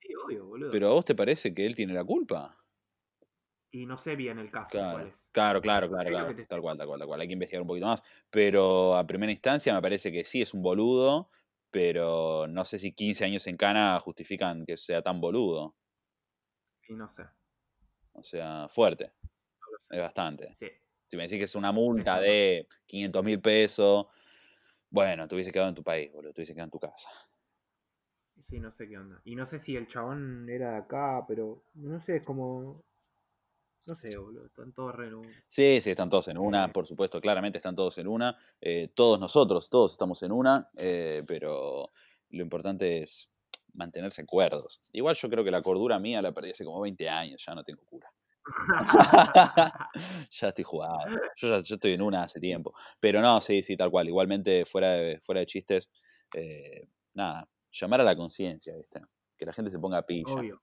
[0.02, 0.72] Sí, obvio, boludo.
[0.72, 2.58] ¿Pero a vos te parece que él tiene la culpa?
[3.72, 5.14] Y no sé bien el caso cuál Claro, es.
[5.38, 6.35] Claro, claro, claro, claro.
[6.47, 7.22] Tal cual, tal cual, tal cual.
[7.22, 8.01] Hay que investigar un poquito más.
[8.30, 11.30] Pero a primera instancia me parece que sí es un boludo,
[11.69, 15.76] pero no sé si 15 años en cana justifican que sea tan boludo.
[16.88, 17.23] Y no sé.
[18.14, 19.11] O sea, fuerte.
[19.89, 20.55] Es bastante.
[20.59, 20.68] Sí.
[21.07, 24.07] Si me decís que es una multa de 500 mil pesos,
[24.89, 27.09] bueno, te hubiese quedado en tu país, boludo, te hubiese quedado en tu casa.
[28.49, 29.22] Sí, no sé qué onda.
[29.26, 32.76] Y no sé si el chabón era de acá, pero no sé, es como.
[33.88, 34.45] No sé, boludo.
[34.45, 35.07] Están todos re.
[35.07, 38.38] en un- Sí, sí, están todos en una, por supuesto, claramente están todos en una.
[38.61, 41.91] eh, todos nosotros, todos estamos en una, eh, pero
[42.30, 43.30] lo importante es
[43.73, 44.80] mantenerse cuerdos.
[44.93, 47.64] Igual yo creo que la cordura mía la perdí hace como 20 años, ya no
[47.64, 48.09] tengo cura.
[50.31, 50.97] ya estoy jugado.
[51.38, 52.73] Yo, ya- yo estoy en una hace tiempo.
[52.99, 54.07] Pero no, sí, sí, tal cual.
[54.07, 55.89] Igualmente, fuera de, fuera de chistes,
[56.34, 59.01] eh, nada, llamar a la conciencia, ¿viste?
[59.38, 60.34] Que la gente se ponga pilla.
[60.34, 60.61] Obvio.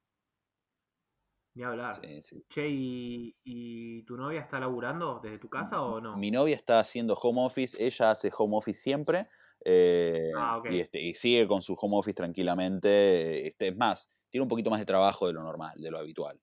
[1.54, 2.00] Ni hablar.
[2.02, 2.44] Sí, sí.
[2.48, 6.16] Che, ¿y, y tu novia está laburando desde tu casa o no?
[6.16, 9.28] Mi novia está haciendo home office, ella hace home office siempre.
[9.64, 10.66] eh, Ah, ok.
[10.66, 13.46] y, este, y sigue con su home office tranquilamente.
[13.46, 16.40] Este, es más, tiene un poquito más de trabajo de lo normal, de lo habitual.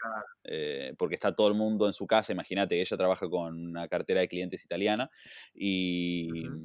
[0.00, 0.26] Claro.
[0.44, 2.32] Eh, porque está todo el mundo en su casa.
[2.32, 5.10] Imagínate, ella trabaja con una cartera de clientes italiana
[5.54, 6.60] y Ujú.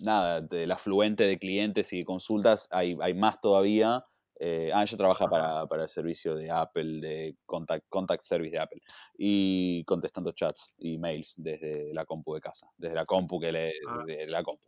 [0.00, 4.04] nada, del afluente de clientes y consultas hay, hay más todavía.
[4.40, 8.58] Eh, ah, ella trabaja para, para el servicio de Apple, de contact, contact Service de
[8.60, 8.80] Apple,
[9.16, 13.72] y contestando chats y mails desde la compu de casa, desde la compu que le,
[13.88, 14.04] Ah.
[14.06, 14.62] de la compu.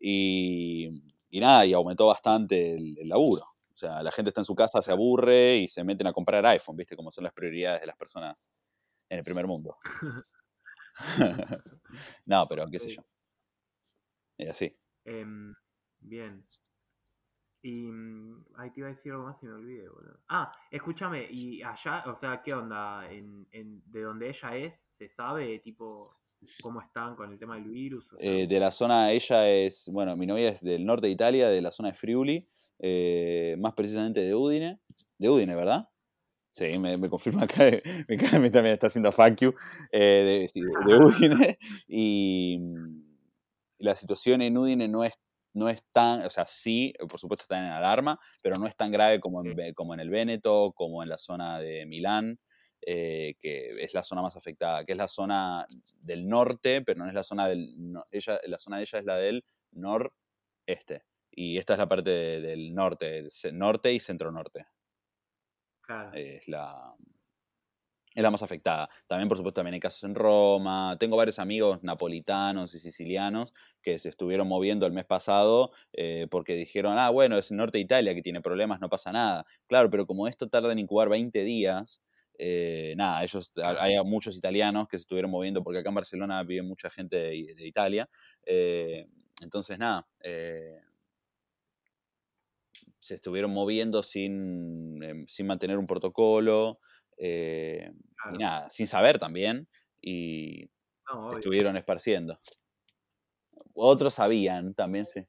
[0.00, 3.42] Y, y nada, y aumentó bastante el, el laburo.
[3.74, 6.46] O sea, la gente está en su casa, se aburre y se meten a comprar
[6.46, 6.96] iPhone, ¿viste?
[6.96, 8.50] Como son las prioridades de las personas
[9.08, 9.76] en el primer mundo.
[12.26, 13.02] no, pero qué sé yo.
[14.38, 14.76] Es así.
[15.04, 15.54] Em,
[16.00, 16.44] bien.
[17.66, 17.86] Y.
[17.86, 20.18] mm, Ay, te iba a decir algo más y me olvidé, boludo.
[20.28, 23.10] Ah, escúchame, y allá, o sea, ¿qué onda?
[23.10, 24.74] En, en, ¿De donde ella es?
[24.88, 26.08] ¿Se sabe, tipo,
[26.62, 28.12] cómo están con el tema del virus?
[28.12, 31.12] O sea, Eh, de la zona, ella es, bueno, mi novia es del norte de
[31.12, 32.46] Italia, de la zona de Friuli,
[32.78, 34.78] eh, más precisamente de Udine.
[35.18, 35.88] De Udine, ¿verdad?
[36.52, 37.64] Sí, me, me confirma acá,
[38.40, 39.52] me, también está haciendo fuck you,
[39.92, 39.98] eh,
[40.44, 41.58] de, sí, de- de Udine.
[41.88, 43.02] Y mm,
[43.80, 45.12] la situación en Udine no es,
[45.56, 48.90] no es tan, o sea, sí, por supuesto está en alarma, pero no es tan
[48.90, 52.38] grave como en, como en el Véneto, como en la zona de Milán,
[52.80, 55.66] eh, que es la zona más afectada, que es la zona
[56.02, 59.04] del norte, pero no es la zona del, no- ella, la zona de ella es
[59.04, 61.04] la del noreste.
[61.30, 64.66] Y esta es la parte de- del norte, norte y centro norte
[65.80, 66.22] claro.
[66.22, 66.94] es la,
[68.16, 68.88] es la más afectada.
[69.06, 70.96] También, por supuesto, también hay casos en Roma.
[70.98, 73.52] Tengo varios amigos napolitanos y sicilianos
[73.82, 77.76] que se estuvieron moviendo el mes pasado eh, porque dijeron, ah, bueno, es el norte
[77.76, 79.44] de Italia que tiene problemas, no pasa nada.
[79.66, 82.02] Claro, pero como esto tarda en incubar 20 días,
[82.38, 86.62] eh, nada, ellos, hay muchos italianos que se estuvieron moviendo porque acá en Barcelona vive
[86.62, 88.08] mucha gente de, de Italia.
[88.46, 89.06] eh,
[89.42, 90.06] entonces, nada,
[93.06, 96.80] se estuvieron moviendo sin, em, sin mantener un protocolo
[97.16, 98.36] eh, Claro.
[98.36, 99.68] y nada, sin saber también
[100.00, 100.68] y
[101.12, 102.38] No, estuvieron esparciendo.
[103.74, 105.24] Otros sabían también, sí.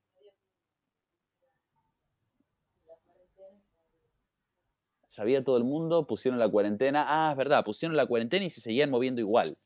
[5.05, 7.05] Sabía todo el mundo, pusieron la cuarentena.
[7.07, 9.57] Ah, es verdad, pusieron la cuarentena y se seguían moviendo igual.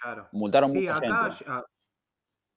[0.00, 0.28] Claro.
[0.32, 1.52] Multaron Sí, mucha acá, gente.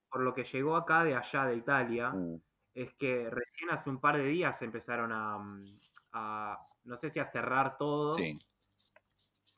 [0.10, 2.42] por lo que llegó acá de allá, de Italia, Mm,
[2.74, 5.80] es que recién hace un par de días empezaron a, mm,
[6.14, 8.34] a- no sé si a cerrar todo, Sí,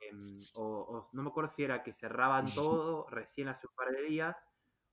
[0.01, 3.89] em, o, o no me acuerdo si era que cerraban todo recién hace un par
[3.89, 4.35] de días,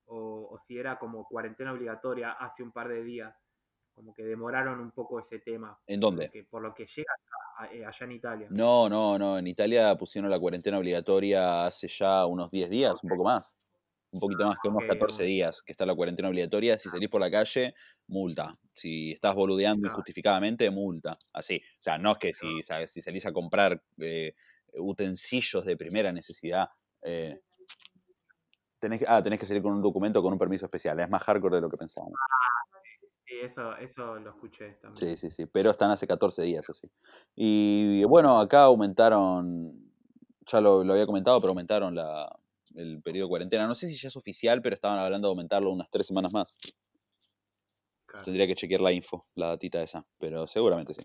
[0.05, 3.35] o, o si era como cuarentena obligatoria hace un par de días,
[3.93, 6.31] como que demoraron un poco ese tema, ¿En dónde?
[6.49, 7.13] por lo que llega
[7.57, 8.47] a- eh, allá en Italia.
[8.49, 9.37] No, no, no.
[9.37, 13.55] En Italia pusieron la cuarentena obligatoria hace ya unos 10 días, un poco más.
[14.11, 15.27] Un poquito más que unos ok, 14 bueno.
[15.27, 16.77] días que está la cuarentena obligatoria.
[16.77, 17.73] Si salís por la calle,
[18.07, 18.51] multa.
[18.73, 21.13] Si estás boludeando injustificadamente, multa.
[21.33, 21.57] Así.
[21.57, 22.47] O sea, no es que si,
[22.87, 24.35] si salís a comprar eh,
[24.73, 26.69] utensilios de primera necesidad,
[27.03, 27.39] eh,
[28.81, 30.99] Tenés, ah, tenés que salir con un documento con un permiso especial.
[30.99, 32.15] Es más hardcore de lo que pensábamos.
[33.23, 34.97] Sí, eso, eso lo escuché también.
[34.97, 35.45] Sí, sí, sí.
[35.45, 36.89] Pero están hace 14 días así.
[37.35, 39.71] Y bueno, acá aumentaron,
[40.47, 42.27] ya lo, lo había comentado, pero aumentaron la,
[42.75, 43.67] el periodo de cuarentena.
[43.67, 46.57] No sé si ya es oficial, pero estaban hablando de aumentarlo unas tres semanas más.
[48.05, 50.05] Claro, Tendría que chequear la info, la datita esa.
[50.17, 51.01] Pero seguramente sí.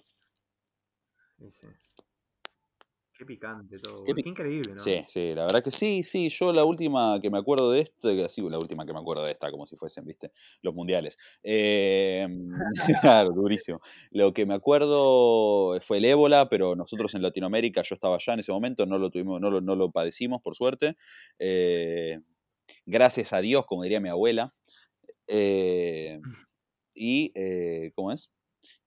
[3.18, 4.04] Qué picante todo.
[4.04, 4.82] Qué increíble, ¿no?
[4.82, 6.28] Sí, sí, la verdad que sí, sí.
[6.28, 9.32] Yo la última que me acuerdo de esto, sí, la última que me acuerdo de
[9.32, 10.32] esta, como si fuesen, viste,
[10.62, 11.16] los mundiales.
[11.42, 12.26] Eh,
[13.00, 13.78] claro, durísimo.
[14.10, 18.40] Lo que me acuerdo fue el ébola, pero nosotros en Latinoamérica, yo estaba allá en
[18.40, 20.96] ese momento, no lo tuvimos, no lo, no lo padecimos, por suerte.
[21.38, 22.20] Eh,
[22.84, 24.48] gracias a Dios, como diría mi abuela.
[25.26, 26.20] Eh,
[26.94, 28.30] y, eh, ¿cómo es?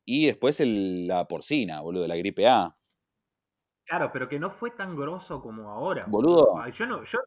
[0.06, 2.76] Y después el- la porcina, boludo, la gripe A.
[3.90, 6.06] Claro, pero que no fue tan grosso como ahora.
[6.07, 6.53] Boludo.
[6.72, 7.18] Yo no, yo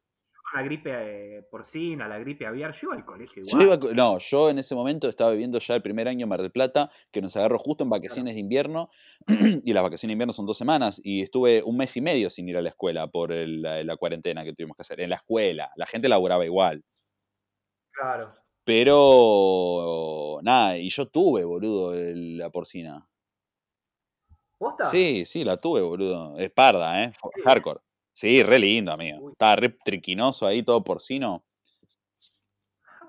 [0.55, 0.91] la gripe
[1.39, 3.81] eh, porcina, la gripe aviar, yo iba al colegio Yo igual.
[3.83, 6.53] iba no, yo en ese momento estaba viviendo ya el primer año en Mar del
[6.53, 8.91] Plata, que nos agarró justo en vacaciones de invierno,
[9.65, 12.49] y las vacaciones de invierno son dos semanas, y estuve un mes y medio sin
[12.49, 15.01] ir a la escuela por el- la, la cuarentena que tuvimos que hacer.
[15.01, 16.85] En la escuela, la gente laburaba igual.
[17.91, 18.27] Claro.
[18.65, 23.05] Pero, nada, y yo tuve, boludo, el- la porcina.
[24.63, 24.85] ¿Posta?
[24.85, 26.39] Sí, sí, la tuve, boludo.
[26.39, 27.13] Es parda, ¿eh?
[27.13, 27.41] Sí.
[27.45, 27.81] Hardcore.
[28.13, 29.19] Sí, re lindo, amigo.
[29.21, 29.33] Uy.
[29.33, 31.43] Estaba re triquinoso ahí, todo porcino.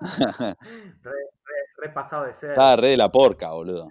[0.00, 0.56] Re,
[1.04, 2.50] re, re pasado de ser.
[2.50, 3.88] Estaba re de la porca, boludo.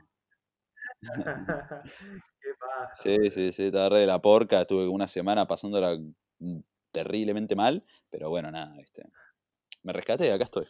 [1.01, 3.01] Qué pasa.
[3.01, 4.63] Sí, sí, sí, estaba re de la porca.
[4.63, 5.97] Estuve una semana pasándola
[6.39, 6.59] mm,
[6.91, 7.79] terriblemente mal,
[8.11, 9.03] pero bueno, nada, ¿viste?
[9.83, 10.65] Me rescaté, acá estoy.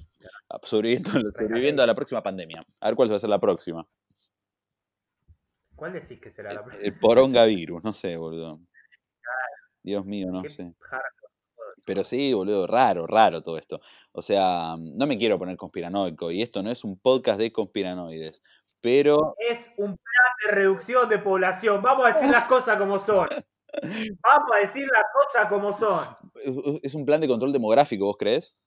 [0.61, 2.61] Sobreviviendo, sobreviviendo a la próxima pandemia.
[2.81, 3.83] A ver cuál va a ser la próxima.
[5.75, 8.59] ¿Cuál decís que será la El poronga virus, no sé, boludo.
[9.81, 10.73] Dios mío, no sé.
[11.85, 13.81] Pero sí, boludo, raro, raro todo esto.
[14.13, 18.41] O sea, no me quiero poner conspiranoico y esto no es un podcast de conspiranoides,
[18.81, 21.81] pero Es un plan de reducción de población.
[21.81, 23.27] Vamos a decir las cosas como son.
[24.23, 26.07] Vamos a decir las cosas como son.
[26.83, 28.63] es- un plan de control demográfico, ¿vos crees?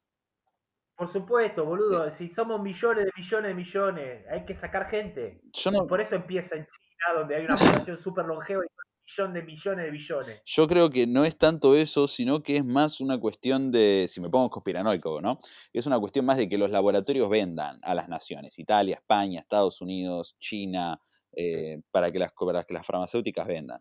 [0.97, 2.11] Por supuesto, boludo.
[2.16, 5.41] Si somos millones de millones de millones, hay que sacar gente.
[5.53, 6.66] Yo no, Por eso empieza en
[6.97, 10.43] China, donde hay una población súper longeva y un millón de millones de billones.
[10.44, 14.20] Yo creo que no es tanto eso, sino que es más una cuestión de, si
[14.20, 15.39] me pongo conspiranoico, ¿no?
[15.73, 19.81] Es una cuestión más de que los laboratorios vendan a las naciones, Italia, España, Estados
[19.81, 21.01] Unidos, China,
[21.32, 23.78] eh, para, que las, para que las farmacéuticas vendan.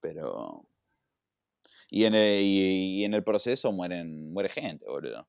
[0.00, 0.66] Pero...
[1.92, 5.26] Y en el, y, y en el proceso mueren, muere gente, boludo.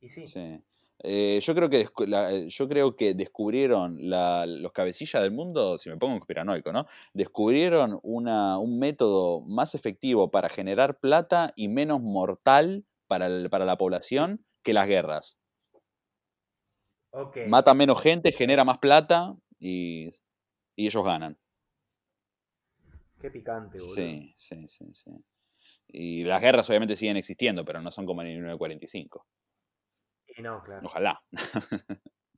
[0.00, 0.62] Y sí, Sí.
[1.00, 5.78] Eh, yo, creo que la- eh, yo creo que descubrieron la- los cabecillas del mundo,
[5.78, 6.86] si me pongo conspiranoico, ¿no?
[7.14, 13.64] Descubrieron una, un método más efectivo para generar plata y menos mortal para, el- para
[13.64, 15.36] la población que las guerras.
[17.46, 20.08] Mata menos gente, genera más plata y,
[20.76, 21.36] y ellos ganan.
[23.20, 23.94] Qué picante, boludo.
[23.94, 25.10] Sí, sí, sí, sí.
[25.88, 29.26] Y las guerras obviamente siguen existiendo, pero no son como en el 1945.
[30.38, 30.82] No, claro.
[30.86, 31.20] Ojalá.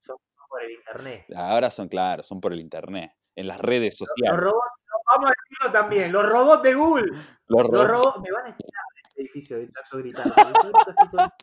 [0.06, 0.16] Son
[0.48, 1.26] por el internet.
[1.36, 4.40] Ahora son, claro, son por el internet, en las redes Los sociales.
[4.40, 4.70] robots,
[5.06, 7.06] vamos a decirlo también, los robots de Google.
[7.48, 8.20] Los Los robots.
[8.22, 10.24] me van a echar de este edificio de tanto gritar.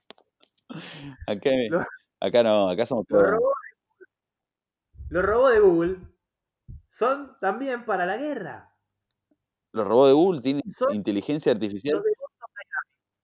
[1.27, 1.85] Acá, Los-
[2.19, 3.59] acá no, acá somos Los robots,
[5.09, 5.97] los robots de Google
[6.91, 8.73] son también para la guerra.
[9.71, 12.05] Los robots de Google tienen Son- inteligencia artificial, Los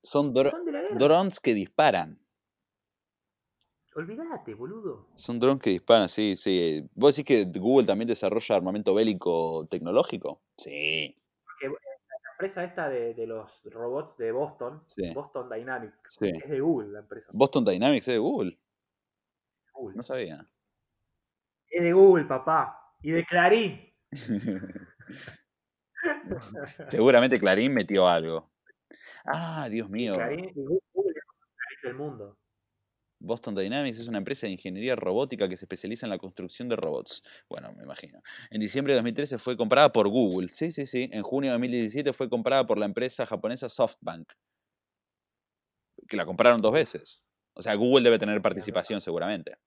[0.04, 0.54] son, son guerra.
[0.92, 2.20] drones que disparan.
[3.96, 5.08] Olvídate, boludo.
[5.16, 6.88] Son drones que disparan, sí, sí.
[6.96, 10.42] ¿Vos decís que Google también desarrolla armamento bélico tecnológico?
[10.58, 11.14] Sí,
[11.46, 15.14] Porque la empresa esta de, de los robots de Boston, Sí.
[15.14, 16.30] Boston Dynamics, sí.
[16.34, 17.28] es de Google la empresa.
[17.34, 18.60] Boston Dynamics es de Google.
[19.74, 19.96] Google.
[19.98, 20.48] No sabía.
[21.70, 22.80] Es de Google, papá.
[23.02, 23.94] Y de Clarín.
[26.90, 28.52] Seguramente Clarín metió algo.
[29.26, 30.16] Ah, Dios mío.
[30.16, 31.14] Clarín y Google
[31.78, 32.38] es el mundo.
[33.24, 36.76] Boston Dynamics es una empresa de ingeniería robótica que se especializa en la construcción de
[36.76, 37.24] robots.
[37.50, 38.22] Bueno, me imagino.
[38.50, 40.50] En diciembre de 2013 fue comprada por Google.
[40.52, 41.10] Sí, sí, sí.
[41.12, 44.34] En junio de 2017 fue comprada por la empresa japonesa SoftBank.
[46.08, 47.24] Que la compraron dos veces.
[47.54, 49.58] O sea, Google debe tener participación seguramente.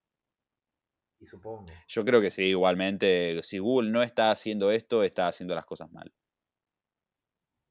[1.19, 1.65] Y supongo.
[1.89, 3.43] Yo creo que sí, igualmente.
[3.43, 6.13] Si Google no está haciendo esto, está haciendo las cosas mal.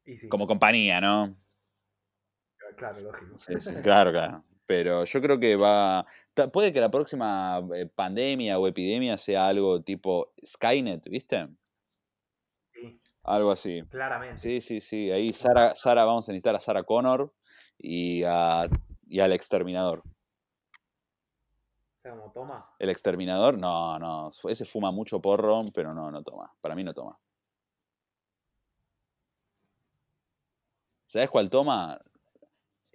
[0.04, 1.38] Y sí, Como compañía, ¿no?
[2.76, 3.38] claro, lógico.
[3.38, 4.44] Sí, sí, claro, claro.
[4.68, 6.06] Pero yo creo que va.
[6.52, 11.48] Puede que la próxima eh, pandemia o epidemia sea algo tipo Skynet, ¿viste?
[12.74, 13.84] Sí, Algo así.
[13.90, 14.42] claramente.
[14.42, 15.12] Sí, sí, sí.
[15.12, 17.32] Ahí Sara, Sara, vamos a necesitar a Sarah Connor
[17.78, 18.68] y, a,
[19.08, 20.00] y al exterminador.
[20.00, 20.02] O
[22.02, 22.70] sea, como toma.
[22.80, 26.52] El exterminador, no, no, ese fuma mucho porro, pero no, no toma.
[26.60, 27.18] Para mí no toma.
[31.08, 32.00] ¿Sabes cuál toma?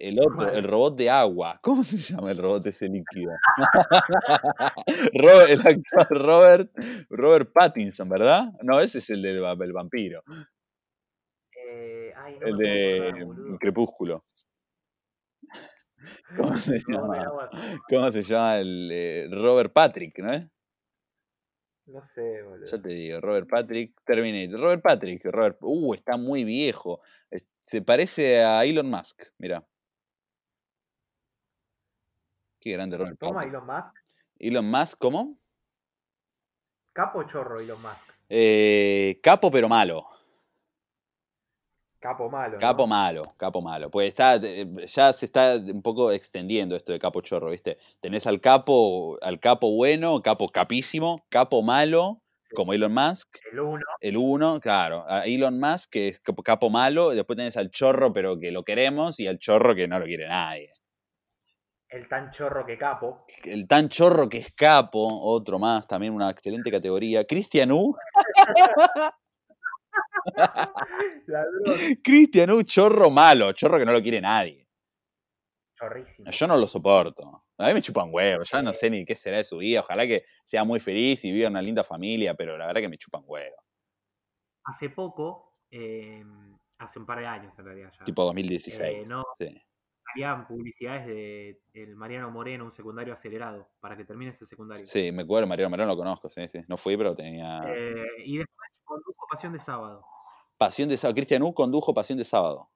[0.03, 1.59] El otro, el robot de agua.
[1.63, 3.31] ¿Cómo se llama el robot ese líquido?
[5.13, 6.71] Robert, el actor Robert,
[7.09, 8.51] Robert Pattinson, ¿verdad?
[8.63, 10.23] No, ese es el del va- el vampiro.
[11.67, 13.57] Eh, ay, no El de.
[13.59, 14.23] Crepúsculo.
[16.37, 17.49] ¿Cómo se llama?
[17.89, 20.47] ¿Cómo se llama el eh, Robert Patrick, no es?
[21.87, 22.65] No sé, boludo.
[22.71, 24.59] Ya te digo, Robert Patrick, Terminator.
[24.59, 27.01] Robert Patrick, Robert, uh, está muy viejo.
[27.67, 29.63] Se parece a Elon Musk, mira.
[32.61, 33.43] Qué grande Robert Toma.
[33.43, 33.97] Elon Musk.
[34.39, 35.35] Elon Musk, ¿cómo?
[36.93, 38.11] Capo chorro Elon Musk.
[38.29, 40.05] Eh, capo pero malo.
[41.99, 42.53] Capo malo.
[42.53, 42.59] ¿no?
[42.59, 43.89] Capo malo, capo malo.
[43.91, 47.77] Pues está, eh, ya se está un poco extendiendo esto de capo chorro, ¿viste?
[47.99, 52.21] Tenés al capo, al capo bueno, capo capísimo, capo malo,
[52.55, 53.85] como Elon Musk, El uno.
[53.99, 58.39] el uno, claro, a Elon Musk, que es capo, malo, después tenés al chorro, pero
[58.39, 60.69] que lo queremos, y al chorro que no lo quiere nadie.
[61.91, 63.25] El tan chorro que capo.
[63.43, 67.25] El tan chorro que es capo, otro más, también una excelente categoría.
[67.25, 67.93] Cristian U.
[72.01, 74.65] Cristian U, chorro malo, chorro que no lo quiere nadie.
[75.75, 76.31] Chorrísimo.
[76.31, 77.43] Yo no lo soporto.
[77.57, 79.81] A mí me chupan huevos, ya no sé ni qué será de su vida.
[79.81, 82.97] Ojalá que sea muy feliz y viva una linda familia, pero la verdad que me
[82.97, 83.59] chupan huevos.
[84.63, 86.23] Hace poco, eh,
[86.77, 88.05] hace un par de años en realidad ya.
[88.05, 88.79] Tipo 2016.
[88.79, 89.61] eh, no, Sí.
[90.13, 94.85] Salían publicidades de el Mariano Moreno, un secundario acelerado, para que termine este secundario.
[94.85, 96.59] Sí, me acuerdo, Mariano Mariano lo conozco, sí, sí.
[96.67, 97.61] No fui, pero tenía.
[97.67, 100.05] Eh, y después condujo Pasión de Sábado.
[100.57, 101.15] Pasión de Sábado.
[101.15, 102.69] Cristian U condujo Pasión de Sábado.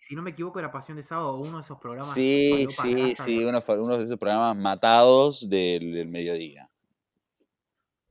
[0.00, 2.14] Si no me equivoco, era Pasión de Sábado, uno de esos programas.
[2.14, 3.60] Sí, sí, sí, uno,
[3.98, 6.70] de esos programas matados del, del mediodía.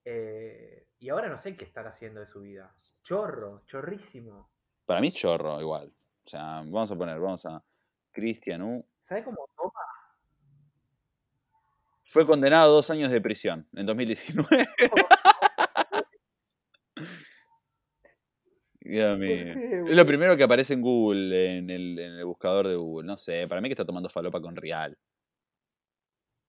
[0.04, 2.74] eh, y ahora no sé qué estar haciendo de su vida.
[3.04, 4.50] Chorro, chorrísimo.
[4.86, 5.94] Para mí, chorro, igual.
[6.26, 7.64] O sea, vamos a poner, vamos a.
[8.16, 8.84] Cristian U.
[9.08, 9.72] ¿Sabe cómo toma?
[12.06, 14.48] Fue condenado a dos años de prisión en 2019.
[18.80, 19.54] Dios mío.
[19.88, 23.06] Es lo primero que aparece en Google, en el, en el buscador de Google.
[23.06, 24.98] No sé, para mí que está tomando falopa con Real.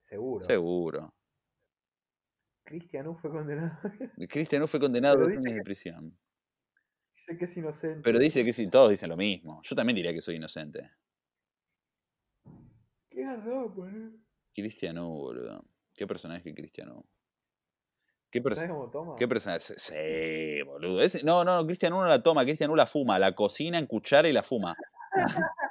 [0.09, 0.47] Seguro.
[0.47, 1.14] Seguro.
[2.64, 3.76] Cristian U fue condenado.
[4.28, 6.16] Cristian U fue condenado a dos años de prisión.
[7.16, 8.02] Dice que es inocente.
[8.05, 9.60] Pero dice que sí, todos dicen lo mismo.
[9.64, 10.90] Yo también diría que soy inocente.
[13.16, 14.10] Qué garrón, boludo.
[14.55, 15.64] Cristian U, boludo.
[15.94, 17.02] ¿Qué personaje Cristian U?
[18.30, 19.16] ¿Qué, ¿Sabes cómo toma?
[19.16, 19.72] ¿Qué personaje?
[19.78, 21.01] Sí, boludo.
[21.01, 23.86] Ese- no, no, Cristian U no la toma, Cristian U la fuma, la cocina en
[23.86, 24.76] cuchara y la fuma.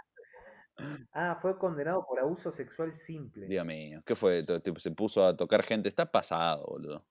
[1.13, 3.47] Ah, fue condenado por abuso sexual simple.
[3.47, 4.43] Dios mío, ¿qué fue?
[4.43, 5.87] Se puso a tocar gente.
[5.87, 7.05] Está pasado, boludo.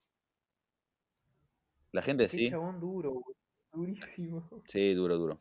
[1.93, 2.51] La gente Qué sí.
[2.51, 3.36] chabón duro, boludo.
[3.73, 4.47] Durísimo.
[4.66, 5.40] Sí, duro, duro.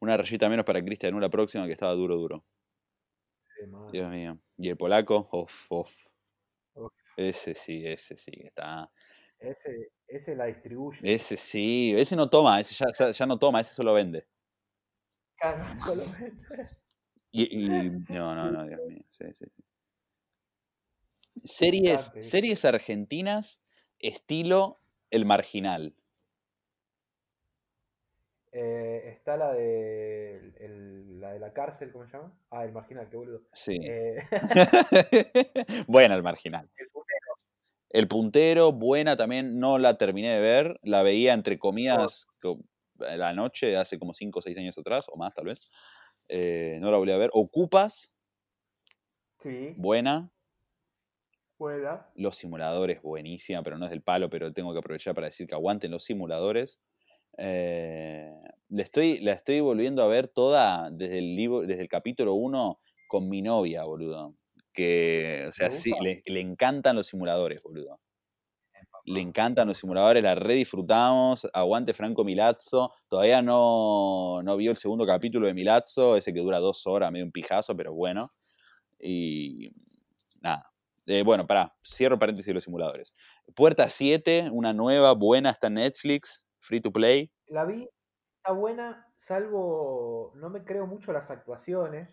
[0.00, 2.44] Una rayita menos para Cristian U la próxima que estaba duro, duro.
[3.90, 4.38] Dios mío.
[4.56, 5.92] Y el polaco, off, off.
[6.74, 6.92] Uf.
[7.16, 8.90] Ese sí, ese sí, está.
[9.38, 10.98] Ese, ese la distribuye.
[11.02, 14.26] Ese sí, ese no toma, ese ya, ya- ya no toma, ese solo vende.
[15.36, 16.32] Claro, solamente.
[17.32, 19.04] Y, y- no, no, no, Dios mío.
[19.08, 19.64] Sí, sí, sí.
[21.44, 23.60] Series, series argentinas
[23.98, 24.80] estilo
[25.10, 25.94] El Marginal.
[28.54, 32.32] Eh, está la de el- el- la de la cárcel, ¿cómo se llama?
[32.50, 33.42] Ah, el marginal, qué boludo.
[33.54, 33.78] Sí.
[33.82, 34.16] Eh,
[35.86, 36.68] buena El Marginal.
[36.76, 37.32] el puntero.
[37.90, 42.60] El puntero, buena también, no la terminé de ver, la veía entre comillas co-
[43.00, 45.70] a la noche, hace como 5 o 6 años atrás, o más tal vez.
[46.28, 47.30] Eh, no la volví a ver.
[47.32, 48.12] Ocupas,
[49.42, 50.30] Sí, buena.
[51.58, 52.06] buena.
[52.14, 55.54] Los simuladores, buenísima, pero no es del palo, pero tengo que aprovechar para decir que
[55.54, 56.80] aguanten los simuladores.
[57.38, 58.32] Eh,
[58.68, 62.80] le estoy, la estoy volviendo a ver toda desde el, libro, desde el capítulo 1
[63.08, 64.34] con mi novia, boludo.
[64.72, 68.00] Que, o sea, ¿Te sí, le, le encantan los simuladores, boludo.
[69.04, 71.46] Le encantan los simuladores, la re disfrutamos.
[71.52, 72.92] Aguante Franco Milazzo.
[73.08, 77.24] Todavía no, no vio el segundo capítulo de Milazzo, ese que dura dos horas, medio
[77.24, 78.28] un pijazo, pero bueno.
[79.00, 79.70] Y
[80.40, 80.72] nada.
[81.06, 83.14] Eh, bueno, pará, cierro paréntesis de los simuladores.
[83.56, 87.30] Puerta 7, una nueva, buena, está en Netflix, free to play.
[87.48, 87.86] La vi,
[88.38, 92.08] está buena, salvo, no me creo mucho las actuaciones.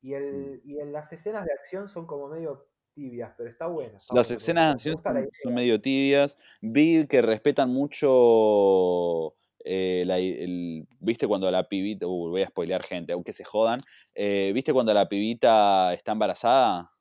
[0.00, 3.98] Y, el, y en las escenas de acción son como medio tibias, pero está buena.
[3.98, 6.38] está Las buena, escenas de acción son medio tibias.
[6.60, 9.34] Vi que respetan mucho
[9.64, 13.80] eh, la- el- ¿viste cuando la pibita, uh, voy a spoilear gente, aunque se jodan,
[14.14, 16.92] eh, ¿viste cuando la pibita está embarazada?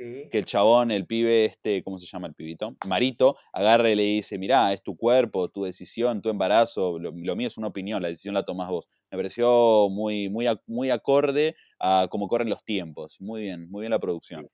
[0.00, 0.30] Sí.
[0.30, 2.74] que el chabón, el pibe, este, ¿cómo se llama el pibito?
[2.86, 7.36] Marito, agarra y le dice, mirá, es tu cuerpo, tu decisión, tu embarazo, lo, lo
[7.36, 8.88] mío es una opinión, la decisión la tomás vos.
[9.10, 13.20] Me pareció muy, muy, muy acorde a cómo corren los tiempos.
[13.20, 14.48] Muy bien, muy bien la producción.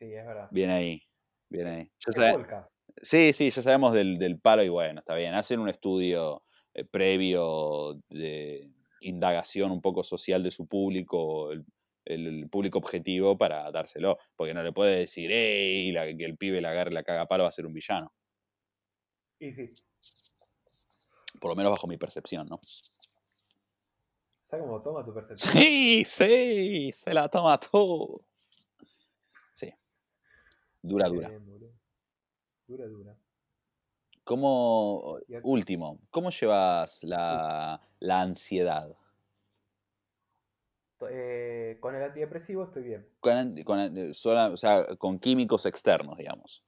[0.00, 0.48] Sí, es verdad.
[0.50, 1.00] Bien ahí,
[1.48, 1.90] bien ahí.
[2.04, 2.68] Ya
[3.00, 5.34] sí, sí, ya sabemos del, del palo y bueno, está bien.
[5.34, 6.42] Hacen un estudio
[6.74, 8.72] eh, previo de
[9.02, 11.64] indagación un poco social de su público, el,
[12.04, 15.92] el público objetivo para dárselo, porque no le puede decir, ¡ey!
[15.92, 18.12] la- que el pibe la agarre la caga palo va a ser un villano.
[19.38, 19.68] Y sí.
[21.40, 22.60] Por lo menos bajo mi percepción, ¿no?
[24.48, 25.52] ¿Sabes cómo toma tu percepción?
[25.52, 28.22] Sí, sí, se la toma todo.
[29.56, 29.72] Sí.
[30.82, 31.30] Dura, dura.
[32.66, 33.16] Dura, dura.
[34.24, 38.96] ¿Cómo, último, cómo llevas la, la ansiedad?
[41.10, 43.06] Eh, con el antidepresivo estoy bien.
[43.20, 46.64] Con, con- eh, sola- o sea, con químicos externos, digamos.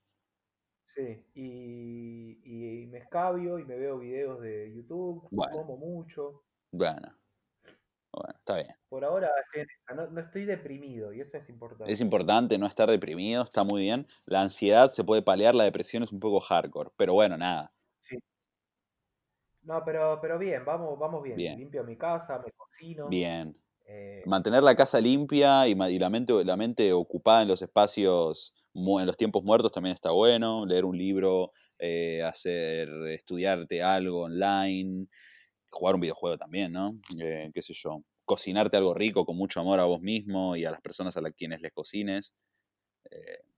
[0.94, 1.22] Sí.
[1.34, 5.28] Y, y me escabio y me veo videos de YouTube.
[5.30, 5.52] Bueno.
[5.56, 6.42] Como mucho.
[6.72, 7.14] Bueno,
[8.12, 8.74] bueno, está bien.
[8.88, 9.30] Por ahora
[9.94, 11.92] no, no estoy deprimido y eso es importante.
[11.92, 14.06] Es importante no estar deprimido, está muy bien.
[14.26, 17.72] La ansiedad se puede paliar, la depresión es un poco hardcore, pero bueno, nada.
[19.62, 21.36] No, pero, pero bien, vamos, vamos bien.
[21.36, 21.58] Bien.
[21.58, 23.08] Limpio mi casa, me cocino.
[23.08, 23.56] Bien.
[23.86, 28.52] Eh, Mantener la casa limpia y, y la, mente, la mente ocupada en los espacios,
[28.74, 30.66] en los tiempos muertos también está bueno.
[30.66, 35.06] Leer un libro, eh, hacer, estudiarte algo online,
[35.70, 36.94] jugar un videojuego también, ¿no?
[37.20, 38.02] Eh, qué sé yo.
[38.24, 41.32] Cocinarte algo rico con mucho amor a vos mismo y a las personas a las
[41.34, 42.32] quienes les cocines.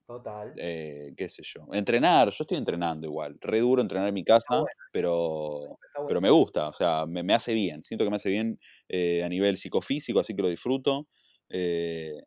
[0.09, 0.51] Total.
[0.57, 1.67] eh, qué sé yo.
[1.71, 3.37] Entrenar, yo estoy entrenando igual.
[3.39, 4.65] Re duro entrenar en mi casa, bueno.
[4.91, 5.77] pero,
[6.07, 7.83] pero me gusta, o sea, me, me hace bien.
[7.83, 11.07] Siento que me hace bien eh, a nivel psicofísico, así que lo disfruto.
[11.47, 12.23] Eh,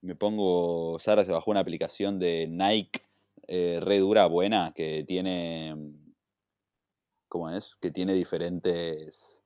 [0.00, 3.00] me pongo, Sara se bajó una aplicación de Nike
[3.46, 5.72] eh, re dura, buena, que tiene,
[7.28, 7.76] ¿cómo es?
[7.80, 9.40] Que tiene diferentes,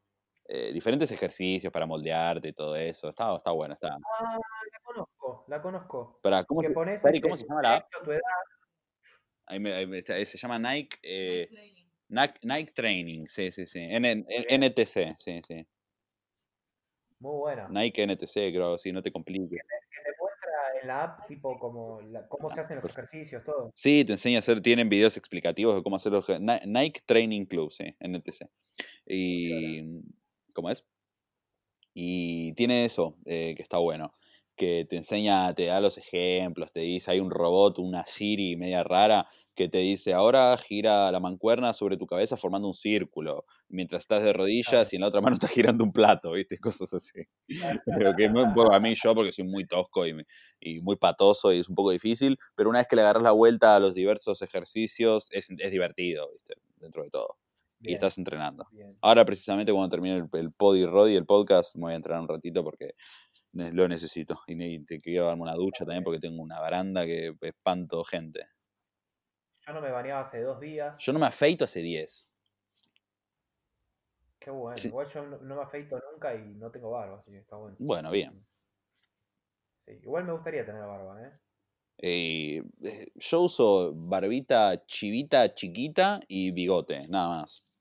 [0.48, 3.10] eh, diferentes ejercicios para moldearte y todo eso.
[3.10, 3.98] Está, está bueno, está.
[4.20, 4.38] Ah,
[5.52, 6.18] la conozco.
[6.22, 7.84] Para, ¿cómo, que se, pones Sari, este, ¿cómo se llama la app?
[7.90, 8.20] sexo, tu edad.
[9.46, 11.84] Ahí me- ahí me está- eh, se llama Nike, eh, Training.
[12.08, 13.78] Nike, Nike Training, sí, sí, sí.
[13.80, 14.62] N- N- Bien.
[14.62, 15.66] NTC, sí, sí.
[17.20, 17.68] Muy buena.
[17.68, 19.50] Nike NTC, creo, sí, no te compliques.
[19.50, 23.70] Que te muestra en la app tipo como la- cómo se hacen los ejercicios, todo.
[23.74, 26.24] Sí, te enseña a hacer, tienen videos explicativos de cómo hacerlo.
[26.40, 28.48] Ni- Nike Training Club, sí, NTC.
[29.06, 30.00] Y,
[30.54, 30.82] ¿cómo es?
[31.94, 34.14] Y tiene eso, eh, que está bueno,
[34.62, 38.82] que te enseña, te da los ejemplos, te dice, hay un robot, una Siri media
[38.84, 44.02] rara, que te dice, ahora gira la mancuerna sobre tu cabeza formando un círculo, mientras
[44.04, 46.58] estás de rodillas y en la otra mano estás girando un plato, ¿viste?
[46.58, 47.20] Cosas así.
[47.84, 50.14] Pero que no- bueno, a mí yo, porque soy muy tosco y,
[50.60, 53.32] y muy patoso y es un poco difícil, pero una vez que le agarras la
[53.32, 56.54] vuelta a los diversos ejercicios, es, es divertido, ¿viste?
[56.76, 57.36] Dentro de todo.
[57.82, 58.66] Y estás entrenando.
[58.70, 58.88] bien.
[59.00, 61.96] Ahora, precisamente, cuando termine el, el pod y rod y el podcast, me voy a
[61.96, 62.94] entrenar un ratito porque
[63.52, 64.40] lo necesito.
[64.46, 68.46] Y te quiero darme una ducha también porque tengo una baranda que espanto gente.
[69.66, 70.96] Yo no me bañaba hace dos días.
[70.98, 72.30] Yo no me afeito hace 10.
[74.40, 74.76] Qué bueno.
[74.76, 74.88] Sí.
[74.88, 77.76] Igual yo no, no me afeito nunca y no tengo barba, así que está bueno.
[77.78, 78.36] Bueno, bien.
[79.84, 81.30] Sí, igual me gustaría tener barba, ¿eh?
[81.98, 87.71] Eh, eh, yo uso barbita chivita chiquita y bigote, nada más.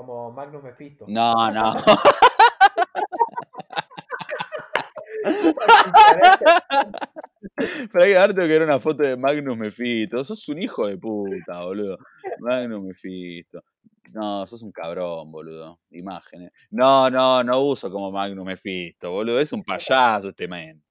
[0.00, 1.04] Como, Magnus Mephisto.
[1.08, 1.74] No, no.
[7.92, 10.24] Pero hay que darte que era una foto de Magnus Mephisto.
[10.24, 11.98] Sos un hijo de puta, boludo.
[12.38, 13.62] Magnus Mephisto.
[14.10, 15.80] No, sos un cabrón, boludo.
[15.90, 16.50] Imágenes.
[16.70, 19.38] No, no, no uso como Magnus Mephisto, boludo.
[19.38, 20.82] Es un payaso este men.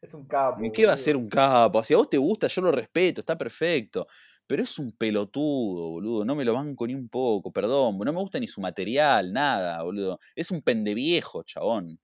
[0.00, 0.64] Es un capo.
[0.64, 1.82] ¿Y ¿Qué va a ser un capo?
[1.82, 4.06] Si a vos te gusta, yo lo respeto, está perfecto.
[4.50, 6.24] Pero es un pelotudo, boludo.
[6.24, 7.96] No me lo banco ni un poco, perdón.
[7.96, 10.18] No me gusta ni su material, nada, boludo.
[10.34, 12.00] Es un pendeviejo, chabón.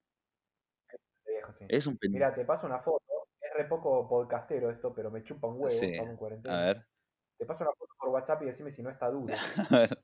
[1.27, 1.64] Viejo, sí.
[1.68, 3.02] Es un Mira, te paso una foto.
[3.40, 5.70] Es re poco podcastero esto, pero me chupa un huevo.
[5.70, 6.60] Sí, Estamos en A cuarentena.
[6.66, 6.86] ver,
[7.36, 9.35] Te paso una foto por WhatsApp y decime si no está duro.
[9.73, 9.98] a ver.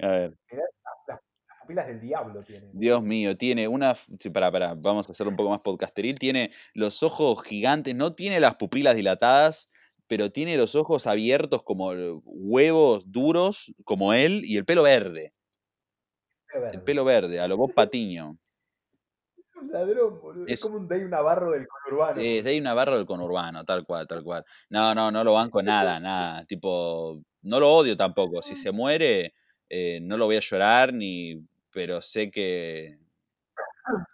[0.00, 0.38] A ver.
[1.06, 1.20] Las
[1.60, 2.68] pupilas del diablo tiene.
[2.72, 3.94] Dios mío, tiene una.
[3.94, 6.18] Sí, pará, pará, vamos a hacerlo un poco más podcasteril.
[6.18, 9.72] Tiene los ojos gigantes, no tiene las pupilas dilatadas,
[10.10, 15.30] pero tiene los ojos abiertos como eh, huevos duros, como él, y el pelo verde.
[16.52, 18.36] Pelo El pelo verde, a lo Bob Patiño.
[19.60, 20.46] un ladrón, boludo.
[20.46, 22.20] Es, Es- como un Dave Navarro del conurbano.
[22.20, 24.44] Sí, es ahí Navarro del conurbano, tal cual, tal cual.
[24.68, 26.44] No, no, no lo banco nada, nada.
[26.44, 28.42] Tipo, no lo odio tampoco.
[28.42, 29.34] Si se muere,
[29.68, 31.40] eh, no lo voy a llorar, ni,
[31.72, 32.98] pero sé que,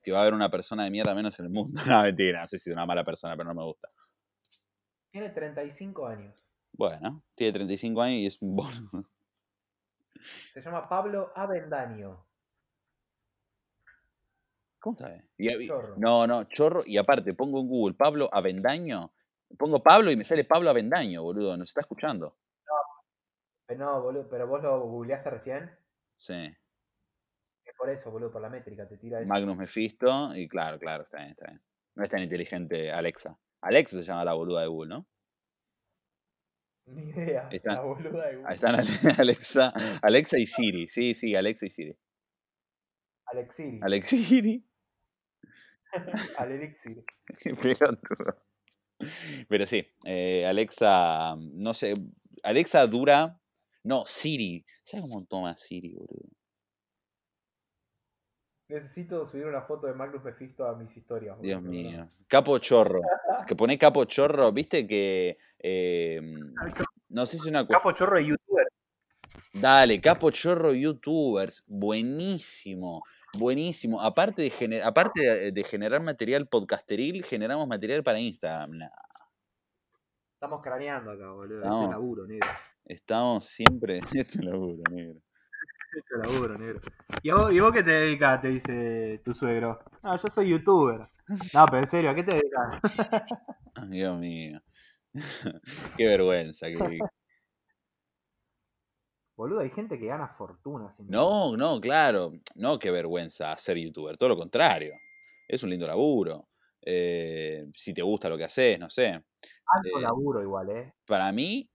[0.00, 1.74] que va a haber una persona de mierda menos en el mundo.
[1.98, 3.88] No, mentira, no sé si es una mala persona, pero no me gusta.
[5.14, 6.34] Tiene 35 años.
[6.72, 9.04] Bueno, tiene 35 años y es un boludo.
[10.52, 12.26] Se llama Pablo Avendaño.
[14.80, 14.98] ¿Cómo?
[15.38, 15.94] Y- y- Chorro.
[15.98, 16.82] No, no, chorro.
[16.84, 19.12] Y aparte, pongo en Google Pablo Avendaño.
[19.56, 21.56] Pongo Pablo y me sale Pablo Avendaño, boludo.
[21.56, 22.36] ¿Nos está escuchando?
[23.66, 25.70] Pero no, boludo, pero vos lo googleaste recién.
[26.16, 26.52] Sí.
[27.64, 29.28] Es por eso, boludo, por la métrica, te tira eso.
[29.28, 31.62] Magnus Mephisto, y claro, claro, está bien, está bien.
[31.94, 33.38] No es tan inteligente Alexa.
[33.64, 35.06] Alexa se llama la boluda de Google, ¿no?
[36.86, 37.48] Ni idea.
[37.64, 38.86] La boluda de Ahí están Ale-
[39.18, 39.72] Alexa,
[40.02, 40.88] Alexa y Siri.
[40.88, 41.96] Sí, sí, Alexa y Siri.
[43.80, 44.64] Alexiri.
[47.40, 48.36] Qué pelotudo.
[49.48, 51.94] Pero sí, eh, Alexa, no sé,
[52.42, 53.40] Alexa dura.
[53.82, 54.64] No, Siri.
[54.84, 56.33] ¿Sabes cómo toma Siri, boludo?
[58.74, 61.36] Necesito subir una foto de Magnus Mephisto a mis historias.
[61.36, 61.70] boludo, Dios no.
[61.70, 62.06] mío.
[62.28, 63.00] Capo chorro.
[63.46, 65.38] Que pone capo chorro, viste que.
[65.60, 66.20] eh,
[67.08, 67.66] no sé si es una.
[67.66, 68.66] Capo chorro de youtuber.
[69.52, 73.02] Dale, Capo Chorro Youtubers, buenísimo,
[73.38, 74.02] buenísimo.
[74.02, 78.70] Aparte de, gener- aparte de, de generar material podcasteril, generamos material para Instagram.
[78.72, 78.88] Nah,
[80.34, 81.64] Estamos craneando acá, boludo.
[81.64, 81.84] No.
[81.84, 82.48] es laburo, negro.
[82.84, 83.98] estamos siempre.
[83.98, 85.20] Esto es laburo, negro.
[85.96, 86.80] Es laburo, negro.
[87.22, 88.40] ¿Y vos, ¿Y vos qué te dedicas?
[88.40, 89.78] Te dice tu suegro.
[90.02, 91.00] No, yo soy youtuber.
[91.52, 92.80] No, pero en serio, ¿a qué te dedicas?
[93.88, 94.60] Dios mío.
[95.96, 96.66] Qué vergüenza.
[96.66, 96.98] que-
[99.36, 102.32] Boludo, hay gente que gana fortuna sin No, no, claro.
[102.54, 104.16] No, qué vergüenza ser youtuber.
[104.16, 104.94] Todo lo contrario.
[105.48, 106.48] Es un lindo laburo.
[106.82, 109.08] Eh, si te gusta lo que haces, no sé.
[109.08, 110.94] Alto eh, laburo igual, ¿eh?
[111.06, 111.68] para mí,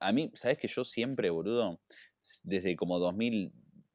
[0.00, 1.80] a mí, ¿sabes que yo siempre, boludo,
[2.44, 2.98] desde como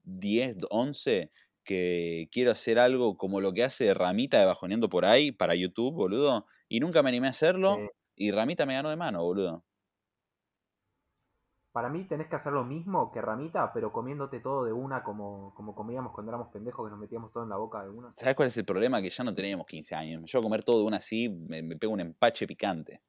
[0.08, 1.32] 2010, 11,
[1.64, 5.94] que quiero hacer algo como lo que hace Ramita de Bajoneando por ahí para YouTube,
[5.94, 7.90] boludo, y nunca me animé a hacerlo, Sí.
[8.16, 9.64] y Ramita me ganó de mano, boludo.
[11.74, 15.54] Para mí tenés que hacer lo mismo que Ramita, pero comiéndote todo de una como,
[15.54, 18.14] como comíamos cuando éramos pendejos que nos metíamos todo en la boca de una.
[18.18, 19.00] ¿Sabes cuál es el problema?
[19.00, 20.24] Que ya no teníamos 15 años.
[20.24, 23.02] Llevo a comer todo de una así, me, me pego un empache picante.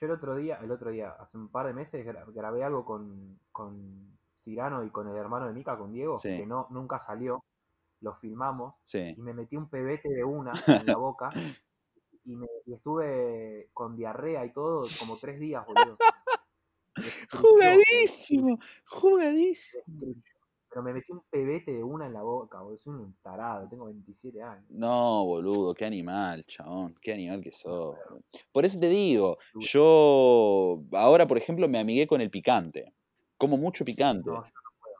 [0.00, 2.84] Yo el otro día, el otro día, hace un par de meses gra- grabé algo
[2.84, 6.28] con, con Cirano y con el hermano de Mica, con Diego, Sí.
[6.28, 7.42] que no, nunca salió.
[8.00, 9.14] Lo filmamos Sí.
[9.16, 10.52] y me metí un pebete de una
[10.86, 11.30] en la boca
[12.24, 15.96] y, me, y estuve con diarrea y todo como tres días, boludo.
[17.32, 19.82] Jugadísimo, jugadísimo.
[20.68, 22.78] Pero me metí un pebete de una en la boca, boludo.
[22.78, 24.64] Soy un tarado, tengo 27 años.
[24.70, 27.96] No, boludo, qué animal, chabón, qué animal que sos.
[28.52, 32.92] Por eso te digo, yo ahora, por ejemplo, me amigué con el picante.
[33.44, 34.30] Como mucho picante.
[34.30, 34.44] No,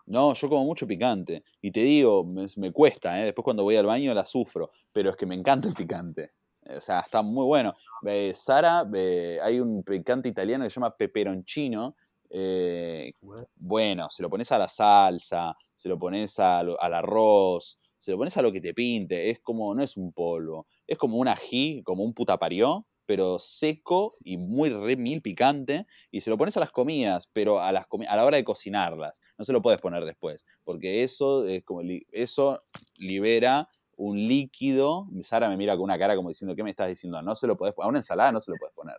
[0.07, 1.43] No, yo como mucho picante.
[1.63, 3.25] Y te digo, me, me cuesta, ¿eh?
[3.27, 4.67] Después cuando voy al baño la sufro.
[4.93, 6.33] Pero es que me encanta el picante.
[6.77, 7.75] O sea, está muy bueno.
[8.07, 11.97] Eh, Sara, eh, hay un picante italiano que se llama peperoncino.
[12.31, 13.11] eh,
[13.57, 18.19] Bueno, se lo pones a la salsa, se lo pones a al arroz, se lo
[18.19, 21.29] pones a lo que te pinte, es como, no es un polvo, es como un
[21.29, 26.39] ají, como un puta parió, pero seco y muy re mil picante, y se lo
[26.39, 29.63] pones a las comidas, pero a, las a la hora de cocinarlas, no se lo
[29.63, 32.61] puedes poner después, porque eso, es como, li- eso
[32.99, 37.21] libera un líquido, Sara me mira con una cara como diciendo, ¿qué me estás diciendo?
[37.23, 38.97] No se lo puedes a una ensalada no se lo puedes poner.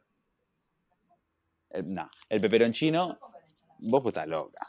[1.71, 3.17] El, no, el peperoncino,
[3.89, 4.65] vos pues estás loca.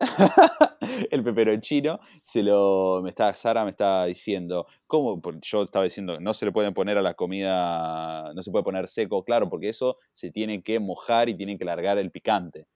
[1.10, 6.18] el peperoncino se lo me está Sara me está diciendo cómo Porque yo estaba diciendo
[6.20, 9.68] no se le pueden poner a la comida no se puede poner seco claro porque
[9.68, 12.66] eso se tiene que mojar y tiene que largar el picante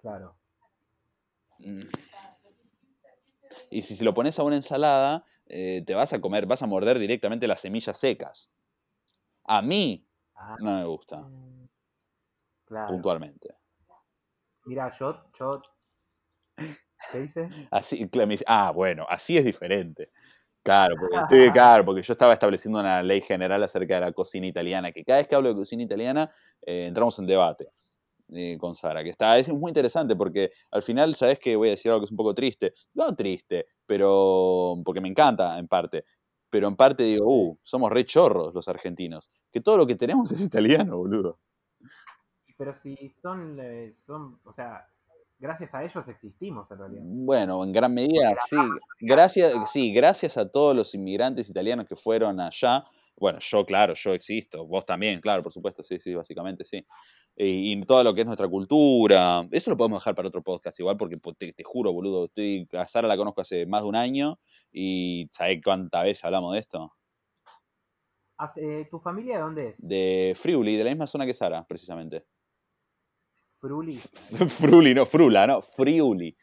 [0.00, 0.36] claro.
[1.58, 1.80] Mm.
[3.70, 6.66] y si se lo pones a una ensalada eh, te vas a comer vas a
[6.66, 8.50] morder directamente las semillas secas
[9.44, 10.04] a mí
[10.38, 11.68] Ah, no me gusta mm,
[12.66, 12.88] claro.
[12.88, 13.56] puntualmente
[14.66, 15.62] Mira, yo, yo.
[17.12, 17.48] ¿Qué dice?
[17.70, 18.08] Así,
[18.46, 20.10] ah, bueno, así es diferente.
[20.62, 24.48] Claro, porque, sí, claro, porque yo estaba estableciendo una ley general acerca de la cocina
[24.48, 26.28] italiana, que cada vez que hablo de cocina italiana
[26.62, 27.68] eh, entramos en debate
[28.32, 31.70] eh, con Sara, que está, es muy interesante porque al final, ¿sabes que Voy a
[31.72, 32.74] decir algo que es un poco triste.
[32.96, 36.02] No triste, pero porque me encanta en parte.
[36.50, 40.32] Pero en parte digo, uh, somos re chorros los argentinos, que todo lo que tenemos
[40.32, 41.38] es italiano, boludo.
[42.58, 44.88] Pero si son, eh, son, o sea,
[45.38, 47.02] gracias a ellos existimos en realidad.
[47.04, 48.56] Bueno, en gran medida, sí.
[49.00, 52.84] Gracias, sí, gracias a todos los inmigrantes italianos que fueron allá.
[53.18, 54.66] Bueno, yo, claro, yo existo.
[54.66, 56.86] Vos también, claro, por supuesto, sí, sí, básicamente, sí.
[57.34, 59.46] Y, y todo lo que es nuestra cultura.
[59.50, 62.66] Eso lo podemos dejar para otro podcast, igual, porque po- te, te juro, boludo, estoy,
[62.72, 64.38] a Sara la conozco hace más de un año
[64.72, 66.92] y ¿sabés cuántas veces hablamos de esto?
[68.56, 69.74] Eh, ¿Tu familia de dónde es?
[69.78, 72.24] De Friuli, de la misma zona que Sara, precisamente.
[73.66, 74.00] Fruli,
[74.48, 76.36] Fruli, no, Frula, no, Friuli.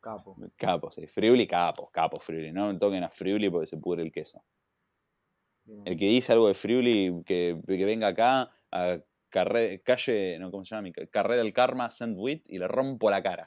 [0.00, 0.36] capo.
[0.58, 1.06] Capo, sí.
[1.06, 2.50] Friuli, capo, capo, Friuli.
[2.52, 4.42] No me toquen a Friuli porque se pudre el queso.
[5.64, 5.82] Bien.
[5.86, 8.98] El que dice algo de Friuli, que, que venga acá a
[9.84, 10.82] calle, no, ¿cómo se llama?
[10.82, 13.44] Mi ca- Carrera del Karma, Sandwich, y le rompo la cara.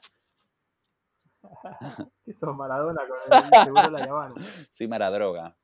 [2.25, 3.17] ¿Qué sos Maradona con
[3.53, 4.35] el seguro la Habana?
[4.71, 5.55] Soy mala droga.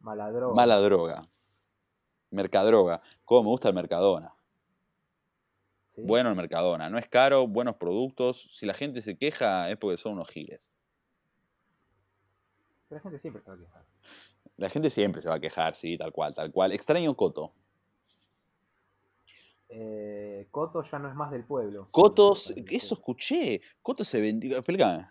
[0.00, 0.54] Maladroga.
[0.54, 1.20] Mala droga.
[2.30, 3.00] Mercadroga.
[3.24, 4.34] ¿Cómo me gusta el Mercadona?
[5.96, 6.02] ¿Sí?
[6.04, 6.88] Bueno el Mercadona.
[6.88, 8.48] No es caro, buenos productos.
[8.52, 10.76] Si la gente se queja es porque son unos giles.
[12.88, 13.84] La gente siempre se va a quejar.
[14.56, 16.72] La gente siempre se va a quejar, sí, tal cual, tal cual.
[16.72, 17.52] Extraño Coto.
[19.68, 21.84] Eh, Coto ya no es más del pueblo.
[21.90, 23.60] Cotos, eso escuché.
[23.82, 24.56] Coto se vendió.
[24.56, 25.04] Explícame.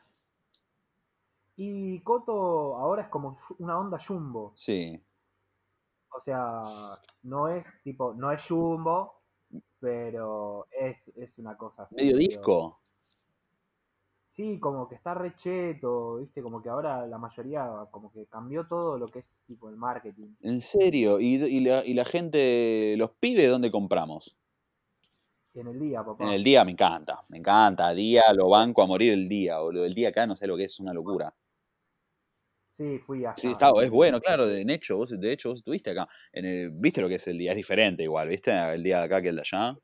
[1.58, 4.54] Y Coto ahora es como una onda jumbo.
[4.56, 5.02] Sí.
[6.10, 6.64] O sea,
[7.24, 9.15] no es tipo, no es jumbo,
[9.80, 11.96] pero es, es una cosa así.
[11.96, 12.80] Medio disco.
[14.36, 18.98] Sí, como que está recheto, viste, como que ahora la mayoría, como que cambió todo
[18.98, 20.36] lo que es tipo el marketing.
[20.42, 21.20] En serio.
[21.22, 24.36] ¿Y, y la, y la gente, los pibes, dónde compramos?
[25.54, 26.26] En el día, papá.
[26.26, 27.22] En el día me encanta.
[27.30, 27.94] Me encanta.
[27.94, 29.60] Día lo banco a morir el día.
[29.60, 29.86] Boludo.
[29.86, 31.34] El día acá no sé lo que es, es una locura.
[32.76, 33.36] Sí, fui allá.
[33.38, 34.48] Sí, está, es bueno, claro.
[34.48, 36.08] De hecho, vos, de hecho, vos estuviste acá.
[36.34, 37.52] En el- ¿Viste lo que es el día?
[37.52, 38.52] Es diferente igual, ¿viste?
[38.52, 39.78] El día de acá que el de allá.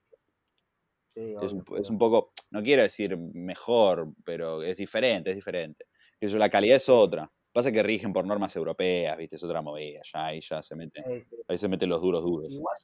[1.08, 5.86] Sí, Sí, es, un, es poco, no quiero decir mejor, pero es diferente, es diferente.
[6.20, 7.30] Eso, la calidad es otra.
[7.54, 9.36] Pasa que rigen por normas europeas, ¿viste?
[9.36, 11.36] Es otra movida, ya ahí ya se mete, sí.
[11.48, 12.50] ahí se meten los duros duros.
[12.50, 12.76] Igual,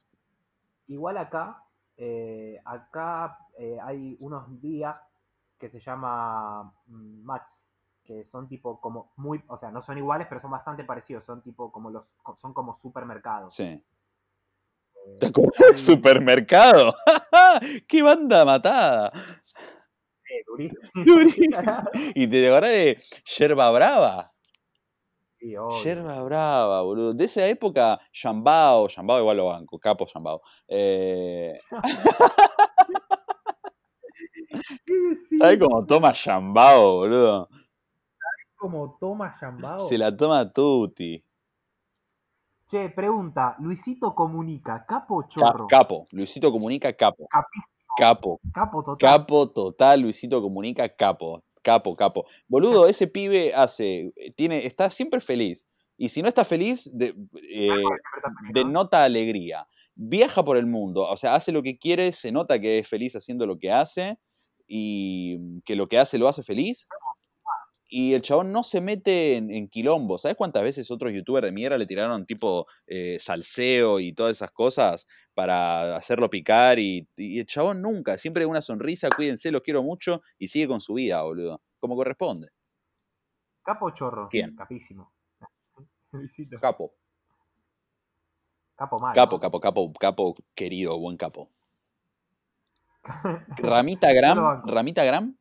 [0.88, 1.64] igual acá,
[1.96, 5.00] eh, acá eh, hay unos días
[5.58, 7.46] que se llama mm, Max,
[8.08, 11.42] que son tipo como muy, o sea, no son iguales, pero son bastante parecidos, son
[11.42, 12.04] tipo como los,
[12.40, 13.54] son como supermercados.
[13.54, 13.64] Sí.
[13.64, 13.84] Eh,
[15.20, 16.94] ¿Te acuerdas del hay- supermercado?
[17.86, 19.12] ¡Qué banda matada!
[19.14, 20.80] eh, durísimo.
[21.04, 21.58] Durísimo.
[22.14, 23.02] ¿Y te acordás de
[23.36, 24.30] Yerba Brava?
[25.38, 25.54] Sí.
[25.84, 27.12] Yerba Brava, boludo.
[27.12, 30.40] De esa época, Yambao, Yambao igual lo banco, capo Yambao.
[30.66, 31.58] Eh,
[34.86, 34.94] Sí,
[35.28, 37.48] sí, ¿Sabes cómo toma Yambao, boludo?
[38.58, 39.88] Como toma Yambao.
[39.88, 41.22] Se la toma Tutti.
[42.70, 45.66] Che, pregunta, Luisito comunica, capo o Ca- chorro?
[45.66, 46.06] capo.
[46.12, 47.26] Luisito comunica capo.
[47.28, 48.40] Capísimo, Capo.
[48.52, 48.98] capo total.
[48.98, 51.42] Capo total, Luisito comunica capo.
[51.62, 52.26] Capo, capo.
[52.46, 54.12] Boludo, ese pibe hace.
[54.36, 55.66] Tiene, está siempre feliz.
[55.96, 57.14] Y si no está feliz, de,
[57.50, 57.68] eh,
[58.52, 59.66] denota alegría.
[59.94, 63.16] Viaja por el mundo, o sea, hace lo que quiere, se nota que es feliz
[63.16, 64.16] haciendo lo que hace
[64.68, 66.86] y que lo que hace lo hace feliz.
[67.90, 70.18] Y el chabón no se mete en, en quilombo.
[70.18, 74.50] ¿Sabes cuántas veces otros youtubers de mierda le tiraron tipo eh, salseo y todas esas
[74.50, 76.78] cosas para hacerlo picar?
[76.78, 80.80] Y, y el chabón nunca, siempre una sonrisa, cuídense, los quiero mucho y sigue con
[80.82, 81.62] su vida, boludo.
[81.80, 82.48] Como corresponde.
[83.62, 84.28] ¿Capo chorro?
[84.30, 84.54] ¿Quién?
[84.54, 85.12] Capísimo.
[86.60, 86.94] Capo,
[88.76, 89.14] Capo mal.
[89.14, 91.46] capo, capo, capo, capo, querido, buen capo.
[93.56, 94.62] Ramita Gram.
[94.64, 95.36] Ramita Gram,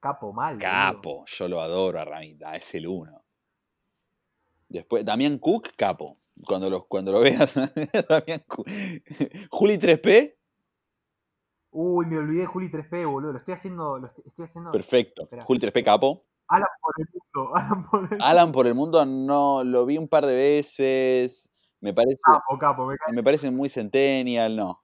[0.00, 0.58] Capo mal.
[0.58, 3.22] capo, yo lo adoro a Ramita, es el uno.
[4.68, 6.16] Después, Damián Cook, capo.
[6.46, 7.52] Cuando lo, cuando lo veas,
[8.08, 8.66] Damián Cook.
[9.50, 10.34] Juli 3P,
[11.72, 13.32] Uy, me olvidé de Juli 3P, boludo.
[13.32, 13.98] Lo estoy haciendo.
[13.98, 14.72] Lo estoy, estoy haciendo.
[14.72, 15.22] perfecto.
[15.22, 15.44] Espera.
[15.44, 16.20] Juli 3P, capo.
[16.48, 17.54] Alan por el mundo.
[17.56, 21.48] Alan por el Alan por el mundo no lo vi un par de veces.
[21.80, 22.86] Me parece, Capo, capo.
[22.86, 24.82] Me me parece muy centennial, no.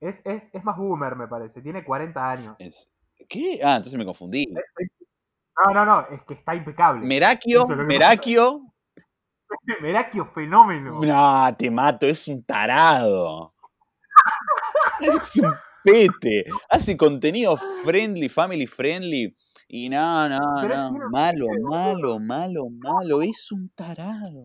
[0.00, 1.60] Es, es, es más boomer, me parece.
[1.62, 2.56] Tiene 40 años.
[2.58, 2.90] Es,
[3.28, 3.60] ¿Qué?
[3.62, 4.46] Ah, entonces me confundí.
[4.46, 6.00] No, no, no.
[6.08, 7.06] Es que está impecable.
[7.06, 8.62] Merakio, es Merakio.
[9.80, 11.00] Merakio, fenómeno.
[11.00, 13.54] No, te mato, es un tarado.
[15.00, 16.44] Es un pete.
[16.68, 19.34] Hace contenido friendly, family friendly.
[19.66, 20.38] Y no, no,
[20.68, 21.08] no.
[21.10, 23.22] Malo, malo, malo, malo.
[23.22, 24.44] Es un tarado.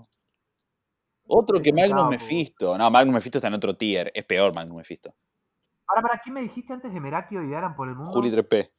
[1.28, 2.10] Otro que Magnus.
[2.10, 2.78] Mephisto.
[2.78, 4.12] No, Magnus Mephisto está en otro tier.
[4.14, 5.14] Es peor Magnus Mephisto.
[5.88, 8.12] Ahora, ¿para qué me dijiste antes de Merakio y de Alan por el mundo?
[8.14, 8.72] Juli 3P.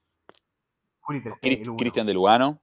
[1.00, 1.76] Juli 3P, Cris- el uno.
[1.78, 2.60] Cristian de Lugano.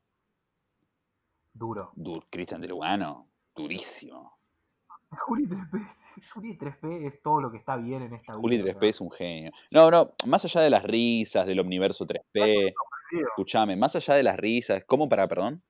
[1.53, 1.91] Duro.
[1.95, 3.27] Du- Cristian de Lugano.
[3.55, 4.37] Durísimo.
[5.11, 5.95] Juli 3P,
[6.33, 8.33] Juli 3P es todo lo que está bien en esta.
[8.33, 9.51] Juli o 3P sea, es un genio.
[9.71, 12.19] No, no, más allá de las risas, del omniverso 3P,
[12.69, 13.29] incomprendido.
[13.29, 15.61] escúchame, más allá de las risas, ¿cómo para, perdón?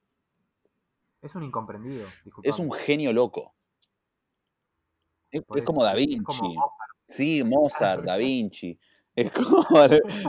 [1.22, 2.64] Es un incomprendido, Es disculpame.
[2.64, 3.54] un genio loco.
[5.32, 6.24] Es, es como Da es Vinci.
[6.24, 6.93] como Mozart.
[7.08, 8.78] Sí, Mozart, Da Vinci.
[9.16, 9.64] Es como.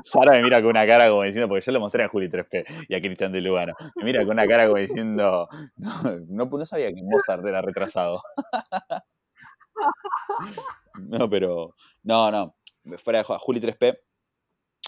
[0.04, 2.64] Sara me mira con una cara como diciendo, porque yo le mostré a Juli 3P
[2.88, 3.72] y a Cristian de Lugano.
[3.96, 8.20] Me mira con una cara como diciendo, no, no, no sabía que Mozart era retrasado.
[10.94, 11.74] No, pero.
[12.02, 12.54] No, no.
[12.98, 13.98] Fuera de Juli 3P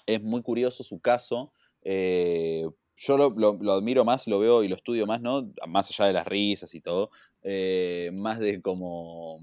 [0.06, 1.52] es muy curioso su caso.
[1.82, 2.64] eh,
[2.98, 5.52] yo lo, lo- lo admiro más, lo veo y lo estudio más, ¿no?
[5.66, 7.10] Más allá de las risas y todo.
[7.42, 9.38] eh, más de como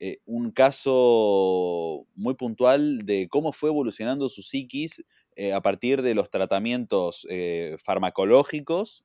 [0.00, 5.04] eh, un caso muy puntual de cómo fue evolucionando su psiquis
[5.36, 9.04] eh, a partir de los tratamientos eh, farmacológicos,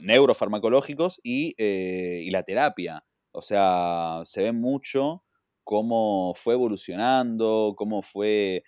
[0.00, 3.04] neurofarmacológicos y, y la terapia.
[3.32, 5.24] O sea, se ve mucho
[5.64, 8.62] cómo fue evolucionando, cómo fue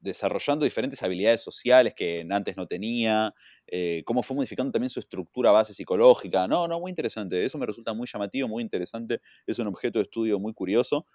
[0.00, 3.32] desarrollando diferentes habilidades sociales que antes no tenía,
[3.66, 6.48] eh, cómo fue modificando también su estructura base psicológica.
[6.48, 7.44] No, no, muy interesante.
[7.44, 9.20] Eso me resulta muy llamativo, muy interesante.
[9.46, 11.06] Es un objeto de estudio muy curioso.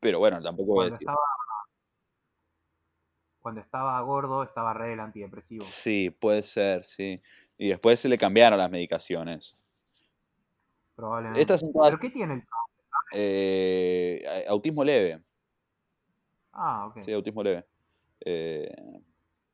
[0.00, 1.08] Pero bueno, tampoco voy a decir.
[1.08, 1.18] estaba,
[3.40, 5.64] cuando estaba gordo, estaba re el antidepresivo.
[5.64, 7.16] Sí, puede ser, sí.
[7.56, 9.54] Y después se le cambiaron las medicaciones.
[10.96, 11.40] Probablemente.
[11.40, 12.42] Estas son todas ¿Pero qué tiene el
[13.14, 15.22] eh, autismo leve.
[16.52, 17.02] Ah, ok.
[17.04, 17.64] Sí, autismo leve.
[18.24, 18.70] Eh,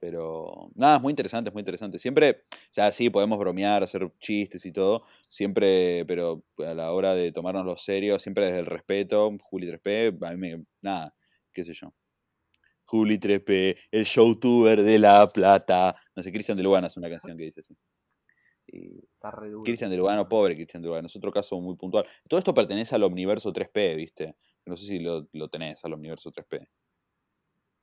[0.01, 1.99] pero nada, es muy interesante, es muy interesante.
[1.99, 7.15] Siempre, o sea, sí, podemos bromear, hacer chistes y todo, siempre, pero a la hora
[7.15, 11.15] de tomárnoslo serio, siempre desde el respeto, Juli 3P, a mí me, nada,
[11.53, 11.93] qué sé yo.
[12.85, 15.95] Juli 3P, el showtuber de La Plata.
[16.17, 17.77] No sé, Cristian de Lugano hace una canción que dice así.
[18.67, 19.65] Y Está re duro.
[19.65, 22.07] Cristian de Lugano, pobre Cristian de Lugano, es otro caso muy puntual.
[22.29, 24.37] Todo esto pertenece al Omniverso 3P, ¿viste?
[24.65, 26.67] No sé si lo, lo tenés, al Omniverso 3P.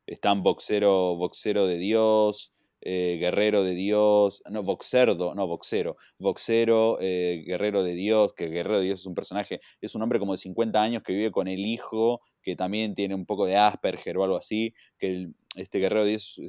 [0.07, 7.43] Están Boxero, Boxero de Dios, eh, Guerrero de Dios, no, Boxerdo, no, Boxero, Boxero, eh,
[7.45, 10.37] Guerrero de Dios, que Guerrero de Dios es un personaje, es un hombre como de
[10.37, 14.23] 50 años que vive con el hijo, que también tiene un poco de Asperger o
[14.23, 16.39] algo así, que este Guerrero de Dios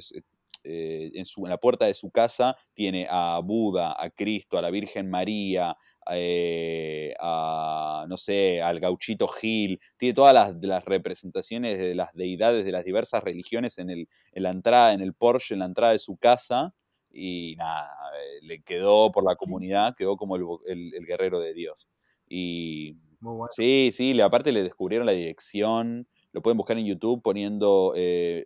[0.63, 5.09] eh, en la puerta de su casa tiene a Buda, a Cristo, a la Virgen
[5.09, 5.75] María,
[6.11, 12.65] eh, a, no sé, al gauchito Gil, tiene todas las, las representaciones de las deidades
[12.65, 15.93] de las diversas religiones en, el, en la entrada, en el Porsche, en la entrada
[15.93, 16.73] de su casa,
[17.11, 21.39] y nada, eh, le quedó por la comunidad, quedó como el, bo- el- el guerrero
[21.39, 21.87] de Dios.
[22.29, 23.51] Y Muy bueno.
[23.55, 28.45] sí, sí, le- aparte le descubrieron la dirección, lo pueden buscar en YouTube poniendo eh,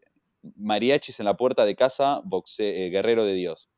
[0.55, 3.69] mariachis en la puerta de casa, boxe- eh, guerrero de Dios.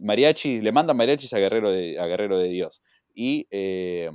[0.00, 2.82] Mariachis, le mandan mariachis a Guerrero de, a Guerrero de Dios.
[3.20, 4.12] Y eh,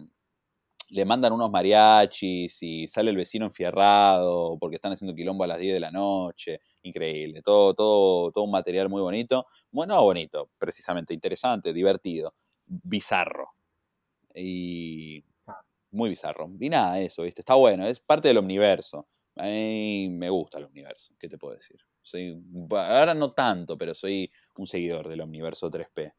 [0.87, 5.59] le mandan unos mariachis y sale el vecino enfierrado porque están haciendo quilombo a las
[5.59, 6.61] 10 de la noche.
[6.83, 9.45] Increíble, todo, todo, todo un material muy bonito.
[9.71, 12.31] Bueno, no bonito, precisamente, interesante, divertido,
[12.69, 13.47] bizarro.
[14.33, 15.21] Y
[15.91, 16.49] muy bizarro.
[16.57, 17.41] Y nada, eso, ¿viste?
[17.41, 19.07] Está bueno, es parte del universo.
[19.35, 21.77] A mí me gusta el universo, ¿qué te puedo decir?
[22.01, 26.13] Soy, ahora no tanto, pero soy un seguidor del universo 3P.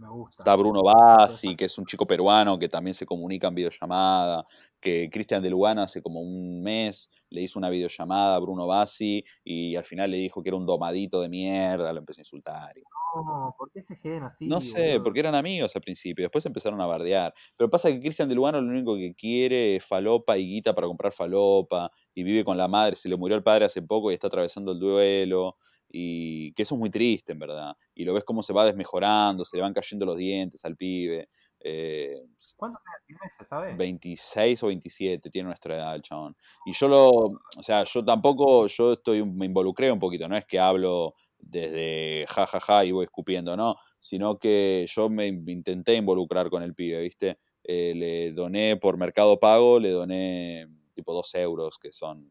[0.00, 0.42] Me gusta.
[0.42, 4.46] Está Bruno Bassi, que es un chico peruano que también se comunica en videollamada,
[4.80, 9.22] que Cristian de Lugano hace como un mes le hizo una videollamada a Bruno Bassi
[9.44, 12.78] y al final le dijo que era un domadito de mierda, lo empezó a insultar.
[12.78, 12.82] y-
[13.14, 14.46] No, ¿por qué se quedan así?
[14.46, 17.34] no sé, porque eran amigos al principio, después empezaron a bardear.
[17.58, 20.86] Pero pasa que Cristian de Lugano lo único que quiere es falopa y guita para
[20.86, 24.14] comprar falopa, y vive con la madre, se le murió el padre hace poco y
[24.14, 25.56] está atravesando el duelo,
[25.92, 27.74] y que eso es muy triste, en verdad.
[27.94, 31.28] Y lo ves cómo se va desmejorando, se le van cayendo los dientes al pibe.
[31.60, 32.14] eh,
[32.56, 33.76] ¿Cuántos años tiene sabes?
[33.76, 36.36] 26 o 27 tiene nuestra edad el chabón.
[36.66, 40.46] Y yo lo, o sea, yo tampoco, yo estoy, me involucré un poquito, no es
[40.46, 45.48] que hablo desde jajaja ja, ja, y voy escupiendo, no, sino que yo me in-
[45.48, 47.38] intenté involucrar con el pibe, ¿viste?
[47.64, 52.30] Eh, le doné por Mercado Pago, le doné tipo 2 euros, que son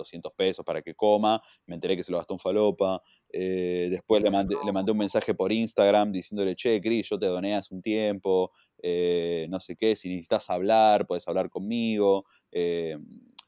[0.00, 3.02] 200 pesos para que coma, me enteré que se lo gastó en falopa,
[3.32, 7.26] eh, después le mandé, le mandé un mensaje por Instagram diciéndole, che, Cris, yo te
[7.26, 8.52] doné hace un tiempo,
[8.82, 12.24] eh, no sé qué, si necesitas hablar, puedes hablar conmigo.
[12.52, 12.96] eh,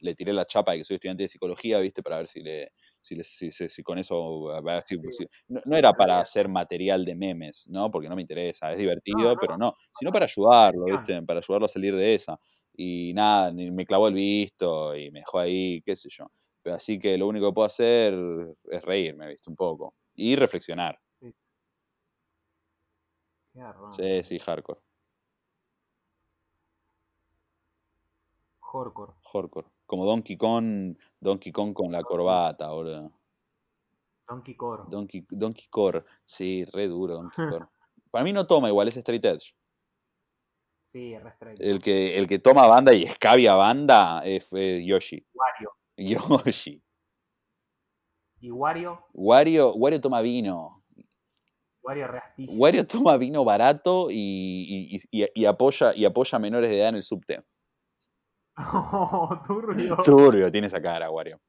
[0.00, 2.02] le tiré la chapa de que soy estudiante de psicología, ¿viste?
[2.02, 5.26] Para ver si le, si, le- si- si- si con eso, a ver si- si-
[5.48, 7.90] no, no era para hacer material de memes, ¿no?
[7.90, 10.86] Porque no me interesa, es divertido, pero no, sino para ayudarlo.
[10.90, 11.22] ¿viste?
[11.22, 12.38] Para ayudarlo a salir de esa.
[12.74, 16.26] Y nada, ni- me clavó el visto y me dejó ahí, qué sé yo.
[16.64, 18.14] Así que lo único que puedo hacer
[18.64, 19.50] es reírme, ¿viste?
[19.50, 19.94] Un poco.
[20.14, 20.98] Y reflexionar.
[21.20, 21.32] Qué
[23.60, 23.94] garrón.
[23.94, 24.80] Sí, sí, hardcore.
[28.72, 29.14] Horcor.
[29.32, 29.66] Horcor.
[29.84, 33.12] Como Donkey Kong, Donkey Kong con la corbata, boludo.
[34.26, 34.84] Donkey Koro.
[34.88, 36.00] Donkey, Donkey Core.
[36.24, 37.66] Sí, re duro Donkey Core.
[38.10, 39.54] Para mí no toma igual, es Straight Edge.
[40.92, 41.60] Sí, re straight.
[41.60, 45.26] El que, el que toma banda y escabia banda es eh, Yoshi.
[45.34, 45.72] Wario.
[45.96, 46.82] Yoshi.
[48.40, 50.72] Y Wario, Wario, Wario toma vino.
[51.82, 52.52] Wario re astilla.
[52.56, 56.88] Wario toma vino barato y, y- y- y apoya, y apoya a menores de edad
[56.90, 57.42] en el subte.
[58.56, 59.96] Oh, turbio.
[60.04, 61.40] Turbio tiene esa cara, Wario.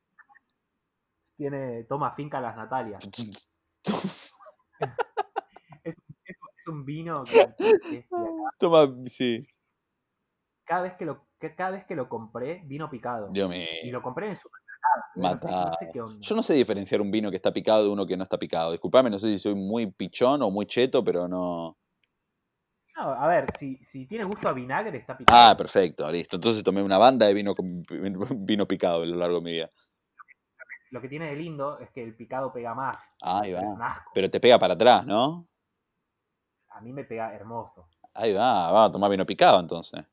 [1.38, 3.04] Tiene, toma finca las Natalias.
[5.84, 5.96] Es,
[6.26, 8.06] es- es un vino que, es.
[8.58, 9.46] Toma, sí.
[10.66, 13.68] cada vez que lo que cada vez que lo compré vino picado Dios y mío.
[13.92, 14.74] lo compré en el supermercado
[15.16, 15.92] no sé, no sé Matado.
[15.92, 18.24] qué onda Yo no sé diferenciar un vino que está picado de uno que no
[18.24, 18.72] está picado.
[18.72, 21.78] Disculpame, no sé si soy muy pichón o muy cheto, pero no.
[22.96, 26.36] No, a ver si, si tiene gusto a vinagre está picado Ah, perfecto, listo.
[26.36, 27.54] Entonces tomé una banda de vino,
[28.36, 29.70] vino picado a lo largo de mi vida.
[30.92, 34.06] lo que tiene de lindo es que el picado pega más Ahí va.
[34.14, 35.48] Pero te pega para atrás, ¿no?
[36.76, 40.06] a mí me pega hermoso Ahí va, va a tomar vino picado entonces.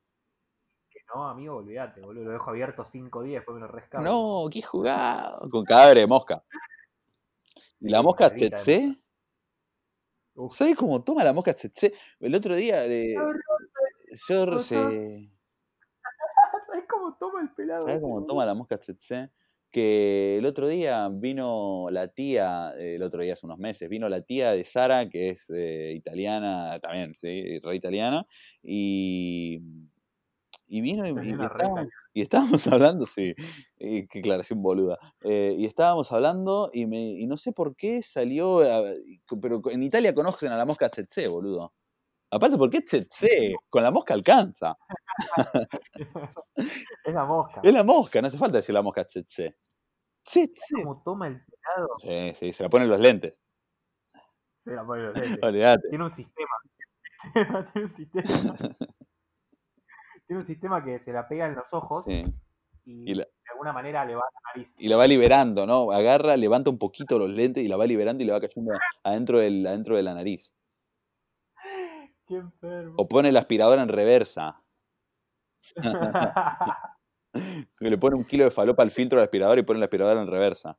[1.14, 4.62] No amigo olvídate boludo lo dejo abierto cinco días después me lo rescato No, qué
[4.62, 5.48] jugado.
[5.50, 6.42] Con cadáver de mosca.
[7.80, 8.96] ¿Y la mosca tsetse?
[10.50, 11.92] ¿Sabes cómo toma la mosca tsetse?
[12.20, 13.14] El otro día eh,
[14.28, 14.68] yo Rosa.
[14.68, 15.30] se-
[16.66, 19.30] ¿Sabes cómo toma el pelado ¿Sabes cómo toma la mosca tsetse?
[19.72, 24.22] Que el otro día vino la tía, el otro día hace unos meses, vino la
[24.22, 28.26] tía de Sara, que es eh, italiana, también, sí, re italiana,
[28.64, 29.60] y,
[30.72, 33.34] y vino y, y estábamos, y estábamos hablando, sí,
[33.78, 38.02] y qué aclaración boluda, eh, y estábamos hablando y, me, y no sé por qué
[38.02, 38.94] salió, a-
[39.42, 41.72] pero en Italia conocen a la mosca tsetse, boludo.
[42.30, 43.56] Aparte, ¿por qué tsetse?
[43.68, 44.76] Con la mosca alcanza.
[47.04, 49.56] es la mosca Es la mosca, no hace falta decir la mosca tsetse.
[50.24, 50.74] Tsetse.
[50.76, 53.34] cómo toma el pelado Sí, sí, se la ponen los lentes.
[54.64, 55.80] se la pone los lentes.
[55.90, 56.50] Tiene un sistema
[57.72, 58.76] tiene un sistema
[60.30, 62.24] tiene un sistema que se la pega en los ojos Sí.
[62.84, 65.66] y, Y la, de alguna manera le va a la nariz y la va liberando,
[65.66, 65.90] ¿no?
[65.90, 69.40] Agarra, levanta un poquito los lentes y la va liberando y le va cayendo adentro,
[69.40, 70.54] del, adentro de la nariz.
[72.28, 74.62] qué enfermo O pone la aspiradora en reversa.
[77.80, 80.28] Le pone un kilo de falopa al filtro del aspirador y pone la aspiradora en
[80.28, 80.78] reversa.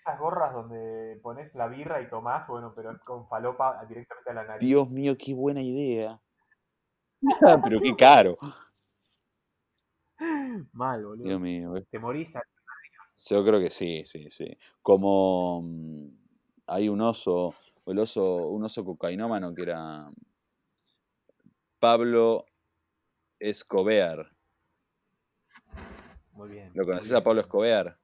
[0.00, 4.44] esas gorras donde pones la birra y tomás bueno pero con falopa directamente a la
[4.44, 6.20] nariz Dios mío, qué buena idea.
[7.64, 8.36] Pero qué caro.
[10.72, 11.76] mal boludo Dios mío.
[11.76, 11.86] eh.
[11.90, 12.42] te morís a-
[13.28, 14.56] Yo creo que sí, sí, sí.
[14.82, 16.08] Como mm,
[16.66, 17.54] hay un oso,
[17.86, 20.10] el oso, un oso cocainómano que era
[21.78, 22.44] Pablo
[23.38, 24.30] Escobar.
[26.32, 27.22] muy bien ¿Lo conoces a.
[27.22, 27.96] Pablo Escobar?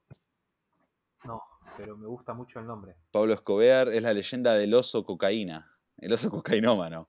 [1.25, 1.41] no
[1.77, 6.13] pero me gusta mucho el nombre Pablo Escobar es la leyenda del oso cocaína, el
[6.13, 7.07] oso cocainómano.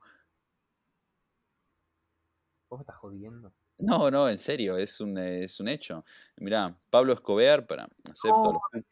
[2.68, 6.04] Vos me estás jodiendo No, no, en serio, es un, es un hecho.
[6.36, 8.52] Mirá, Pablo Escobar, para, acepto.
[8.52, 8.84] No, los-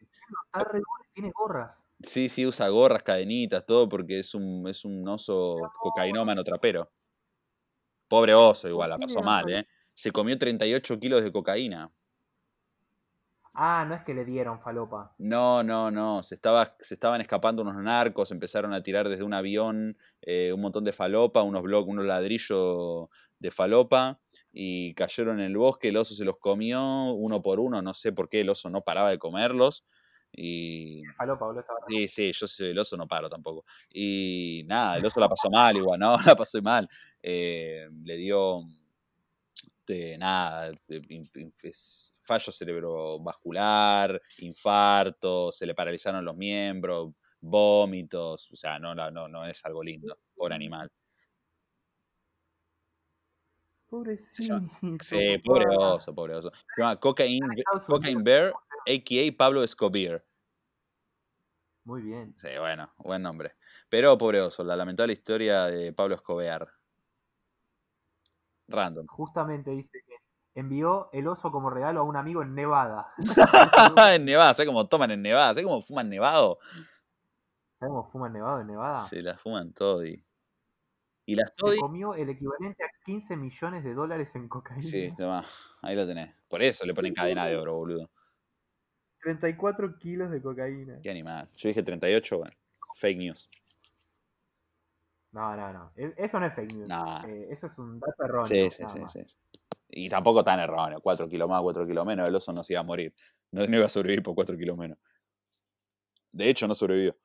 [0.45, 4.83] está re bueno, tiene gorras Sí, sí, usa gorras, cadenitas, todo, porque es un, es
[4.85, 6.91] un oso cocainómano trapero.
[8.07, 9.49] Pobre oso, igual, la pasó mal.
[9.49, 9.65] ¿eh?
[9.93, 11.91] Se comió 38 kilos de cocaína.
[13.53, 17.61] ah no es que le dieron falopa No, no, no, se, estaba, se estaban escapando
[17.61, 21.89] unos narcos, empezaron a tirar desde un avión eh, un montón de falopa, unos bloques,
[21.89, 23.07] unos ladrillos
[23.39, 24.19] de falopa,
[24.51, 26.81] y cayeron en el bosque, el oso se los comió
[27.13, 29.85] uno por uno, no sé por qué el oso no paraba de comerlos,
[30.31, 33.65] y falopa boludo estaba Sí, sí, yo soy el oso, no paro tampoco.
[33.93, 36.15] Y nada, el oso la pasó mal igual, ¿no?
[36.33, 36.89] La pasó mal.
[37.21, 38.61] Eh, le dio,
[39.87, 41.01] eh, nada, eh,
[42.23, 49.63] fallo cerebrovascular, infarto, se le paralizaron los miembros, vómitos, o sea, no, no, no es
[49.65, 50.91] algo lindo, pobre animal.
[53.95, 54.59] Pobrecito
[55.01, 56.51] Sí, pobre oso, pobre oso.
[56.75, 58.23] Se llama Cocaine.
[58.23, 58.53] Bear,
[58.87, 59.37] a.k.a.
[59.37, 60.23] Pablo Escobar.
[61.85, 63.53] muy bien Sí, bueno, buen nombre.
[63.89, 66.67] Pero pobre oso, la lamentable historia de Pablo Escobar.
[68.67, 69.05] Random.
[69.05, 70.15] justamente dice que
[70.55, 73.13] envió el oso como regalo a un amigo en Nevada
[74.15, 75.49] en Nevada, ¿sabes cómo toman en Nevada?
[75.49, 76.57] ¿Sabes cómo fuman nevado?
[77.79, 79.07] ¿Sabes cómo fuman nevado en Nevada?
[79.07, 80.25] Se la fuman todo y.
[81.25, 81.79] Y las Se toddy.
[81.79, 84.81] comió el equivalente a 15 millones de dólares en cocaína.
[84.81, 85.45] Sí, toma,
[85.81, 86.35] ahí lo tenés.
[86.47, 88.09] Por eso le ponen cadena de oro, boludo.
[89.21, 90.99] 34 kilos de cocaína.
[91.01, 91.47] Qué animal.
[91.57, 92.55] Yo dije 38, bueno.
[92.99, 93.49] Fake news.
[95.31, 95.91] No, no, no.
[95.95, 96.87] E- Eso no es fake news.
[96.87, 97.25] Nah.
[97.27, 98.69] Eh, eso es un dato erróneo.
[98.71, 99.35] Sí, sí, sí, sí.
[99.89, 102.81] Y tampoco tan erróneo, 4 kilos más, 4 kilos menos, el oso no se iba
[102.81, 103.13] a morir.
[103.51, 104.97] No, no iba a sobrevivir por 4 kilos menos.
[106.31, 107.15] De hecho, no sobrevivió.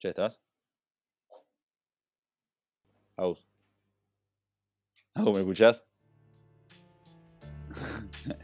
[0.00, 0.40] ¿Ya estás?
[3.16, 3.46] Aus.
[5.14, 5.84] Aus, ¿me escuchás?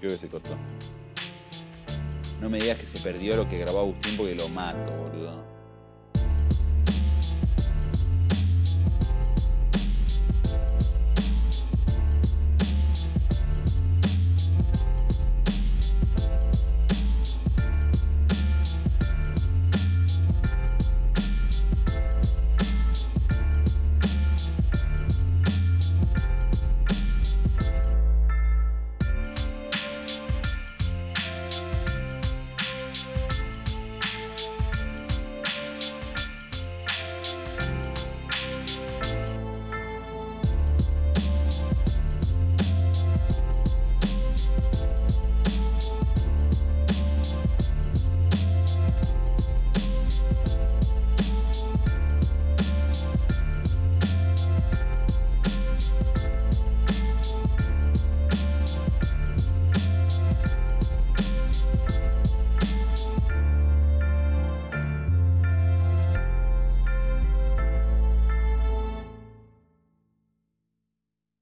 [0.00, 0.56] Creo que se cortó.
[2.40, 5.57] No me digas que se perdió lo que grabó Agustín porque lo mato, boludo.